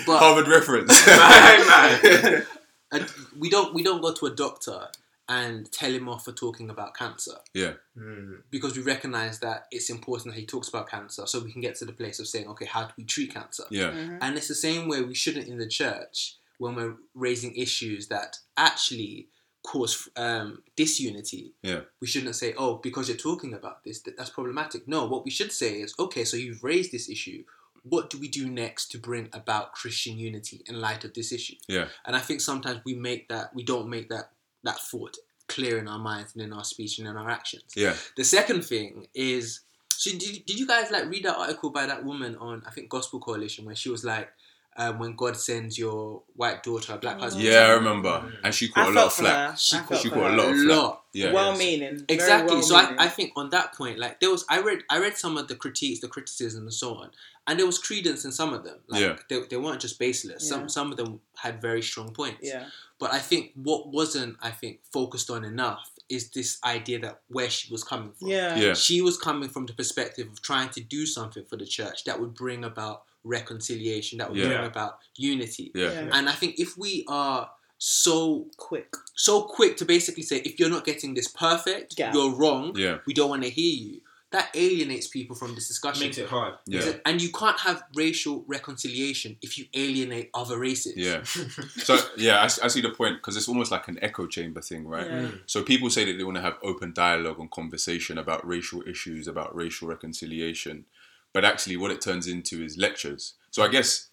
But- 0.05 0.19
Harvard 0.19 0.47
reference. 0.47 1.05
man. 1.07 2.45
And 2.91 3.07
we 3.37 3.49
don't 3.49 3.73
we 3.73 3.83
don't 3.83 4.01
go 4.01 4.13
to 4.13 4.25
a 4.25 4.31
doctor 4.35 4.87
and 5.29 5.71
tell 5.71 5.91
him 5.91 6.09
off 6.09 6.25
for 6.25 6.31
talking 6.33 6.69
about 6.69 6.95
cancer 6.97 7.35
yeah. 7.53 7.73
Mm. 7.97 8.39
because 8.51 8.75
we 8.75 8.83
recognize 8.83 9.39
that 9.39 9.67
it's 9.71 9.89
important 9.89 10.33
that 10.35 10.39
he 10.39 10.45
talks 10.45 10.67
about 10.67 10.89
cancer 10.89 11.25
so 11.25 11.39
we 11.39 11.51
can 11.51 11.61
get 11.61 11.75
to 11.75 11.85
the 11.85 11.93
place 11.93 12.19
of 12.19 12.27
saying 12.27 12.45
okay 12.49 12.65
how 12.65 12.83
do 12.83 12.91
we 12.97 13.05
treat 13.05 13.33
cancer 13.33 13.63
Yeah. 13.71 13.91
and 14.21 14.35
it's 14.35 14.49
the 14.49 14.53
same 14.55 14.89
way 14.89 15.01
we 15.01 15.15
shouldn't 15.15 15.47
in 15.47 15.57
the 15.59 15.67
church 15.67 16.35
when 16.57 16.75
we're 16.75 16.95
raising 17.15 17.55
issues 17.55 18.07
that 18.09 18.39
actually 18.57 19.27
cause 19.63 20.09
um, 20.17 20.61
disunity 20.75 21.53
Yeah. 21.61 21.81
we 22.01 22.07
shouldn't 22.07 22.35
say 22.35 22.53
oh 22.57 22.75
because 22.83 23.07
you're 23.07 23.17
talking 23.17 23.53
about 23.53 23.83
this 23.83 24.01
that, 24.01 24.17
that's 24.17 24.29
problematic 24.29 24.87
no 24.87 25.05
what 25.05 25.23
we 25.25 25.31
should 25.31 25.51
say 25.51 25.81
is 25.81 25.93
okay 25.97 26.25
so 26.25 26.35
you've 26.37 26.63
raised 26.63 26.91
this 26.91 27.09
issue 27.09 27.43
what 27.83 28.09
do 28.09 28.17
we 28.17 28.27
do 28.27 28.49
next 28.49 28.91
to 28.91 28.97
bring 28.97 29.29
about 29.33 29.71
christian 29.73 30.17
unity 30.17 30.61
in 30.67 30.79
light 30.81 31.03
of 31.05 31.13
this 31.13 31.31
issue 31.31 31.55
Yeah. 31.67 31.87
and 32.05 32.15
I 32.15 32.19
think 32.19 32.41
sometimes 32.41 32.81
we 32.85 32.93
make 32.95 33.29
that 33.29 33.55
we 33.55 33.63
don't 33.63 33.89
make 33.89 34.09
that 34.09 34.31
that 34.63 34.79
thought 34.79 35.15
clear 35.47 35.77
in 35.77 35.87
our 35.87 35.99
minds 35.99 36.33
and 36.33 36.41
in 36.43 36.53
our 36.53 36.63
speech 36.63 36.97
and 36.99 37.07
in 37.07 37.17
our 37.17 37.29
actions. 37.29 37.65
Yeah. 37.75 37.95
The 38.15 38.23
second 38.23 38.63
thing 38.63 39.07
is 39.13 39.59
so 39.89 40.09
did, 40.11 40.45
did 40.45 40.57
you 40.57 40.65
guys 40.65 40.89
like 40.89 41.09
read 41.09 41.25
that 41.25 41.37
article 41.37 41.69
by 41.69 41.85
that 41.85 42.03
woman 42.05 42.35
on 42.37 42.63
I 42.65 42.71
think 42.71 42.89
Gospel 42.89 43.19
Coalition 43.19 43.65
where 43.65 43.75
she 43.75 43.89
was 43.89 44.03
like 44.05 44.29
um, 44.77 44.99
when 44.99 45.15
God 45.15 45.37
sends 45.37 45.77
your 45.77 46.23
white 46.35 46.63
daughter 46.63 46.93
a 46.93 46.97
black 46.97 47.19
husband. 47.19 47.45
Yeah, 47.45 47.67
I 47.67 47.69
remember. 47.71 48.31
And 48.43 48.53
she 48.53 48.69
caught 48.69 48.89
a 48.89 48.91
lot 48.91 49.05
of 49.07 49.13
for 49.13 49.21
flack. 49.23 49.57
She 49.57 49.77
caught- 49.77 49.97
She 49.99 50.09
caught 50.09 50.31
a 50.31 50.35
lot 50.35 50.49
of 50.49 50.55
flack. 50.55 50.77
lot. 50.77 51.03
Yeah. 51.13 51.31
well 51.31 51.51
yes. 51.51 51.59
meaning. 51.59 52.05
Exactly. 52.09 52.61
So 52.63 52.75
I, 52.75 52.95
I 52.99 53.07
think 53.07 53.33
on 53.35 53.49
that 53.51 53.73
point, 53.75 53.99
like 53.99 54.19
there 54.19 54.31
was 54.31 54.45
I 54.49 54.61
read 54.61 54.79
I 54.89 54.99
read 54.99 55.15
some 55.17 55.37
of 55.37 55.47
the 55.47 55.55
critiques, 55.55 55.99
the 56.01 56.07
criticism 56.07 56.63
and 56.63 56.73
so 56.73 56.95
on. 56.95 57.11
And 57.45 57.59
there 57.59 57.65
was 57.65 57.77
credence 57.77 58.23
in 58.25 58.31
some 58.31 58.53
of 58.53 58.63
them. 58.63 58.77
Like 58.87 59.01
Yeah. 59.01 59.15
they, 59.29 59.41
they 59.49 59.57
weren't 59.57 59.81
just 59.81 59.99
baseless. 59.99 60.43
Yeah. 60.43 60.49
Some 60.49 60.69
some 60.69 60.91
of 60.91 60.97
them 60.97 61.19
had 61.37 61.61
very 61.61 61.81
strong 61.83 62.11
points. 62.13 62.39
yeah, 62.41 62.65
But 62.99 63.13
I 63.13 63.19
think 63.19 63.51
what 63.55 63.89
wasn't, 63.89 64.37
I 64.41 64.49
think, 64.51 64.79
focused 64.91 65.29
on 65.29 65.43
enough 65.43 65.91
is 66.09 66.29
this 66.31 66.57
idea 66.63 66.99
that 66.99 67.21
where 67.27 67.49
she 67.49 67.71
was 67.71 67.83
coming 67.83 68.11
from. 68.13 68.29
yeah, 68.29 68.55
Yeah. 68.55 68.73
She 68.73 69.01
was 69.01 69.17
coming 69.17 69.49
from 69.49 69.65
the 69.67 69.73
perspective 69.73 70.27
of 70.31 70.41
trying 70.41 70.69
to 70.69 70.81
do 70.81 71.05
something 71.05 71.43
for 71.45 71.57
the 71.57 71.65
church 71.65 72.05
that 72.05 72.19
would 72.19 72.33
bring 72.33 72.63
about 72.63 73.03
reconciliation, 73.23 74.17
that 74.19 74.29
would 74.29 74.37
Yeah. 74.39 74.47
bring 74.49 74.65
about 74.65 74.99
unity. 75.17 75.71
Yeah. 75.75 75.91
Yeah. 75.91 76.09
And 76.13 76.29
I 76.29 76.33
think 76.33 76.59
if 76.59 76.77
we 76.77 77.03
are 77.07 77.49
so 77.77 78.47
Quick. 78.57 78.93
so 79.15 79.43
quick 79.43 79.75
to 79.77 79.85
basically 79.85 80.23
say 80.23 80.37
if 80.37 80.57
you're 80.59 80.69
not 80.69 80.85
getting 80.85 81.13
this 81.13 81.27
perfect, 81.27 81.95
Yeah. 81.97 82.13
you're 82.13 82.33
wrong. 82.35 82.77
Yeah. 82.77 82.99
We 83.05 83.13
don't 83.13 83.29
want 83.29 83.43
to 83.43 83.49
hear 83.49 83.73
you. 83.75 84.01
That 84.31 84.49
alienates 84.55 85.05
people 85.07 85.35
from 85.35 85.53
this 85.53 85.67
discussion. 85.67 86.07
Makes 86.07 86.17
it 86.17 86.27
hard. 86.27 86.55
Yeah. 86.65 86.93
And 87.05 87.21
you 87.21 87.29
can't 87.31 87.59
have 87.59 87.83
racial 87.93 88.43
reconciliation 88.47 89.37
if 89.43 89.59
you 89.59 89.65
alienate 89.75 90.31
other 90.33 90.57
races. 90.57 90.93
Yeah. 90.95 91.23
So 91.83 91.99
yeah, 92.17 92.39
I, 92.39 92.45
I 92.45 92.67
see 92.69 92.81
the 92.81 92.89
point 92.89 93.17
because 93.17 93.35
it's 93.37 93.47
almost 93.47 93.69
like 93.71 93.87
an 93.89 93.99
echo 94.01 94.25
chamber 94.25 94.61
thing, 94.61 94.87
right? 94.87 95.05
Yeah. 95.05 95.21
Mm. 95.27 95.39
So 95.45 95.61
people 95.61 95.89
say 95.91 96.05
that 96.05 96.17
they 96.17 96.23
want 96.23 96.37
to 96.37 96.41
have 96.41 96.57
open 96.63 96.93
dialogue 96.93 97.37
and 97.39 97.51
conversation 97.51 98.17
about 98.17 98.47
racial 98.47 98.81
issues, 98.87 99.27
about 99.27 99.55
racial 99.55 99.87
reconciliation, 99.87 100.85
but 101.33 101.43
actually, 101.45 101.77
what 101.77 101.91
it 101.91 102.01
turns 102.01 102.27
into 102.27 102.63
is 102.63 102.77
lectures. 102.77 103.33
So 103.51 103.63
I 103.63 103.67
guess 103.67 104.09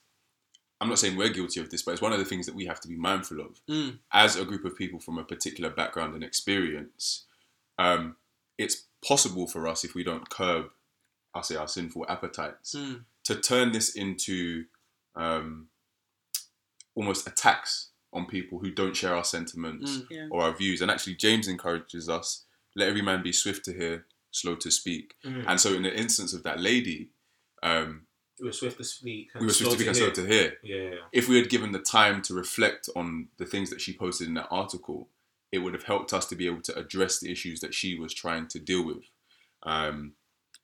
I'm 0.80 0.88
not 0.88 0.98
saying 0.98 1.16
we're 1.16 1.28
guilty 1.28 1.60
of 1.60 1.68
this, 1.70 1.82
but 1.82 1.92
it's 1.92 2.00
one 2.00 2.12
of 2.12 2.18
the 2.18 2.24
things 2.24 2.46
that 2.46 2.54
we 2.54 2.64
have 2.66 2.80
to 2.80 2.88
be 2.88 2.96
mindful 2.96 3.40
of 3.40 3.60
Mm. 3.68 3.98
as 4.12 4.36
a 4.36 4.44
group 4.46 4.64
of 4.64 4.76
people 4.76 4.98
from 4.98 5.18
a 5.18 5.24
particular 5.24 5.68
background 5.70 6.14
and 6.14 6.24
experience. 6.24 7.26
Um, 7.78 8.16
it's 8.56 8.84
possible 9.06 9.46
for 9.46 9.68
us 9.68 9.84
if 9.84 9.94
we 9.94 10.02
don't 10.04 10.28
curb, 10.30 10.70
I'll 11.34 11.42
say, 11.42 11.56
our 11.56 11.68
sinful 11.68 12.06
appetites 12.08 12.74
Mm. 12.74 13.04
to 13.24 13.34
turn 13.36 13.72
this 13.72 13.94
into 13.94 14.64
um, 15.16 15.68
almost 16.94 17.26
attacks 17.26 17.88
on 18.12 18.26
people 18.26 18.58
who 18.58 18.70
don't 18.70 18.96
share 18.96 19.14
our 19.14 19.24
sentiments 19.24 19.90
Mm. 19.98 20.06
Yeah. 20.10 20.28
or 20.30 20.42
our 20.42 20.52
views. 20.56 20.80
And 20.80 20.90
actually, 20.90 21.14
James 21.16 21.46
encourages 21.48 22.08
us 22.08 22.44
let 22.76 22.88
every 22.88 23.02
man 23.02 23.22
be 23.22 23.32
swift 23.32 23.64
to 23.66 23.72
hear, 23.72 24.06
slow 24.30 24.54
to 24.56 24.70
speak. 24.70 25.14
Mm. 25.24 25.44
And 25.46 25.60
so, 25.60 25.74
in 25.74 25.82
the 25.82 25.94
instance 25.94 26.32
of 26.32 26.42
that 26.44 26.60
lady, 26.60 27.10
um, 27.62 28.06
We 28.38 28.46
were 28.46 28.52
swift 28.52 28.78
to 28.78 28.84
speak. 28.84 29.30
and 29.34 29.40
we 29.40 29.46
were 29.46 29.52
swift 29.52 29.72
to 29.72 29.76
speak 29.76 29.88
and 29.88 29.96
slow 29.96 30.10
to 30.10 30.26
hear. 30.26 30.58
Yeah. 30.62 30.94
If 31.12 31.28
we 31.28 31.36
had 31.36 31.50
given 31.50 31.72
the 31.72 31.80
time 31.80 32.22
to 32.22 32.34
reflect 32.34 32.88
on 32.96 33.28
the 33.38 33.46
things 33.46 33.70
that 33.70 33.80
she 33.80 33.92
posted 33.92 34.28
in 34.28 34.34
that 34.34 34.48
article, 34.50 35.08
it 35.52 35.58
would 35.58 35.74
have 35.74 35.84
helped 35.84 36.12
us 36.12 36.26
to 36.26 36.36
be 36.36 36.46
able 36.46 36.62
to 36.62 36.78
address 36.78 37.18
the 37.18 37.30
issues 37.30 37.60
that 37.60 37.74
she 37.74 37.98
was 37.98 38.14
trying 38.14 38.46
to 38.48 38.58
deal 38.58 38.84
with. 38.84 39.04
Um, 39.64 40.14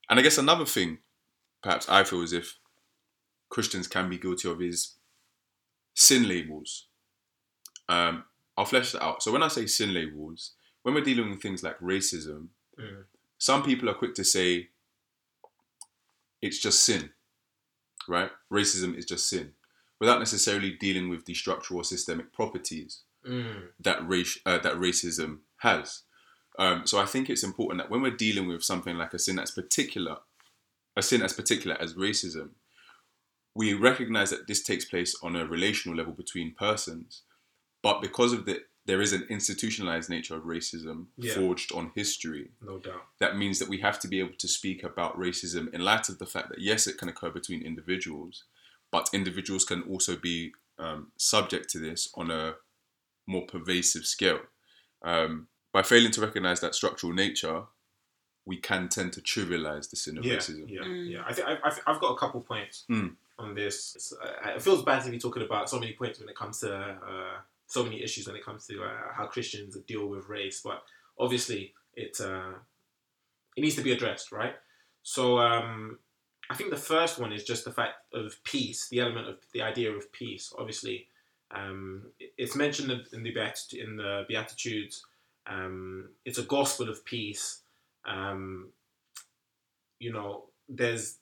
and 0.08 0.18
I 0.18 0.22
guess 0.22 0.38
another 0.38 0.64
thing, 0.64 0.98
perhaps 1.62 1.88
I 1.88 2.04
feel 2.04 2.22
as 2.22 2.32
if 2.32 2.58
Christians 3.48 3.88
can 3.88 4.08
be 4.08 4.18
guilty 4.18 4.48
of 4.48 4.62
is 4.62 4.94
sin 5.94 6.28
labels. 6.28 6.86
Um, 7.88 8.24
I'll 8.56 8.64
flesh 8.64 8.92
that 8.92 9.02
out. 9.02 9.22
So 9.22 9.32
when 9.32 9.42
I 9.42 9.48
say 9.48 9.66
sin 9.66 9.92
labels, 9.92 10.52
when 10.82 10.94
we're 10.94 11.02
dealing 11.04 11.30
with 11.30 11.42
things 11.42 11.62
like 11.64 11.78
racism. 11.80 12.48
Some 13.38 13.62
people 13.62 13.88
are 13.88 13.94
quick 13.94 14.14
to 14.14 14.24
say 14.24 14.68
it's 16.42 16.58
just 16.58 16.82
sin, 16.84 17.10
right? 18.08 18.30
Racism 18.52 18.96
is 18.96 19.04
just 19.04 19.28
sin, 19.28 19.52
without 20.00 20.18
necessarily 20.18 20.72
dealing 20.72 21.08
with 21.08 21.24
the 21.26 21.34
structural 21.34 21.80
or 21.80 21.84
systemic 21.84 22.32
properties 22.32 23.02
Mm. 23.26 23.70
that 23.80 24.06
race 24.08 24.38
uh, 24.46 24.58
that 24.58 24.74
racism 24.74 25.38
has. 25.56 26.02
Um, 26.60 26.86
so 26.86 27.00
I 27.00 27.06
think 27.06 27.28
it's 27.28 27.42
important 27.42 27.80
that 27.80 27.90
when 27.90 28.00
we're 28.00 28.16
dealing 28.16 28.46
with 28.46 28.62
something 28.62 28.96
like 28.96 29.12
a 29.14 29.18
sin 29.18 29.34
that's 29.34 29.50
particular, 29.50 30.18
a 30.96 31.02
sin 31.02 31.22
as 31.22 31.32
particular 31.32 31.76
as 31.80 31.94
racism, 31.94 32.50
we 33.52 33.74
recognize 33.74 34.30
that 34.30 34.46
this 34.46 34.62
takes 34.62 34.84
place 34.84 35.16
on 35.24 35.34
a 35.34 35.44
relational 35.44 35.98
level 35.98 36.12
between 36.12 36.54
persons, 36.54 37.22
but 37.82 38.00
because 38.00 38.32
of 38.32 38.46
the 38.46 38.60
there 38.86 39.00
is 39.02 39.12
an 39.12 39.26
institutionalized 39.28 40.08
nature 40.08 40.34
of 40.36 40.44
racism 40.44 41.06
Yeah. 41.16 41.34
forged 41.34 41.72
on 41.72 41.90
history. 41.94 42.50
No 42.62 42.78
doubt. 42.78 43.04
That 43.18 43.36
means 43.36 43.58
that 43.58 43.68
we 43.68 43.78
have 43.78 43.98
to 44.00 44.08
be 44.08 44.20
able 44.20 44.36
to 44.38 44.48
speak 44.48 44.82
about 44.84 45.18
racism 45.18 45.72
in 45.74 45.80
light 45.82 46.08
of 46.08 46.18
the 46.18 46.26
fact 46.26 46.48
that 46.50 46.60
yes, 46.60 46.86
it 46.86 46.96
can 46.98 47.08
occur 47.08 47.30
between 47.30 47.62
individuals, 47.62 48.44
but 48.90 49.10
individuals 49.12 49.64
can 49.64 49.82
also 49.82 50.16
be 50.16 50.52
um, 50.78 51.10
subject 51.16 51.68
to 51.70 51.78
this 51.78 52.08
on 52.14 52.30
a 52.30 52.54
more 53.26 53.46
pervasive 53.46 54.04
scale. 54.06 54.40
Um, 55.02 55.48
by 55.72 55.82
failing 55.82 56.12
to 56.12 56.20
recognize 56.20 56.60
that 56.60 56.74
structural 56.74 57.12
nature, 57.12 57.64
we 58.44 58.56
can 58.58 58.88
tend 58.88 59.12
to 59.14 59.20
trivialize 59.20 59.90
the 59.90 59.96
sin 59.96 60.16
of 60.18 60.24
yeah, 60.24 60.36
racism. 60.36 60.70
Yeah, 60.70 60.82
Mm. 60.82 61.10
yeah. 61.10 61.24
I 61.26 61.32
think 61.32 61.48
I've, 61.48 61.58
I've, 61.64 61.80
I've 61.86 62.00
got 62.00 62.12
a 62.12 62.18
couple 62.18 62.40
points 62.42 62.84
Mm. 62.88 63.16
on 63.38 63.54
this. 63.54 63.94
It's, 63.96 64.12
uh, 64.12 64.50
it 64.54 64.62
feels 64.62 64.84
bad 64.84 65.02
to 65.04 65.10
be 65.10 65.18
talking 65.18 65.42
about 65.42 65.68
so 65.68 65.80
many 65.80 65.92
points 65.94 66.20
when 66.20 66.28
it 66.28 66.36
comes 66.36 66.60
to 66.60 66.72
uh, 66.72 67.38
so 67.66 67.82
many 67.82 68.02
issues 68.02 68.26
when 68.26 68.36
it 68.36 68.44
comes 68.44 68.66
to 68.66 68.82
uh, 68.82 69.12
how 69.12 69.26
Christians 69.26 69.76
deal 69.86 70.06
with 70.06 70.28
race, 70.28 70.60
but 70.64 70.82
obviously 71.18 71.74
it 71.94 72.18
uh, 72.20 72.52
it 73.56 73.60
needs 73.60 73.76
to 73.76 73.82
be 73.82 73.92
addressed, 73.92 74.32
right? 74.32 74.54
So 75.02 75.38
um, 75.38 75.98
I 76.50 76.54
think 76.54 76.70
the 76.70 76.76
first 76.76 77.18
one 77.18 77.32
is 77.32 77.44
just 77.44 77.64
the 77.64 77.72
fact 77.72 77.94
of 78.12 78.42
peace, 78.44 78.88
the 78.88 79.00
element 79.00 79.28
of 79.28 79.36
the 79.52 79.62
idea 79.62 79.90
of 79.92 80.12
peace. 80.12 80.52
Obviously, 80.58 81.08
um, 81.50 82.02
it's 82.36 82.54
mentioned 82.54 82.90
in- 83.12 83.22
the 83.22 83.30
Beat- 83.32 83.80
in 83.80 83.96
the 83.96 84.24
Beatitudes. 84.28 85.04
Um, 85.46 86.10
it's 86.24 86.38
a 86.38 86.42
gospel 86.42 86.88
of 86.88 87.04
peace. 87.04 87.62
Um, 88.04 88.68
you 89.98 90.12
know, 90.12 90.46
there's 90.68 91.18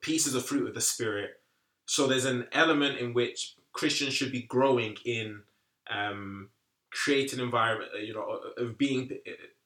peace 0.00 0.26
is 0.26 0.34
a 0.34 0.40
fruit 0.40 0.68
of 0.68 0.74
the 0.74 0.80
spirit. 0.80 1.40
So 1.86 2.06
there's 2.06 2.24
an 2.24 2.46
element 2.52 2.98
in 2.98 3.12
which 3.12 3.54
Christians 3.72 4.14
should 4.14 4.32
be 4.32 4.42
growing 4.42 4.96
in 5.04 5.42
um, 5.90 6.50
create 6.90 7.32
an 7.32 7.40
environment, 7.40 7.90
you 8.02 8.14
know, 8.14 8.40
of 8.56 8.78
being 8.78 9.10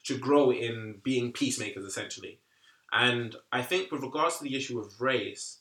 should 0.03 0.21
grow 0.21 0.51
in 0.51 1.01
being 1.03 1.33
peacemakers 1.33 1.85
essentially. 1.85 2.39
And 2.93 3.35
I 3.51 3.63
think 3.63 3.91
with 3.91 4.03
regards 4.03 4.39
to 4.39 4.45
the 4.45 4.55
issue 4.55 4.79
of 4.79 5.01
race, 5.01 5.59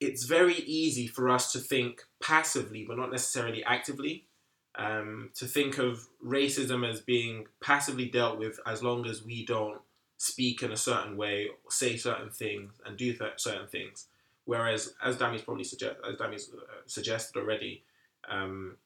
it's 0.00 0.24
very 0.24 0.54
easy 0.54 1.06
for 1.06 1.28
us 1.28 1.52
to 1.52 1.58
think 1.58 2.02
passively, 2.20 2.84
but 2.86 2.96
not 2.96 3.10
necessarily 3.10 3.62
actively. 3.64 4.26
Um, 4.74 5.30
to 5.34 5.44
think 5.44 5.76
of 5.76 6.08
racism 6.24 6.88
as 6.88 7.02
being 7.02 7.46
passively 7.62 8.06
dealt 8.06 8.38
with 8.38 8.58
as 8.66 8.82
long 8.82 9.06
as 9.06 9.22
we 9.22 9.44
don't 9.44 9.82
speak 10.16 10.62
in 10.62 10.72
a 10.72 10.78
certain 10.78 11.16
way, 11.16 11.48
say 11.68 11.98
certain 11.98 12.30
things, 12.30 12.80
and 12.86 12.96
do 12.96 13.12
th- 13.12 13.32
certain 13.36 13.66
things. 13.66 14.06
Whereas, 14.46 14.94
as 15.04 15.18
Dami's 15.18 15.42
probably 15.42 15.64
suggest, 15.64 15.96
as 16.08 16.16
Dami's 16.16 16.48
uh, 16.54 16.62
suggested 16.86 17.38
already, 17.38 17.84
um, 18.30 18.76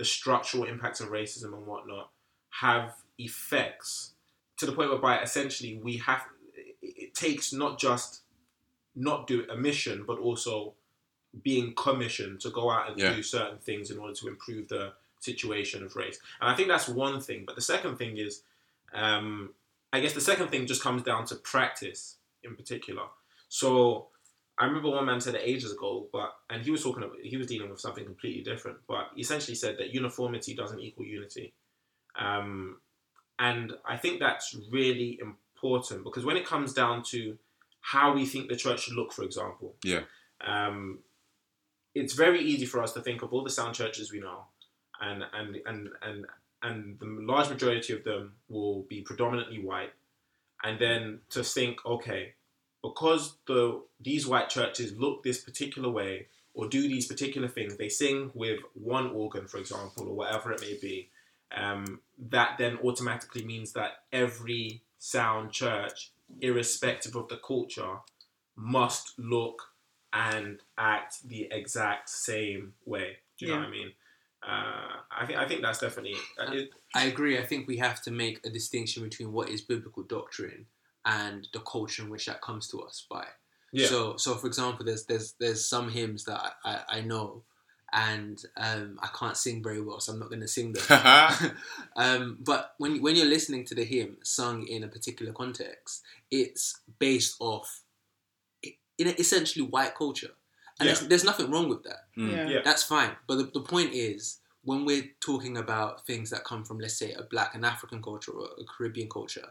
the 0.00 0.04
structural 0.06 0.64
impacts 0.64 1.00
of 1.02 1.10
racism 1.10 1.52
and 1.52 1.66
whatnot 1.66 2.08
have 2.62 2.94
effects 3.18 4.12
to 4.56 4.64
the 4.64 4.72
point 4.72 4.88
whereby 4.90 5.20
essentially 5.20 5.78
we 5.84 5.98
have 5.98 6.22
it- 6.82 7.14
takes 7.14 7.52
not 7.52 7.78
just 7.78 8.22
not 8.96 9.26
do 9.26 9.46
a 9.50 9.56
mission 9.56 10.04
but 10.06 10.18
also 10.18 10.72
being 11.42 11.74
commissioned 11.74 12.40
to 12.40 12.48
go 12.50 12.70
out 12.70 12.88
and 12.90 12.98
Yeah. 12.98 13.14
do 13.14 13.22
certain 13.22 13.58
things 13.58 13.90
in 13.90 13.98
order 13.98 14.14
to 14.14 14.28
improve 14.28 14.68
the 14.68 14.94
situation 15.18 15.82
of 15.84 15.94
race 15.96 16.18
and 16.40 16.48
i 16.50 16.54
think 16.56 16.68
that's 16.68 16.88
one 16.88 17.20
thing 17.20 17.44
but 17.46 17.54
the 17.54 17.60
second 17.74 17.96
thing 17.98 18.16
is 18.16 18.42
um, 18.94 19.52
i 19.92 20.00
guess 20.00 20.14
the 20.14 20.20
second 20.32 20.48
thing 20.48 20.66
just 20.66 20.82
comes 20.82 21.02
down 21.02 21.26
to 21.26 21.34
practice 21.36 22.16
in 22.42 22.56
particular 22.56 23.04
so 23.50 24.08
I 24.60 24.66
remember 24.66 24.90
one 24.90 25.06
man 25.06 25.20
said 25.22 25.34
it 25.34 25.40
ages 25.42 25.72
ago, 25.72 26.06
but 26.12 26.34
and 26.50 26.62
he 26.62 26.70
was 26.70 26.82
talking 26.82 27.02
about 27.02 27.16
he 27.22 27.36
was 27.38 27.46
dealing 27.46 27.70
with 27.70 27.80
something 27.80 28.04
completely 28.04 28.42
different, 28.42 28.78
but 28.86 29.08
he 29.14 29.22
essentially 29.22 29.54
said 29.54 29.78
that 29.78 29.94
uniformity 29.94 30.54
doesn't 30.54 30.80
equal 30.80 31.06
unity, 31.06 31.54
um, 32.18 32.76
and 33.38 33.72
I 33.86 33.96
think 33.96 34.20
that's 34.20 34.54
really 34.70 35.18
important 35.22 36.04
because 36.04 36.24
when 36.26 36.36
it 36.36 36.44
comes 36.46 36.74
down 36.74 37.02
to 37.04 37.38
how 37.80 38.12
we 38.12 38.26
think 38.26 38.48
the 38.50 38.56
church 38.56 38.80
should 38.82 38.94
look, 38.94 39.12
for 39.12 39.22
example, 39.24 39.74
Yeah. 39.82 40.02
um, 40.42 40.98
it's 41.94 42.12
very 42.12 42.40
easy 42.40 42.66
for 42.66 42.82
us 42.82 42.92
to 42.92 43.00
think 43.00 43.22
of 43.22 43.32
all 43.32 43.42
the 43.42 43.50
sound 43.50 43.74
churches 43.74 44.12
we 44.12 44.20
know, 44.20 44.44
and 45.00 45.24
and 45.32 45.56
and 45.64 45.88
and 46.02 46.26
and 46.62 46.98
the 47.00 47.06
large 47.06 47.48
majority 47.48 47.94
of 47.94 48.04
them 48.04 48.34
will 48.48 48.82
be 48.82 49.00
predominantly 49.00 49.58
white, 49.58 49.94
and 50.62 50.78
then 50.78 51.20
to 51.30 51.42
think, 51.42 51.84
okay, 51.86 52.34
because 52.82 53.36
the 53.46 53.82
these 54.00 54.26
white 54.26 54.48
churches 54.48 54.96
look 54.96 55.22
this 55.22 55.40
particular 55.40 55.90
way 55.90 56.26
or 56.54 56.68
do 56.68 56.82
these 56.82 57.06
particular 57.06 57.48
things, 57.48 57.76
they 57.76 57.88
sing 57.88 58.30
with 58.34 58.60
one 58.74 59.10
organ, 59.10 59.46
for 59.46 59.58
example, 59.58 60.08
or 60.08 60.14
whatever 60.14 60.52
it 60.52 60.60
may 60.60 60.76
be. 60.80 61.08
Um, 61.56 62.00
that 62.30 62.58
then 62.58 62.78
automatically 62.84 63.44
means 63.44 63.72
that 63.72 64.02
every 64.12 64.82
sound 64.98 65.52
church, 65.52 66.12
irrespective 66.40 67.16
of 67.16 67.28
the 67.28 67.36
culture, 67.36 67.98
must 68.56 69.18
look 69.18 69.62
and 70.12 70.58
act 70.76 71.26
the 71.26 71.48
exact 71.50 72.08
same 72.08 72.74
way. 72.84 73.18
Do 73.38 73.46
you 73.46 73.52
know 73.52 73.58
what 73.58 73.68
I 73.68 73.70
mean? 73.70 73.92
Uh, 74.42 74.96
I 75.10 75.26
think 75.26 75.38
I 75.38 75.46
think 75.46 75.62
that's 75.62 75.78
definitely 75.78 76.16
uh, 76.38 76.52
it, 76.52 76.70
I 76.94 77.04
agree. 77.04 77.38
I 77.38 77.44
think 77.44 77.68
we 77.68 77.76
have 77.76 78.00
to 78.02 78.10
make 78.10 78.44
a 78.44 78.50
distinction 78.50 79.02
between 79.02 79.32
what 79.32 79.50
is 79.50 79.60
biblical 79.60 80.02
doctrine 80.02 80.66
and 81.04 81.48
the 81.52 81.60
culture 81.60 82.02
in 82.02 82.10
which 82.10 82.26
that 82.26 82.40
comes 82.42 82.68
to 82.68 82.80
us 82.80 83.06
by. 83.10 83.24
Yeah. 83.72 83.86
So, 83.86 84.16
so 84.16 84.34
for 84.34 84.46
example, 84.46 84.84
there's 84.84 85.04
there's 85.06 85.34
there's 85.38 85.64
some 85.66 85.90
hymns 85.90 86.24
that 86.24 86.40
I, 86.40 86.50
I, 86.64 86.98
I 86.98 87.00
know, 87.02 87.42
and 87.92 88.42
um, 88.56 88.98
I 89.02 89.08
can't 89.16 89.36
sing 89.36 89.62
very 89.62 89.80
well, 89.80 90.00
so 90.00 90.12
I'm 90.12 90.18
not 90.18 90.28
going 90.28 90.40
to 90.40 90.48
sing 90.48 90.72
them. 90.72 90.82
um, 91.96 92.38
but 92.40 92.74
when 92.78 93.00
when 93.00 93.14
you're 93.16 93.26
listening 93.26 93.64
to 93.66 93.74
the 93.74 93.84
hymn 93.84 94.16
sung 94.24 94.66
in 94.66 94.82
a 94.84 94.88
particular 94.88 95.32
context, 95.32 96.02
it's 96.30 96.80
based 96.98 97.36
off, 97.38 97.82
in 98.98 99.06
essentially 99.08 99.64
white 99.64 99.94
culture, 99.94 100.32
and 100.78 100.88
Yeah. 100.88 100.94
there's, 100.94 101.08
there's 101.08 101.24
nothing 101.24 101.50
wrong 101.50 101.68
with 101.68 101.84
that. 101.84 102.06
Mm. 102.16 102.30
Yeah. 102.32 102.48
Yeah. 102.48 102.60
That's 102.64 102.82
fine. 102.82 103.12
But 103.26 103.36
the, 103.36 103.44
the 103.44 103.60
point 103.60 103.94
is, 103.94 104.38
when 104.64 104.84
we're 104.84 105.10
talking 105.20 105.56
about 105.56 106.06
things 106.06 106.30
that 106.30 106.44
come 106.44 106.64
from, 106.64 106.78
let's 106.80 106.98
say, 106.98 107.12
a 107.12 107.22
black 107.22 107.54
and 107.54 107.64
African 107.64 108.02
culture 108.02 108.32
or 108.32 108.46
a 108.60 108.64
Caribbean 108.64 109.08
culture, 109.08 109.48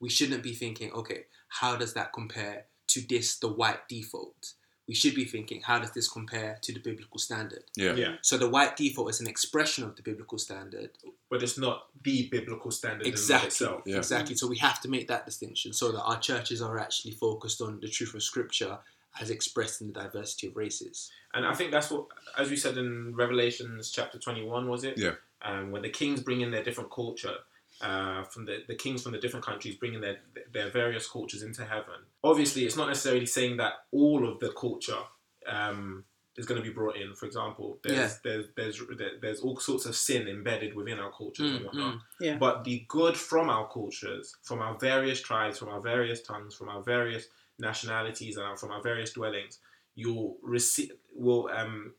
we 0.00 0.08
shouldn't 0.08 0.42
be 0.42 0.54
thinking, 0.54 0.90
okay, 0.92 1.26
how 1.48 1.76
does 1.76 1.94
that 1.94 2.12
compare 2.12 2.64
to 2.88 3.00
this, 3.06 3.36
the 3.38 3.48
white 3.48 3.88
default? 3.88 4.54
We 4.88 4.94
should 4.94 5.14
be 5.14 5.24
thinking, 5.24 5.60
how 5.64 5.78
does 5.78 5.92
this 5.92 6.08
compare 6.08 6.58
to 6.62 6.72
the 6.72 6.80
biblical 6.80 7.18
standard? 7.20 7.62
yeah. 7.76 7.94
yeah, 7.94 8.14
So 8.22 8.36
the 8.36 8.48
white 8.48 8.76
default 8.76 9.10
is 9.10 9.20
an 9.20 9.28
expression 9.28 9.84
of 9.84 9.94
the 9.94 10.02
biblical 10.02 10.36
standard. 10.38 10.90
but 11.30 11.42
it's 11.44 11.56
not 11.58 11.86
the 12.02 12.28
biblical 12.28 12.72
standard 12.72 13.02
in 13.06 13.12
and 13.12 13.14
of 13.14 13.20
Exactly. 13.20 13.46
itself. 13.48 13.82
Yeah. 13.86 13.98
Exactly. 13.98 14.34
So 14.34 14.48
we 14.48 14.58
have 14.58 14.80
to 14.80 14.88
make 14.88 15.06
that 15.06 15.26
distinction 15.26 15.72
so 15.72 15.92
that 15.92 16.02
our 16.02 16.18
churches 16.18 16.60
are 16.60 16.76
actually 16.78 17.12
focused 17.12 17.60
on 17.60 17.78
the 17.80 17.88
truth 17.88 18.14
of 18.14 18.22
scripture 18.24 18.78
as 19.20 19.30
expressed 19.30 19.80
in 19.80 19.92
the 19.92 19.92
diversity 19.92 20.48
of 20.48 20.56
races. 20.56 21.10
And 21.34 21.46
I 21.46 21.54
think 21.54 21.70
that's 21.70 21.90
what, 21.90 22.06
as 22.36 22.50
we 22.50 22.56
said 22.56 22.76
in 22.76 23.14
Revelations 23.14 23.90
chapter 23.92 24.18
21, 24.18 24.66
was 24.68 24.82
it? 24.82 24.98
Yeah. 24.98 25.12
Um, 25.42 25.70
when 25.70 25.82
the 25.82 25.88
kings 25.90 26.20
bring 26.20 26.40
in 26.40 26.50
their 26.50 26.64
different 26.64 26.90
culture, 26.90 27.34
uh, 27.80 28.22
from 28.24 28.44
the, 28.44 28.58
the 28.68 28.74
kings 28.74 29.02
from 29.02 29.12
the 29.12 29.18
different 29.18 29.44
countries 29.44 29.74
bringing 29.76 30.00
their, 30.00 30.18
their 30.52 30.70
various 30.70 31.08
cultures 31.08 31.42
into 31.42 31.64
heaven. 31.64 31.94
Obviously, 32.22 32.64
it's 32.64 32.76
not 32.76 32.88
necessarily 32.88 33.26
saying 33.26 33.56
that 33.58 33.72
all 33.92 34.28
of 34.28 34.38
the 34.40 34.50
culture 34.52 34.98
um, 35.46 36.04
is 36.36 36.46
going 36.46 36.60
to 36.60 36.66
be 36.66 36.72
brought 36.72 36.96
in. 36.96 37.14
For 37.14 37.26
example, 37.26 37.78
there's, 37.82 37.96
Yeah. 37.96 38.10
there's, 38.24 38.46
there's, 38.56 38.82
there- 38.98 39.18
there's 39.20 39.40
all 39.40 39.58
sorts 39.58 39.86
of 39.86 39.96
sin 39.96 40.28
embedded 40.28 40.74
within 40.74 40.98
our 40.98 41.10
cultures 41.10 41.50
and 41.50 41.60
Mm, 41.60 41.64
whatnot. 41.66 41.94
mm. 41.94 42.00
Yeah. 42.20 42.36
But 42.38 42.64
the 42.64 42.84
good 42.88 43.16
from 43.16 43.48
our 43.50 43.68
cultures, 43.68 44.36
from 44.42 44.60
our 44.60 44.76
various 44.78 45.20
tribes, 45.20 45.58
from 45.58 45.68
our 45.68 45.80
various 45.80 46.22
tongues, 46.22 46.54
from 46.54 46.68
our 46.68 46.82
various 46.82 47.26
nationalities, 47.58 48.36
and 48.36 48.58
from 48.58 48.70
our 48.70 48.82
various 48.82 49.12
dwellings, 49.12 49.58
you'll 49.94 50.36
receive 50.42 50.92
will 51.14 51.48
um 51.52 51.92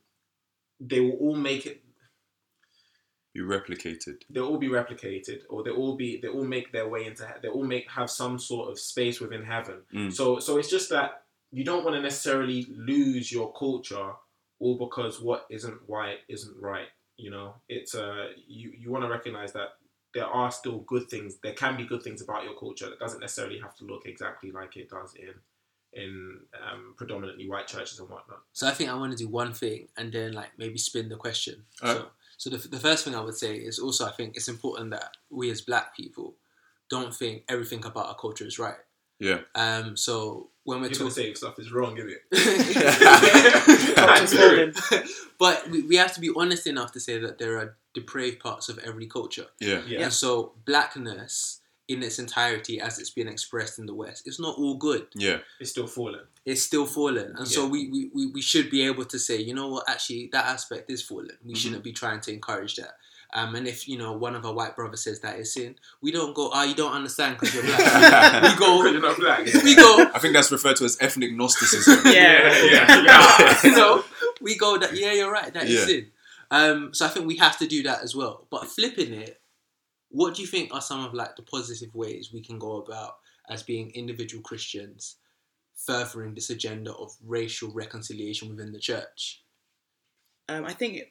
they 0.80 0.98
will 1.00 1.12
all 1.24 1.36
make 1.36 1.66
it 1.66 1.82
Be 3.34 3.40
replicated. 3.40 4.22
they'll 4.28 4.46
all 4.46 4.58
be 4.58 4.68
replicated 4.68 5.40
or 5.48 5.62
they 5.64 5.70
all 5.70 5.96
be 5.96 6.20
they 6.20 6.28
all 6.28 6.44
make 6.44 6.70
their 6.72 6.88
way 6.88 7.06
into 7.06 7.26
they 7.42 7.48
all 7.48 7.64
make 7.64 7.88
have 7.90 8.10
some 8.10 8.38
sort 8.38 8.70
of 8.70 8.78
space 8.78 9.20
within 9.20 9.42
heaven 9.42 9.78
Mm. 9.94 10.12
so 10.12 10.38
so 10.38 10.58
it's 10.58 10.68
just 10.70 10.90
that 10.90 11.22
you 11.50 11.64
don't 11.64 11.84
want 11.84 11.96
to 11.96 12.02
necessarily 12.02 12.66
lose 12.76 13.32
your 13.32 13.52
culture 13.54 14.10
all 14.58 14.76
because 14.76 15.20
what 15.20 15.46
isn't 15.50 15.78
white 15.88 16.18
isn't 16.28 16.56
right 16.60 16.88
you 17.16 17.30
know 17.30 17.54
it's 17.68 17.94
uh 17.94 18.26
you 18.46 18.70
you 18.78 18.90
want 18.90 19.02
to 19.04 19.08
recognize 19.10 19.52
that 19.54 19.70
there 20.14 20.26
are 20.26 20.50
still 20.50 20.78
good 20.80 21.08
things 21.08 21.36
there 21.42 21.54
can 21.54 21.74
be 21.76 21.84
good 21.84 22.02
things 22.02 22.20
about 22.20 22.44
your 22.44 22.54
culture 22.54 22.88
that 22.90 22.98
doesn't 22.98 23.20
necessarily 23.20 23.58
have 23.58 23.74
to 23.76 23.84
look 23.84 24.04
exactly 24.04 24.50
like 24.50 24.76
it 24.76 24.88
does 24.90 25.14
in 25.14 25.34
in 25.94 26.38
um, 26.62 26.94
predominantly 26.96 27.46
white 27.48 27.66
churches 27.66 27.98
and 28.00 28.08
whatnot 28.08 28.40
So 28.54 28.66
I 28.66 28.70
think 28.70 28.88
I 28.88 28.94
want 28.94 29.12
to 29.12 29.18
do 29.18 29.28
one 29.28 29.52
thing 29.52 29.88
and 29.96 30.10
then 30.12 30.32
like 30.32 30.50
maybe 30.56 30.78
spin 30.78 31.10
the 31.10 31.16
question. 31.16 31.64
Alright. 31.82 31.98
So, 31.98 32.06
so 32.42 32.50
the, 32.50 32.56
the 32.56 32.80
first 32.80 33.04
thing 33.04 33.14
I 33.14 33.20
would 33.20 33.36
say 33.36 33.54
is 33.54 33.78
also 33.78 34.04
I 34.04 34.10
think 34.10 34.34
it's 34.34 34.48
important 34.48 34.90
that 34.90 35.16
we 35.30 35.48
as 35.52 35.60
black 35.60 35.94
people 35.94 36.34
don't 36.90 37.14
think 37.14 37.44
everything 37.48 37.84
about 37.84 38.08
our 38.08 38.16
culture 38.16 38.44
is 38.44 38.58
right. 38.58 38.80
Yeah. 39.20 39.42
Um, 39.54 39.96
so 39.96 40.50
when 40.64 40.80
we're 40.80 40.88
you're 40.88 40.98
gonna 40.98 41.10
talking, 41.10 41.26
say 41.26 41.34
stuff 41.34 41.60
is 41.60 41.70
wrong 41.70 41.96
is 41.98 42.16
it 42.32 42.32
but 45.38 45.70
we, 45.70 45.82
we 45.82 45.94
have 45.94 46.12
to 46.14 46.20
be 46.20 46.32
honest 46.34 46.66
enough 46.66 46.90
to 46.94 46.98
say 46.98 47.20
that 47.20 47.38
there 47.38 47.58
are 47.58 47.76
depraved 47.94 48.40
parts 48.40 48.68
of 48.68 48.76
every 48.78 49.06
culture. 49.06 49.46
Yeah. 49.60 49.82
yeah 49.86 50.00
And 50.00 50.12
so 50.12 50.54
blackness 50.64 51.60
in 51.92 52.02
its 52.02 52.18
entirety 52.18 52.80
as 52.80 52.98
it's 52.98 53.10
been 53.10 53.28
expressed 53.28 53.78
in 53.78 53.86
the 53.86 53.94
West, 53.94 54.26
it's 54.26 54.40
not 54.40 54.56
all 54.58 54.76
good. 54.76 55.06
Yeah. 55.14 55.38
it's 55.60 55.70
still 55.70 55.86
fallen 55.86 56.22
It's 56.44 56.62
still 56.62 56.86
fallen. 56.86 57.34
And 57.36 57.46
so 57.48 57.64
Yeah. 57.64 57.70
we, 57.70 57.88
we, 57.88 58.10
we, 58.14 58.26
we 58.26 58.42
should 58.42 58.70
be 58.70 58.82
able 58.82 59.04
to 59.06 59.18
say, 59.18 59.40
you 59.40 59.54
know 59.54 59.68
what, 59.68 59.88
actually 59.88 60.28
that 60.32 60.46
aspect 60.46 60.90
is 60.90 61.02
fallen. 61.02 61.30
We 61.30 61.36
Mm-hmm. 61.52 61.54
shouldn't 61.60 61.84
be 61.84 61.92
trying 61.92 62.20
to 62.22 62.32
encourage 62.32 62.76
that. 62.76 62.96
Um, 63.34 63.54
and 63.54 63.66
if, 63.66 63.88
you 63.88 63.96
know, 63.96 64.12
one 64.12 64.34
of 64.34 64.44
our 64.44 64.52
white 64.52 64.76
brothers 64.76 65.02
says 65.04 65.20
that 65.20 65.38
is 65.38 65.54
sin, 65.54 65.74
we 66.02 66.12
don't 66.12 66.34
go, 66.34 66.50
oh, 66.52 66.64
you 66.64 66.74
don't 66.74 66.92
understand 66.92 67.38
because 67.38 67.54
you're 67.54 67.64
black. 67.64 67.78
we 68.42 68.48
you're 68.92 69.00
go, 69.00 69.08
not 69.08 69.16
black 69.18 69.46
we 69.64 69.74
go, 69.74 70.10
I 70.14 70.18
think 70.18 70.34
that's 70.34 70.52
referred 70.52 70.76
to 70.76 70.84
as 70.84 70.98
ethnic 71.00 71.32
Gnosticism. 71.32 72.00
Yeah. 72.04 72.52
yeah 72.64 73.02
yeah 73.04 73.58
you 73.64 73.74
know, 73.74 74.04
we 74.42 74.56
go 74.58 74.76
that 74.76 74.94
yeah, 74.94 75.12
you're 75.12 75.32
right, 75.32 75.52
that 75.54 75.64
is 75.64 75.80
Yeah. 75.80 75.86
sin. 75.86 76.06
Um, 76.50 76.92
so 76.92 77.06
I 77.06 77.08
think 77.08 77.26
we 77.26 77.38
have 77.38 77.56
to 77.60 77.66
do 77.66 77.82
that 77.84 78.02
as 78.02 78.14
well. 78.14 78.46
But 78.50 78.66
flipping 78.66 79.14
it, 79.14 79.40
what 80.12 80.34
do 80.34 80.42
you 80.42 80.48
think 80.48 80.72
are 80.72 80.80
some 80.80 81.04
of 81.04 81.14
like 81.14 81.36
the 81.36 81.42
positive 81.42 81.94
ways 81.94 82.30
we 82.32 82.42
can 82.42 82.58
go 82.58 82.76
about 82.76 83.16
as 83.50 83.62
being 83.62 83.90
individual 83.90 84.42
Christians 84.42 85.16
furthering 85.74 86.34
this 86.34 86.50
agenda 86.50 86.92
of 86.94 87.10
racial 87.24 87.70
reconciliation 87.72 88.48
within 88.48 88.72
the 88.72 88.78
church? 88.78 89.42
um, 90.48 90.64
I 90.64 90.72
think 90.72 91.02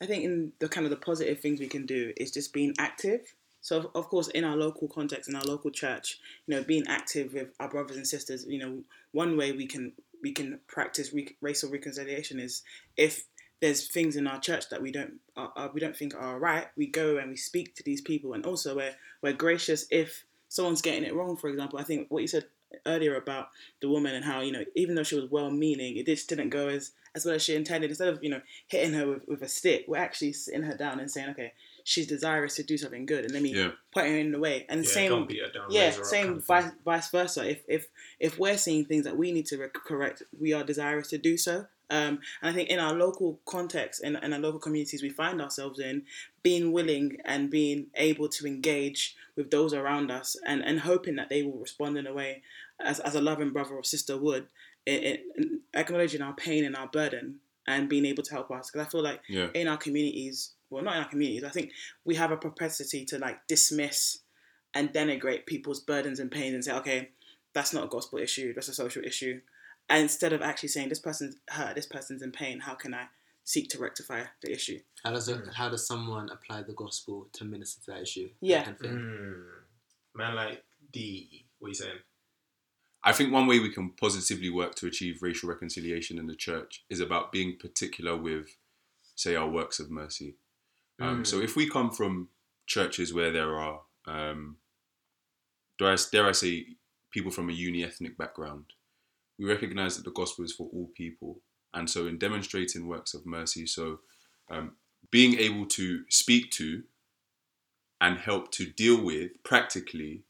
I 0.00 0.06
think 0.06 0.24
in 0.24 0.52
the 0.58 0.68
kind 0.68 0.84
of 0.84 0.90
the 0.90 0.96
positive 0.96 1.40
things 1.40 1.60
we 1.60 1.68
can 1.68 1.86
do 1.86 2.12
is 2.16 2.30
just 2.30 2.52
being 2.52 2.74
active. 2.78 3.34
So 3.62 3.90
of, 3.94 4.08
course 4.08 4.28
in 4.28 4.44
our 4.44 4.56
local 4.56 4.88
context 4.88 5.28
in 5.28 5.36
our 5.36 5.44
local 5.44 5.70
church, 5.70 6.18
you 6.46 6.54
know, 6.54 6.62
being 6.62 6.84
active 6.88 7.34
with 7.34 7.48
our 7.60 7.68
brothers 7.68 7.96
and 7.98 8.06
sisters. 8.06 8.46
You 8.48 8.58
know, 8.58 8.82
one 9.12 9.36
way 9.36 9.52
we 9.52 9.66
can 9.66 9.92
we 10.22 10.32
can 10.32 10.60
practice 10.66 11.12
re- 11.12 11.36
racial 11.40 11.70
reconciliation 11.70 12.40
is 12.40 12.62
if 12.96 13.24
there's 13.60 13.86
things 13.88 14.16
in 14.16 14.26
our 14.26 14.40
church 14.40 14.68
that 14.70 14.82
we 14.82 14.90
don't 14.90 15.14
uh, 15.36 15.48
uh, 15.56 15.68
we 15.72 15.80
don't 15.80 15.96
think 15.96 16.14
are 16.14 16.38
right, 16.38 16.68
we 16.76 16.86
go 16.86 17.18
and 17.18 17.30
we 17.30 17.36
speak 17.36 17.74
to 17.76 17.82
these 17.82 18.00
people, 18.00 18.32
and 18.32 18.46
also 18.46 18.76
we're 18.76 18.94
we're 19.22 19.32
gracious 19.32 19.86
if 19.90 20.24
someone's 20.48 20.82
getting 20.82 21.04
it 21.04 21.14
wrong. 21.14 21.36
For 21.36 21.48
example, 21.48 21.78
I 21.78 21.84
think 21.84 22.06
what 22.10 22.22
you 22.22 22.28
said 22.28 22.46
earlier 22.86 23.16
about 23.16 23.48
the 23.82 23.88
woman 23.88 24.14
and 24.14 24.24
how 24.24 24.40
you 24.40 24.52
know 24.52 24.64
even 24.76 24.94
though 24.94 25.02
she 25.02 25.16
was 25.16 25.30
well 25.30 25.50
meaning, 25.50 25.96
it 25.96 26.06
just 26.06 26.28
didn't 26.28 26.50
go 26.50 26.68
as 26.68 26.92
as 27.14 27.24
well 27.26 27.34
as 27.34 27.42
she 27.42 27.54
intended. 27.56 27.90
Instead 27.90 28.08
of 28.08 28.22
you 28.22 28.30
know 28.30 28.40
hitting 28.68 28.94
her 28.94 29.06
with, 29.06 29.28
with 29.28 29.42
a 29.42 29.48
stick, 29.48 29.84
we're 29.88 29.96
actually 29.98 30.32
sitting 30.32 30.62
her 30.62 30.76
down 30.76 31.00
and 31.00 31.10
saying, 31.10 31.30
okay, 31.30 31.52
she's 31.84 32.06
desirous 32.06 32.56
to 32.56 32.62
do 32.62 32.78
something 32.78 33.04
good, 33.06 33.24
and 33.24 33.34
let 33.34 33.42
me 33.42 33.54
Yeah. 33.54 33.72
point 33.92 34.08
her 34.08 34.16
in 34.16 34.32
the 34.32 34.38
way. 34.38 34.66
And 34.68 34.84
yeah, 34.84 34.90
same 34.90 35.10
don't 35.10 35.28
beat 35.28 35.40
her 35.40 35.50
down, 35.52 35.66
yeah, 35.70 35.90
same 35.90 36.40
vice, 36.40 36.70
vice 36.84 37.10
versa. 37.10 37.48
If 37.50 37.62
if 37.68 37.86
if 38.18 38.38
we're 38.38 38.56
seeing 38.58 38.84
things 38.84 39.04
that 39.04 39.16
we 39.16 39.32
need 39.32 39.46
to 39.46 39.58
rec- 39.58 39.74
correct, 39.74 40.22
we 40.38 40.52
are 40.52 40.64
desirous 40.64 41.08
to 41.08 41.18
do 41.18 41.36
so. 41.36 41.66
Um, 41.90 42.20
and 42.40 42.50
I 42.50 42.52
think 42.52 42.68
in 42.68 42.78
our 42.78 42.94
local 42.94 43.40
context, 43.46 44.02
in, 44.02 44.16
in 44.16 44.32
our 44.32 44.38
local 44.38 44.60
communities 44.60 45.02
we 45.02 45.10
find 45.10 45.42
ourselves 45.42 45.80
in, 45.80 46.04
being 46.42 46.72
willing 46.72 47.18
and 47.24 47.50
being 47.50 47.88
able 47.96 48.28
to 48.28 48.46
engage 48.46 49.16
with 49.36 49.50
those 49.50 49.74
around 49.74 50.10
us 50.10 50.36
and, 50.46 50.64
and 50.64 50.80
hoping 50.80 51.16
that 51.16 51.28
they 51.28 51.42
will 51.42 51.58
respond 51.58 51.98
in 51.98 52.06
a 52.06 52.12
way 52.12 52.42
as, 52.80 53.00
as 53.00 53.14
a 53.14 53.20
loving 53.20 53.50
brother 53.50 53.74
or 53.74 53.84
sister 53.84 54.16
would, 54.16 54.46
in, 54.86 55.18
in 55.36 55.60
acknowledging 55.74 56.22
our 56.22 56.34
pain 56.34 56.64
and 56.64 56.76
our 56.76 56.86
burden 56.86 57.36
and 57.66 57.88
being 57.88 58.06
able 58.06 58.22
to 58.22 58.32
help 58.32 58.50
us. 58.50 58.70
Because 58.70 58.86
I 58.86 58.90
feel 58.90 59.02
like 59.02 59.20
Yeah. 59.28 59.48
in 59.54 59.68
our 59.68 59.76
communities, 59.76 60.52
well, 60.70 60.84
not 60.84 60.96
in 60.96 61.02
our 61.02 61.08
communities, 61.08 61.44
I 61.44 61.50
think 61.50 61.72
we 62.04 62.14
have 62.14 62.30
a 62.30 62.36
propensity 62.36 63.04
to 63.06 63.18
like 63.18 63.46
dismiss 63.48 64.18
and 64.74 64.92
denigrate 64.92 65.46
people's 65.46 65.80
burdens 65.80 66.20
and 66.20 66.30
pain 66.30 66.54
and 66.54 66.64
say, 66.64 66.72
okay, 66.74 67.10
that's 67.52 67.72
not 67.72 67.84
a 67.84 67.88
gospel 67.88 68.18
issue, 68.20 68.54
that's 68.54 68.68
a 68.68 68.74
social 68.74 69.04
issue. 69.04 69.40
And 69.90 70.02
instead 70.02 70.32
of 70.32 70.40
actually 70.40 70.68
saying, 70.70 70.88
this 70.88 71.00
person's 71.00 71.36
hurt, 71.48 71.74
this 71.74 71.86
person's 71.86 72.22
in 72.22 72.30
pain, 72.32 72.60
how 72.60 72.74
can 72.74 72.94
I 72.94 73.06
seek 73.44 73.68
to 73.70 73.78
rectify 73.78 74.22
the 74.42 74.52
issue? 74.52 74.78
How 75.04 75.10
does 75.10 75.28
it, 75.28 75.40
how 75.54 75.68
does 75.68 75.86
someone 75.86 76.30
apply 76.30 76.62
the 76.62 76.72
gospel 76.74 77.28
to 77.32 77.44
minister 77.44 77.80
to 77.84 77.90
that 77.92 78.02
issue? 78.02 78.28
That 78.40 78.46
Yeah. 78.46 78.62
kind 78.64 78.76
of. 78.84 78.90
Mm. 78.90 79.44
Man, 80.14 80.34
like 80.36 80.64
D. 80.92 81.46
What 81.58 81.66
are 81.66 81.70
you 81.70 81.74
saying? 81.74 81.98
I 83.02 83.12
think 83.12 83.32
one 83.32 83.46
way 83.46 83.58
we 83.58 83.70
can 83.72 83.90
positively 83.90 84.50
work 84.50 84.74
to 84.76 84.86
achieve 84.86 85.22
racial 85.22 85.48
reconciliation 85.48 86.18
in 86.18 86.26
the 86.26 86.36
church 86.36 86.84
is 86.90 87.00
about 87.00 87.32
being 87.32 87.56
particular 87.58 88.16
with, 88.16 88.56
say, 89.16 89.34
our 89.34 89.48
works 89.48 89.80
of 89.80 89.90
mercy. 89.90 90.36
Um, 91.00 91.22
Mm. 91.22 91.26
So 91.26 91.40
if 91.40 91.56
we 91.56 91.68
come 91.68 91.90
from 91.90 92.28
churches 92.66 93.12
where 93.14 93.32
there 93.32 93.58
are, 93.58 93.80
um, 94.06 94.58
dare, 95.78 95.92
I, 95.92 95.96
dare 96.12 96.28
I 96.28 96.32
say, 96.32 96.76
people 97.10 97.30
from 97.30 97.48
a 97.48 97.52
uni 97.52 97.82
ethnic 97.82 98.16
background, 98.18 98.66
we 99.40 99.46
recognize 99.46 99.96
that 99.96 100.04
the 100.04 100.10
gospel 100.10 100.44
is 100.44 100.52
for 100.52 100.68
all 100.72 100.90
people. 100.94 101.40
And 101.72 101.88
so 101.88 102.06
in 102.06 102.18
demonstrating 102.18 102.86
works 102.86 103.14
of 103.14 103.24
mercy, 103.24 103.66
so 103.66 104.00
um, 104.50 104.72
being 105.10 105.38
able 105.38 105.64
to 105.66 106.04
speak 106.10 106.50
to 106.52 106.82
and 108.02 108.18
help 108.18 108.52
to 108.52 108.66
deal 108.66 109.02
with 109.02 109.30
practically 109.42 110.24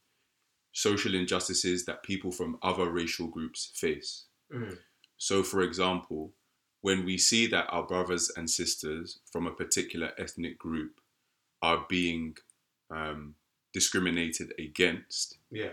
social 0.73 1.15
injustices 1.15 1.85
that 1.87 2.05
people 2.05 2.31
from 2.31 2.59
other 2.63 2.89
racial 2.89 3.27
groups 3.27 3.73
face. 3.75 4.27
Mm. 4.55 4.79
So, 5.17 5.43
for 5.43 5.63
example, 5.63 6.33
when 6.83 7.05
we 7.05 7.19
see 7.19 7.49
that 7.49 7.67
our 7.69 7.83
brothers 7.83 8.31
and 8.37 8.49
sisters 8.49 9.19
from 9.33 9.47
a 9.47 9.53
particular 9.53 10.13
ethnic 10.19 10.57
group 10.57 11.01
are 11.63 11.85
being 11.89 12.37
um, 12.91 13.35
discriminated 13.73 14.53
against, 14.59 15.39
Yeah. 15.51 15.73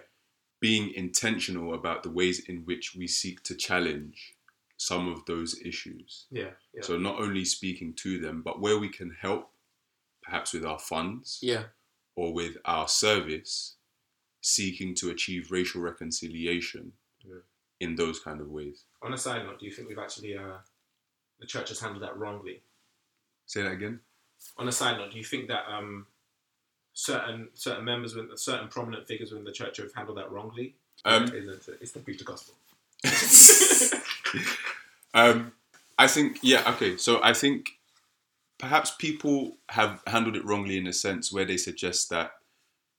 Being 0.59 0.91
intentional 0.93 1.73
about 1.73 2.03
the 2.03 2.09
ways 2.09 2.39
in 2.47 2.63
which 2.65 2.95
we 2.95 3.07
seek 3.07 3.43
to 3.43 3.55
challenge 3.55 4.35
some 4.77 5.07
of 5.11 5.25
those 5.25 5.59
issues. 5.63 6.25
Yeah. 6.31 6.51
Yeah. 6.73 6.81
So, 6.81 6.97
not 6.97 7.19
only 7.19 7.45
speaking 7.45 7.93
to 7.95 8.19
them, 8.19 8.41
but 8.43 8.59
where 8.61 8.77
we 8.77 8.89
can 8.89 9.11
help, 9.11 9.51
perhaps 10.23 10.53
with 10.53 10.65
our 10.65 10.79
funds 10.79 11.39
Yeah. 11.41 11.65
or 12.15 12.33
with 12.33 12.57
our 12.65 12.87
service, 12.87 13.75
seeking 14.41 14.93
to 14.95 15.09
achieve 15.09 15.51
racial 15.51 15.81
reconciliation 15.81 16.93
Yeah. 17.23 17.41
in 17.79 17.95
those 17.95 18.19
kind 18.19 18.39
of 18.41 18.49
ways. 18.49 18.85
On 19.01 19.13
a 19.13 19.17
side 19.17 19.43
note, 19.43 19.59
do 19.59 19.65
you 19.65 19.71
think 19.71 19.89
we've 19.89 19.97
actually 19.99 20.37
uh, 20.37 20.57
the 21.39 21.45
church 21.47 21.69
has 21.69 21.79
handled 21.79 22.03
that 22.03 22.17
wrongly? 22.17 22.63
Say 23.45 23.61
that 23.63 23.71
again. 23.71 23.99
On 24.57 24.67
a 24.67 24.71
side 24.71 24.97
note, 24.97 25.11
do 25.11 25.17
you 25.17 25.23
think 25.23 25.47
that 25.47 25.65
um, 25.67 26.07
certain 26.97 27.47
certain 27.53 27.85
members, 27.85 28.15
with 28.15 28.37
certain 28.39 28.67
prominent 28.69 29.07
figures 29.07 29.31
within 29.31 29.45
the 29.45 29.51
church 29.51 29.77
have 29.77 29.93
handled 29.93 30.17
that 30.17 30.31
wrongly? 30.31 30.73
Um, 31.05 31.25
Or 31.25 31.35
is 31.35 31.69
it's 31.79 31.91
the 31.91 31.99
preach 31.99 32.17
the 32.17 32.23
gospel. 32.23 32.55
um, 35.13 35.51
I 35.99 36.07
think, 36.07 36.39
yeah, 36.41 36.63
okay. 36.71 36.97
So 36.97 37.21
I 37.23 37.33
think 37.33 37.77
perhaps 38.57 38.95
people 38.97 39.57
have 39.69 40.01
handled 40.07 40.35
it 40.35 40.43
wrongly 40.43 40.77
in 40.77 40.87
a 40.87 40.93
sense 40.93 41.31
where 41.31 41.45
they 41.45 41.57
suggest 41.57 42.09
that 42.09 42.31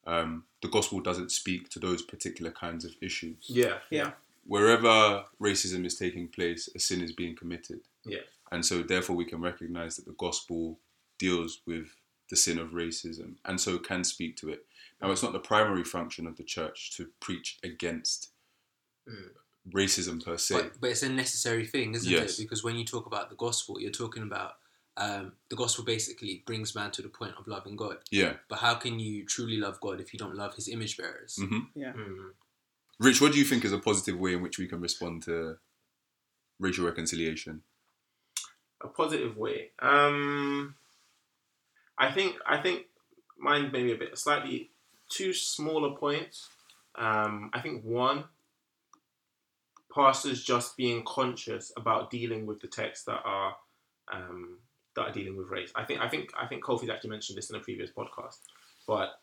um, 0.06 0.44
the 0.62 0.68
gospel 0.68 1.00
doesn't 1.00 1.32
speak 1.32 1.68
to 1.70 1.80
those 1.80 2.00
particular 2.00 2.52
kinds 2.52 2.84
of 2.84 2.92
issues. 3.02 3.46
Yeah. 3.48 3.78
Yeah. 3.90 4.12
Wherever 4.46 5.24
racism 5.42 5.84
is 5.84 5.96
taking 5.96 6.28
place, 6.28 6.68
a 6.72 6.78
sin 6.78 7.02
is 7.02 7.12
being 7.12 7.34
committed. 7.34 7.80
Yeah. 8.04 8.20
And 8.52 8.64
so, 8.64 8.82
therefore, 8.82 9.16
we 9.16 9.24
can 9.24 9.40
recognize 9.40 9.96
that 9.96 10.06
the 10.06 10.14
gospel 10.16 10.78
deals 11.18 11.60
with 11.66 11.88
the 12.28 12.36
sin 12.36 12.58
of 12.58 12.70
racism 12.70 13.34
and 13.44 13.60
so 13.60 13.78
can 13.78 14.04
speak 14.04 14.36
to 14.36 14.48
it. 14.50 14.66
Now, 15.00 15.10
it's 15.10 15.22
not 15.22 15.32
the 15.32 15.38
primary 15.38 15.84
function 15.84 16.26
of 16.26 16.36
the 16.36 16.42
church 16.44 16.92
to 16.96 17.08
preach 17.20 17.58
against 17.62 18.30
Mm. 19.08 19.30
racism 19.70 20.22
per 20.22 20.36
se. 20.36 20.54
But, 20.54 20.80
but 20.80 20.90
it's 20.90 21.02
a 21.02 21.08
necessary 21.08 21.66
thing, 21.66 21.94
isn't 21.94 22.10
Yes. 22.10 22.38
it? 22.38 22.42
Because 22.42 22.62
when 22.62 22.76
you 22.76 22.84
talk 22.84 23.06
about 23.06 23.30
the 23.30 23.36
gospel, 23.36 23.80
you're 23.80 23.90
talking 23.90 24.22
about 24.22 24.56
um, 24.98 25.32
the 25.48 25.54
gospel 25.56 25.84
basically 25.84 26.42
brings 26.44 26.74
man 26.74 26.90
to 26.90 27.02
the 27.02 27.08
point 27.08 27.32
of 27.38 27.46
loving 27.46 27.76
God. 27.76 27.98
yeah. 28.10 28.34
But 28.48 28.58
how 28.58 28.74
can 28.74 28.98
you 28.98 29.24
truly 29.24 29.56
love 29.56 29.80
God 29.80 30.00
if 30.00 30.12
you 30.12 30.18
don't 30.18 30.34
love 30.34 30.56
his 30.56 30.68
image 30.68 30.96
bearers? 30.96 31.36
hmm 31.36 31.60
Yeah. 31.76 31.92
Mm. 31.92 32.32
Rich, 32.98 33.20
what 33.20 33.30
do 33.32 33.38
you 33.38 33.44
think 33.44 33.64
is 33.64 33.72
a 33.72 33.78
positive 33.78 34.18
way 34.18 34.32
in 34.34 34.42
which 34.42 34.58
we 34.58 34.66
can 34.66 34.80
respond 34.80 35.22
to 35.22 35.56
racial 36.58 36.84
reconciliation? 36.84 37.62
a 38.80 38.88
positive 38.88 39.36
way. 39.36 39.70
Um, 39.78 40.74
I 41.98 42.10
think 42.12 42.36
I 42.46 42.58
think 42.58 42.86
mine 43.38 43.70
maybe 43.72 43.92
a 43.92 43.96
bit 43.96 44.16
slightly 44.18 44.70
two 45.08 45.32
smaller 45.32 45.96
points. 45.96 46.48
Um, 46.94 47.50
I 47.52 47.60
think 47.60 47.84
one, 47.84 48.24
pastors 49.94 50.42
just 50.42 50.76
being 50.76 51.04
conscious 51.04 51.72
about 51.76 52.10
dealing 52.10 52.46
with 52.46 52.60
the 52.60 52.68
texts 52.68 53.04
that 53.06 53.20
are 53.24 53.56
um, 54.12 54.58
that 54.94 55.02
are 55.02 55.12
dealing 55.12 55.36
with 55.36 55.48
race. 55.48 55.72
I 55.74 55.84
think 55.84 56.00
I 56.00 56.08
think 56.08 56.30
I 56.38 56.46
think 56.46 56.64
Kofi's 56.64 56.90
actually 56.90 57.10
mentioned 57.10 57.38
this 57.38 57.50
in 57.50 57.56
a 57.56 57.60
previous 57.60 57.90
podcast, 57.90 58.38
but 58.86 59.20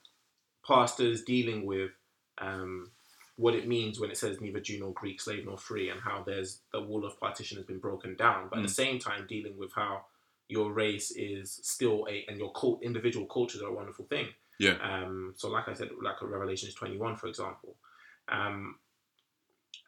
pastors 0.67 1.23
dealing 1.23 1.65
with 1.65 1.91
um, 2.39 2.91
what 3.37 3.55
it 3.55 3.67
means 3.67 3.99
when 3.99 4.09
it 4.09 4.17
says 4.17 4.41
neither 4.41 4.59
Jew 4.59 4.79
nor 4.79 4.93
Greek, 4.93 5.21
slave 5.21 5.45
nor 5.45 5.57
free, 5.57 5.89
and 5.89 5.99
how 5.99 6.23
there's 6.25 6.59
the 6.71 6.81
wall 6.81 7.05
of 7.05 7.19
partition 7.19 7.57
has 7.57 7.65
been 7.65 7.79
broken 7.79 8.15
down. 8.15 8.47
But 8.49 8.59
at 8.59 8.63
the 8.63 8.69
same 8.69 8.99
time, 8.99 9.25
dealing 9.27 9.57
with 9.57 9.73
how 9.73 10.05
your 10.47 10.71
race 10.71 11.11
is 11.11 11.59
still 11.63 12.07
a 12.09 12.25
and 12.27 12.37
your 12.37 12.51
cult, 12.51 12.83
individual 12.83 13.25
cultures 13.25 13.61
are 13.61 13.69
a 13.69 13.73
wonderful 13.73 14.05
thing. 14.05 14.27
Yeah. 14.59 14.77
Um, 14.81 15.33
so, 15.35 15.49
like 15.49 15.67
I 15.67 15.73
said, 15.73 15.89
like 16.01 16.21
a 16.21 16.25
Revelations 16.25 16.73
twenty 16.73 16.97
one, 16.97 17.15
for 17.15 17.27
example, 17.27 17.75
um, 18.29 18.75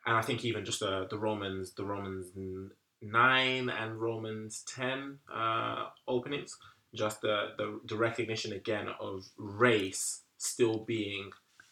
and 0.05 0.17
I 0.17 0.21
think 0.21 0.43
even 0.43 0.65
just 0.65 0.79
the 0.79 1.07
the 1.09 1.17
Romans, 1.17 1.73
the 1.73 1.85
Romans 1.85 2.27
nine 3.01 3.69
and 3.69 4.01
Romans 4.01 4.63
ten 4.67 5.19
uh, 5.33 5.87
openings, 6.07 6.57
just 6.93 7.21
the, 7.21 7.49
the 7.57 7.79
the 7.87 7.95
recognition 7.95 8.53
again 8.53 8.87
of 8.99 9.25
race 9.37 10.21
still 10.37 10.79
being 10.79 11.31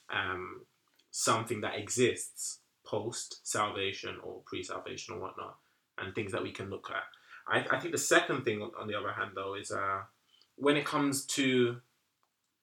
um, 0.10 0.62
something 1.12 1.62
that 1.62 1.78
exists 1.78 2.60
post 2.86 3.46
salvation 3.48 4.18
or 4.24 4.42
pre 4.46 4.64
salvation 4.64 5.16
or 5.16 5.20
whatnot, 5.20 5.58
and 5.98 6.14
things 6.14 6.32
that 6.32 6.44
we 6.44 6.52
can 6.52 6.70
look 6.70 6.90
at. 6.92 7.04
I, 7.48 7.66
I 7.72 7.80
think 7.80 7.92
the 7.92 7.98
second 7.98 8.44
thing, 8.44 8.62
on, 8.62 8.88
the 8.88 8.96
other 8.96 9.12
hand, 9.12 9.32
though, 9.36 9.56
is 9.56 9.72
uh, 9.72 10.02
when 10.56 10.78
it 10.78 10.86
comes 10.86 11.26
to 11.26 11.78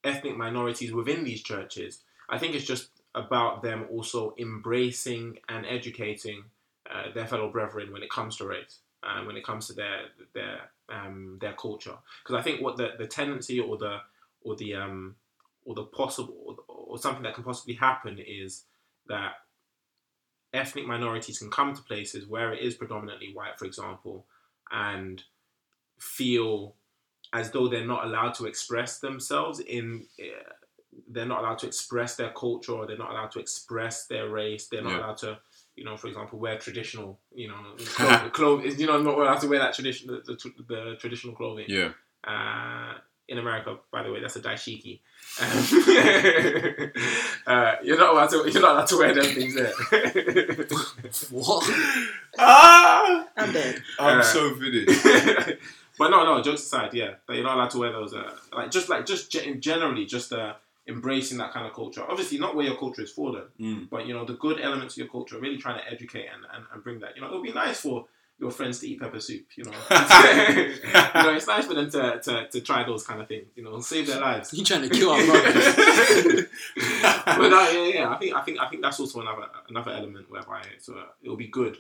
ethnic 0.05 0.37
minorities 0.37 0.93
within 0.93 1.25
these 1.25 1.43
churches, 1.43 2.01
I 2.29 2.39
think 2.39 2.55
it's 2.55 2.65
just 2.65 2.89
about 3.15 3.63
them 3.63 3.87
also 3.91 4.35
embracing 4.39 5.39
and 5.49 5.67
educating 5.67 6.45
uh, 6.91 7.13
their 7.15 7.27
fellow 7.27 7.51
brethren 7.51 7.93
when 7.93 8.03
it 8.03 8.11
comes 8.11 8.37
to 8.37 8.47
race, 8.47 8.79
uh, 9.03 9.23
when 9.25 9.37
it 9.37 9.45
comes 9.45 9.67
to 9.69 9.73
their 9.73 10.07
their 10.35 10.71
um, 10.89 11.39
their 11.41 11.53
culture. 11.53 11.95
Because 12.23 12.41
I 12.41 12.43
think 12.43 12.61
what 12.61 12.77
the, 12.77 12.91
the 12.99 13.07
tendency 13.07 13.61
or 13.61 13.77
the 13.77 13.99
or 14.43 14.57
the 14.57 14.75
um, 14.75 15.17
or 15.65 15.75
the 15.75 15.85
possible 15.85 16.57
or, 16.69 16.75
or 16.75 16.99
something 16.99 17.23
that 17.23 17.35
can 17.35 17.45
possibly 17.45 17.75
happen 17.75 18.19
is 18.19 18.65
that 19.09 19.35
ethnic 20.53 20.87
minorities 20.87 21.39
can 21.39 21.51
come 21.51 21.75
to 21.75 21.83
places 21.83 22.27
where 22.27 22.53
it 22.53 22.61
is 22.61 22.75
predominantly 22.75 23.33
white, 23.33 23.59
for 23.59 23.65
example, 23.65 24.27
and 24.73 25.23
feel 25.99 26.75
as 27.33 27.51
though 27.51 27.69
they're 27.69 27.87
not 27.87 28.05
allowed 28.05 28.35
to 28.35 28.47
express 28.47 28.99
themselves 28.99 29.61
in 29.61 30.05
uh, 30.21 30.53
they're 31.09 31.27
not 31.27 31.41
allowed 31.41 31.59
to 31.59 31.67
express 31.67 32.17
their 32.17 32.31
culture 32.31 32.73
or 32.73 32.87
they're 32.87 32.99
not 32.99 33.11
allowed 33.11 33.31
to 33.31 33.39
express 33.39 34.07
their 34.07 34.29
race 34.29 34.69
they're 34.69 34.83
not 34.83 34.93
Yeah. 34.93 34.99
allowed 34.99 35.17
to 35.19 35.39
you 35.77 35.85
know 35.85 35.97
for 35.97 36.09
example 36.09 36.39
wear 36.39 36.59
traditional 36.59 37.19
you 37.35 37.49
know 37.49 37.75
clothes, 37.79 38.31
clothing 38.33 38.79
you 38.79 38.87
know 38.87 39.01
not 39.01 39.19
allowed 39.19 39.41
to 39.41 39.49
wear 39.49 39.61
that 39.61 39.75
tradition 39.75 40.09
the, 40.09 40.21
the, 40.27 40.65
the 40.69 40.97
traditional 40.99 41.35
clothing 41.35 41.67
Yeah. 41.69 41.93
uh, 42.25 42.95
in 43.29 43.39
America, 43.39 43.77
by 43.91 44.03
the 44.03 44.13
way, 44.13 44.21
that's 44.21 44.37
a 44.37 44.41
dashiki. 44.41 45.01
Um, 45.41 45.49
uh, 47.47 47.77
you're 47.83 47.99
not 47.99 48.11
allowed 48.11 48.31
to. 48.31 48.51
You're 48.51 48.63
not 48.63 48.73
allowed 48.73 48.87
to 48.89 48.97
wear 48.97 49.15
them 49.15 49.25
things 49.25 49.55
there. 49.55 49.73
What? 51.31 51.65
Ah! 52.39 53.27
I'm 53.37 53.53
dead. 53.53 53.83
I'm 53.99 54.19
Uh, 54.21 54.23
so 54.23 54.55
finished. 54.55 55.03
but 55.99 56.09
no, 56.11 56.25
no. 56.25 56.43
Jokes 56.43 56.63
aside, 56.63 56.93
yeah, 56.95 57.15
that 57.27 57.35
you're 57.35 57.45
not 57.45 57.57
allowed 57.57 57.71
to 57.71 57.79
wear 57.79 57.93
those. 57.93 58.15
Uh, 58.15 58.35
like 58.53 58.71
just 58.71 58.89
like 58.89 59.07
just 59.07 59.31
ge- 59.31 59.59
generally, 59.61 60.05
just 60.07 60.33
uh, 60.33 60.55
embracing 60.89 61.39
that 61.39 61.53
kind 61.53 61.67
of 61.67 61.73
culture. 61.75 62.03
Obviously, 62.09 62.39
not 62.39 62.55
where 62.57 62.67
your 62.67 62.77
culture 62.77 63.03
is 63.03 63.13
fallen, 63.13 63.45
Mm. 63.61 63.89
but 63.91 64.07
you 64.07 64.15
know 64.15 64.25
the 64.25 64.35
good 64.35 64.61
elements 64.61 64.95
of 64.95 64.99
your 64.99 65.09
culture. 65.09 65.39
Really 65.39 65.59
trying 65.59 65.79
to 65.79 65.89
educate 65.91 66.27
and, 66.35 66.45
and, 66.55 66.65
and 66.73 66.83
bring 66.83 67.01
that. 67.01 67.15
You 67.15 67.23
know, 67.23 67.29
it 67.29 67.35
would 67.35 67.43
be 67.45 67.53
nice 67.53 67.81
for 67.81 68.07
your 68.39 68.51
friends 68.51 68.81
to 68.81 68.89
eat 68.89 68.99
pepper 69.01 69.21
soup. 69.21 69.47
You 69.57 69.65
know, 69.65 69.71
you 69.71 70.75
know, 71.15 71.35
it's 71.35 71.47
nice 71.47 71.67
for 71.67 71.75
them 71.75 71.91
to, 71.91 72.21
to, 72.21 72.49
to 72.49 72.61
try 72.61 72.85
those 72.85 73.07
kind 73.07 73.21
of 73.21 73.29
things. 73.29 73.49
You 73.55 73.65
know, 73.65 73.81
save 73.81 74.07
their 74.07 74.21
lives. 74.21 74.53
You 74.53 74.65
trying 74.65 74.83
to 74.83 74.89
kill 74.89 75.11
our 75.11 75.25
brothers? 75.25 75.75
but 76.75 77.53
uh, 77.53 77.69
yeah, 77.73 77.87
yeah, 77.95 78.11
I 78.11 78.19
think 78.19 78.35
I 78.35 78.43
think 78.43 78.61
I 78.61 78.69
think 78.69 78.83
that's 78.83 79.01
also 79.01 79.21
another 79.21 79.47
another 79.69 79.91
element 79.93 80.31
whereby 80.31 80.63
it's, 80.75 80.89
uh, 80.89 81.05
it'll 81.23 81.37
be 81.37 81.49
good. 81.49 81.79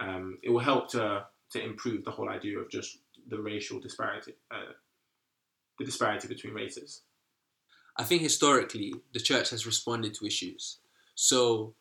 Um, 0.00 0.38
it 0.42 0.50
will 0.50 0.60
help 0.60 0.90
to 0.90 1.26
to 1.50 1.64
improve 1.64 2.04
the 2.04 2.10
whole 2.10 2.28
idea 2.28 2.58
of 2.58 2.70
just 2.70 2.98
the 3.28 3.40
racial 3.40 3.80
disparity, 3.80 4.34
uh, 4.50 4.72
the 5.78 5.84
disparity 5.84 6.28
between 6.28 6.54
races. 6.54 7.02
I 7.96 8.02
think 8.02 8.22
historically 8.22 8.92
the 9.12 9.20
church 9.20 9.50
has 9.50 9.66
responded 9.66 10.14
to 10.14 10.26
issues. 10.26 10.78
So 11.14 11.74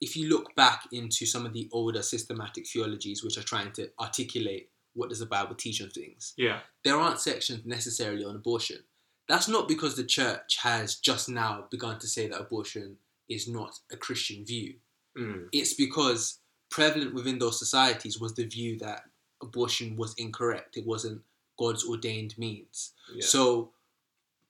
if 0.00 0.16
you 0.16 0.28
look 0.28 0.54
back 0.54 0.84
into 0.92 1.26
some 1.26 1.44
of 1.44 1.52
the 1.52 1.68
older 1.72 2.02
systematic 2.02 2.66
theologies 2.66 3.22
which 3.22 3.36
are 3.36 3.42
trying 3.42 3.72
to 3.72 3.90
articulate 4.00 4.69
what 4.94 5.08
does 5.08 5.18
the 5.20 5.26
Bible 5.26 5.54
teach 5.54 5.80
on 5.82 5.90
things, 5.90 6.34
Yeah, 6.36 6.60
there 6.84 6.96
aren't 6.96 7.20
sections 7.20 7.64
necessarily 7.64 8.24
on 8.24 8.34
abortion. 8.36 8.78
That's 9.28 9.48
not 9.48 9.68
because 9.68 9.94
the 9.94 10.04
church 10.04 10.56
has 10.62 10.96
just 10.96 11.28
now 11.28 11.66
begun 11.70 11.98
to 12.00 12.08
say 12.08 12.26
that 12.28 12.40
abortion 12.40 12.96
is 13.28 13.46
not 13.46 13.78
a 13.92 13.96
Christian 13.96 14.44
view. 14.44 14.74
mm. 15.16 15.46
It's 15.52 15.74
because 15.74 16.38
prevalent 16.70 17.14
within 17.14 17.38
those 17.38 17.58
societies 17.58 18.20
was 18.20 18.34
the 18.34 18.44
view 18.46 18.78
that 18.78 19.02
abortion 19.42 19.96
was 19.96 20.14
incorrect. 20.18 20.76
It 20.76 20.86
wasn't 20.86 21.22
God's 21.58 21.84
ordained 21.84 22.36
means. 22.38 22.92
yeah. 23.14 23.24
So 23.24 23.70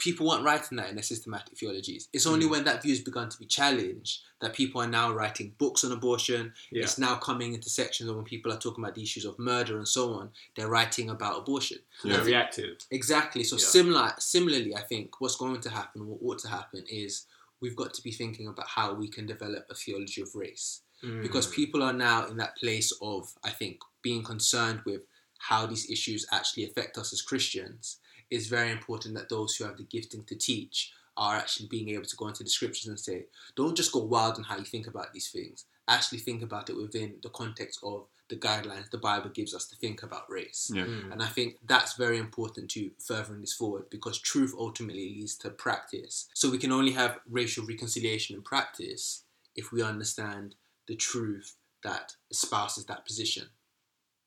people 0.01 0.27
weren't 0.27 0.43
writing 0.45 0.77
that 0.79 0.89
in 0.89 0.97
their 0.97 1.03
systematic 1.05 1.57
theologies. 1.57 2.09
It's 2.13 2.27
only 2.27 2.47
when 2.47 2.65
that 2.65 2.83
view 2.83 2.91
has 2.93 3.01
begun 3.01 3.29
to 3.29 3.39
be 3.39 3.45
challenged 3.47 4.23
that 4.41 4.55
people 4.55 4.81
are 4.81 4.87
now 4.89 5.13
writing 5.13 5.53
books 5.59 5.85
on 5.85 5.93
abortion. 5.93 6.53
Yeah. 6.73 6.83
It's 6.85 6.99
now 6.99 7.15
coming 7.17 7.53
into 7.55 7.69
sections 7.71 8.11
when 8.11 8.25
people 8.25 8.51
are 8.53 8.59
talking 8.59 8.83
about 8.83 8.95
the 8.97 9.03
issues 9.03 9.25
of 9.25 9.39
murder 9.39 9.77
and 9.77 9.87
so 9.87 10.15
on. 10.15 10.31
They're 10.57 10.69
writing 10.69 11.11
about 11.11 11.39
abortion. 11.39 11.79
They're 12.03 12.25
reactive. 12.25 12.79
Exactly. 12.91 13.45
So 13.45 13.57
Yeah. 13.57 13.67
similar, 13.67 14.15
similarly, 14.19 14.75
I 14.75 14.81
think 14.83 15.21
what's 15.21 15.37
going 15.37 15.61
to 15.61 15.71
happen, 15.71 16.07
what 16.09 16.19
ought 16.23 16.39
to 16.41 16.49
happen, 16.49 16.85
is 16.89 17.27
we've 17.61 17.77
got 17.77 17.93
to 17.95 18.03
be 18.03 18.11
thinking 18.11 18.49
about 18.49 18.67
how 18.69 18.95
we 18.95 19.07
can 19.07 19.27
develop 19.27 19.67
a 19.71 19.75
theology 19.75 20.23
of 20.23 20.35
race 20.35 20.81
because 21.23 21.47
Mm. 21.47 21.53
people 21.53 21.83
are 21.83 21.93
now 21.95 22.27
in 22.27 22.37
that 22.39 22.57
place 22.57 22.91
of 23.03 23.33
I 23.45 23.51
think 23.51 23.81
being 24.03 24.23
concerned 24.23 24.81
with 24.87 25.03
how 25.39 25.65
these 25.67 25.91
issues 25.91 26.27
actually 26.33 26.65
affect 26.65 26.97
us 26.99 27.13
as 27.13 27.23
Christians. 27.23 27.99
It's 28.31 28.47
very 28.47 28.71
important 28.71 29.15
that 29.15 29.29
those 29.29 29.57
who 29.57 29.65
have 29.65 29.77
the 29.77 29.85
gifting 29.85 30.25
to 30.25 30.37
teach 30.37 30.93
are 31.17 31.37
actually 31.37 31.67
being 31.69 31.91
able 31.91 32.05
to 32.05 32.17
go 32.17 32.29
into 32.29 32.45
the 32.45 32.51
scriptures 32.51 32.87
and 32.87 32.99
say, 32.99 33.27
don't 33.57 33.77
just 33.77 33.93
go 33.93 34.01
wild 34.01 34.37
on 34.37 34.45
how 34.45 34.57
you 34.57 34.65
think 34.65 34.87
about 34.87 35.13
these 35.13 35.29
things. 35.29 35.67
Actually 35.89 36.19
think 36.19 36.43
about 36.43 36.71
it 36.71 36.77
within 36.77 37.17
the 37.23 37.29
context 37.29 37.81
of 37.83 38.07
the 38.29 38.37
guidelines 38.37 38.91
the 38.91 38.99
Bible 38.99 39.29
gives 39.29 39.55
us 39.55 39.67
to 39.67 39.77
think 39.77 40.03
about 40.03 40.31
race. 40.31 40.71
Yeah. 40.73 40.85
Mm. 40.85 41.13
And 41.13 41.23
I 41.23 41.27
think 41.27 41.57
that's 41.67 41.97
very 41.97 42.17
important 42.17 42.71
to 42.71 42.93
furthering 43.05 43.41
this 43.41 43.53
forward 43.53 43.91
because 43.91 44.19
truth 44.19 44.55
ultimately 44.57 45.15
leads 45.17 45.37
to 45.39 45.51
practice. 45.51 46.29
So 46.33 46.49
we 46.49 46.59
can 46.59 46.73
only 46.73 46.93
have 46.93 47.19
racial 47.29 47.67
reconciliation 47.67 48.37
in 48.37 48.43
practice 48.43 49.25
if 49.57 49.73
we 49.73 49.83
understand 49.83 50.55
the 50.87 50.95
truth 50.95 51.57
that 51.83 52.15
espouses 52.33 52.87
that 52.87 53.05
position. 53.05 53.49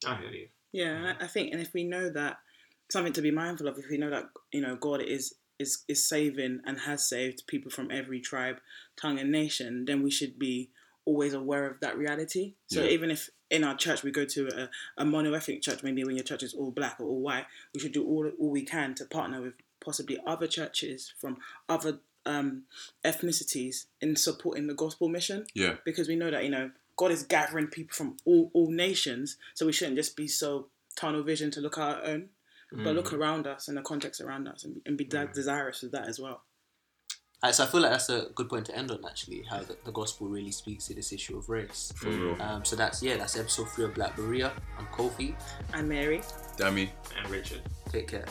I 0.06 0.18
hear 0.18 0.32
you. 0.32 0.48
Yeah, 0.74 1.14
I 1.20 1.24
I 1.24 1.28
think, 1.28 1.54
and 1.54 1.62
if 1.62 1.74
we 1.74 1.84
know 1.84 2.10
that 2.10 2.38
something 2.94 3.14
to 3.14 3.22
be 3.22 3.32
mindful 3.32 3.68
of, 3.68 3.78
if 3.78 3.90
we 3.90 3.98
know 3.98 4.10
that 4.12 4.26
you 4.52 4.62
know 4.62 4.76
God 4.76 5.02
is 5.02 5.36
is 5.60 5.84
is 5.88 6.08
saving 6.08 6.62
and 6.66 6.80
has 6.82 7.08
saved 7.14 7.46
people 7.48 7.70
from 7.72 7.92
every 7.92 8.20
tribe, 8.22 8.58
tongue, 9.02 9.20
and 9.20 9.32
nation, 9.32 9.86
then 9.86 10.02
we 10.02 10.10
should 10.12 10.40
be 10.40 10.70
always 11.06 11.34
aware 11.34 11.66
of 11.70 11.80
that 11.82 11.98
reality. 11.98 12.54
So 12.68 12.82
Yeah. 12.82 12.90
even 12.96 13.12
if 13.12 13.30
in 13.50 13.64
our 13.66 13.76
church 13.76 14.04
we 14.04 14.12
go 14.12 14.26
to 14.26 14.42
a, 14.62 14.70
a 15.02 15.06
monoethnic 15.06 15.62
church, 15.62 15.84
maybe 15.84 16.04
when 16.06 16.16
your 16.16 16.24
church 16.24 16.44
is 16.44 16.54
all 16.54 16.72
black 16.72 16.96
or 17.00 17.06
all 17.06 17.20
white, 17.30 17.46
we 17.74 17.80
should 17.82 17.92
do 18.00 18.06
all 18.12 18.26
all 18.40 18.50
we 18.52 18.64
can 18.76 18.96
to 18.96 19.06
partner 19.06 19.42
with 19.42 19.54
possibly 19.88 20.18
other 20.26 20.48
churches 20.48 21.14
from 21.22 21.38
other 21.68 22.00
um, 22.26 22.64
ethnicities 23.04 23.86
in 24.02 24.16
supporting 24.16 24.68
the 24.68 24.74
gospel 24.74 25.10
mission 25.10 25.46
Yeah. 25.54 25.76
because 25.84 26.08
we 26.08 26.16
know 26.16 26.32
that 26.32 26.44
you 26.46 26.50
know 26.50 26.72
God 26.96 27.12
is 27.12 27.24
gathering 27.24 27.68
people 27.68 27.94
from 27.94 28.18
all, 28.26 28.50
all 28.54 28.70
nations, 28.72 29.38
so 29.56 29.66
we 29.66 29.74
shouldn't 29.74 29.98
just 29.98 30.16
be 30.16 30.28
so 30.28 30.68
tunnel 30.96 31.24
vision 31.24 31.50
to 31.52 31.60
look 31.60 31.78
at 31.78 31.84
our 31.84 32.04
own, 32.06 32.30
but 32.78 32.96
look 32.96 33.14
around 33.14 33.46
us 33.48 33.68
and 33.68 33.78
the 33.78 33.82
context 33.82 34.22
around 34.22 34.48
us 34.48 34.64
and, 34.64 34.82
and 34.86 34.98
be 34.98 35.04
de- 35.04 35.28
desirous 35.28 35.84
of 35.84 35.92
that 35.92 36.08
as 36.08 36.20
well. 36.20 36.44
Alright, 37.44 37.56
so 37.56 37.66
I 37.66 37.68
feel 37.68 37.82
like 37.82 37.92
that's 37.92 38.08
a 38.10 38.28
good 38.36 38.48
point 38.48 38.66
to 38.68 38.76
end 38.76 38.90
on 38.90 39.04
actually, 39.06 39.44
how 39.50 39.60
the, 39.60 39.76
the 39.84 39.92
gospel 39.92 40.28
really 40.28 40.52
speaks 40.52 40.88
to 40.88 40.94
this 40.94 41.12
issue 41.12 41.38
of 41.38 41.50
race. 41.50 41.92
For 41.98 42.10
real. 42.10 42.42
Um, 42.42 42.64
so 42.64 42.78
that's 42.78 43.04
yeah, 43.04 43.18
that's 43.18 43.38
episode 43.38 43.70
three 43.70 43.84
of 43.84 43.94
Black 43.94 44.16
Berea. 44.16 44.54
I'm 44.80 44.86
Kofi. 44.88 45.36
I'm 45.74 45.90
Mary. 45.90 46.22
Dammy. 46.56 46.92
And 47.18 47.30
Richard. 47.30 47.62
Take 47.90 48.08
care. 48.08 48.26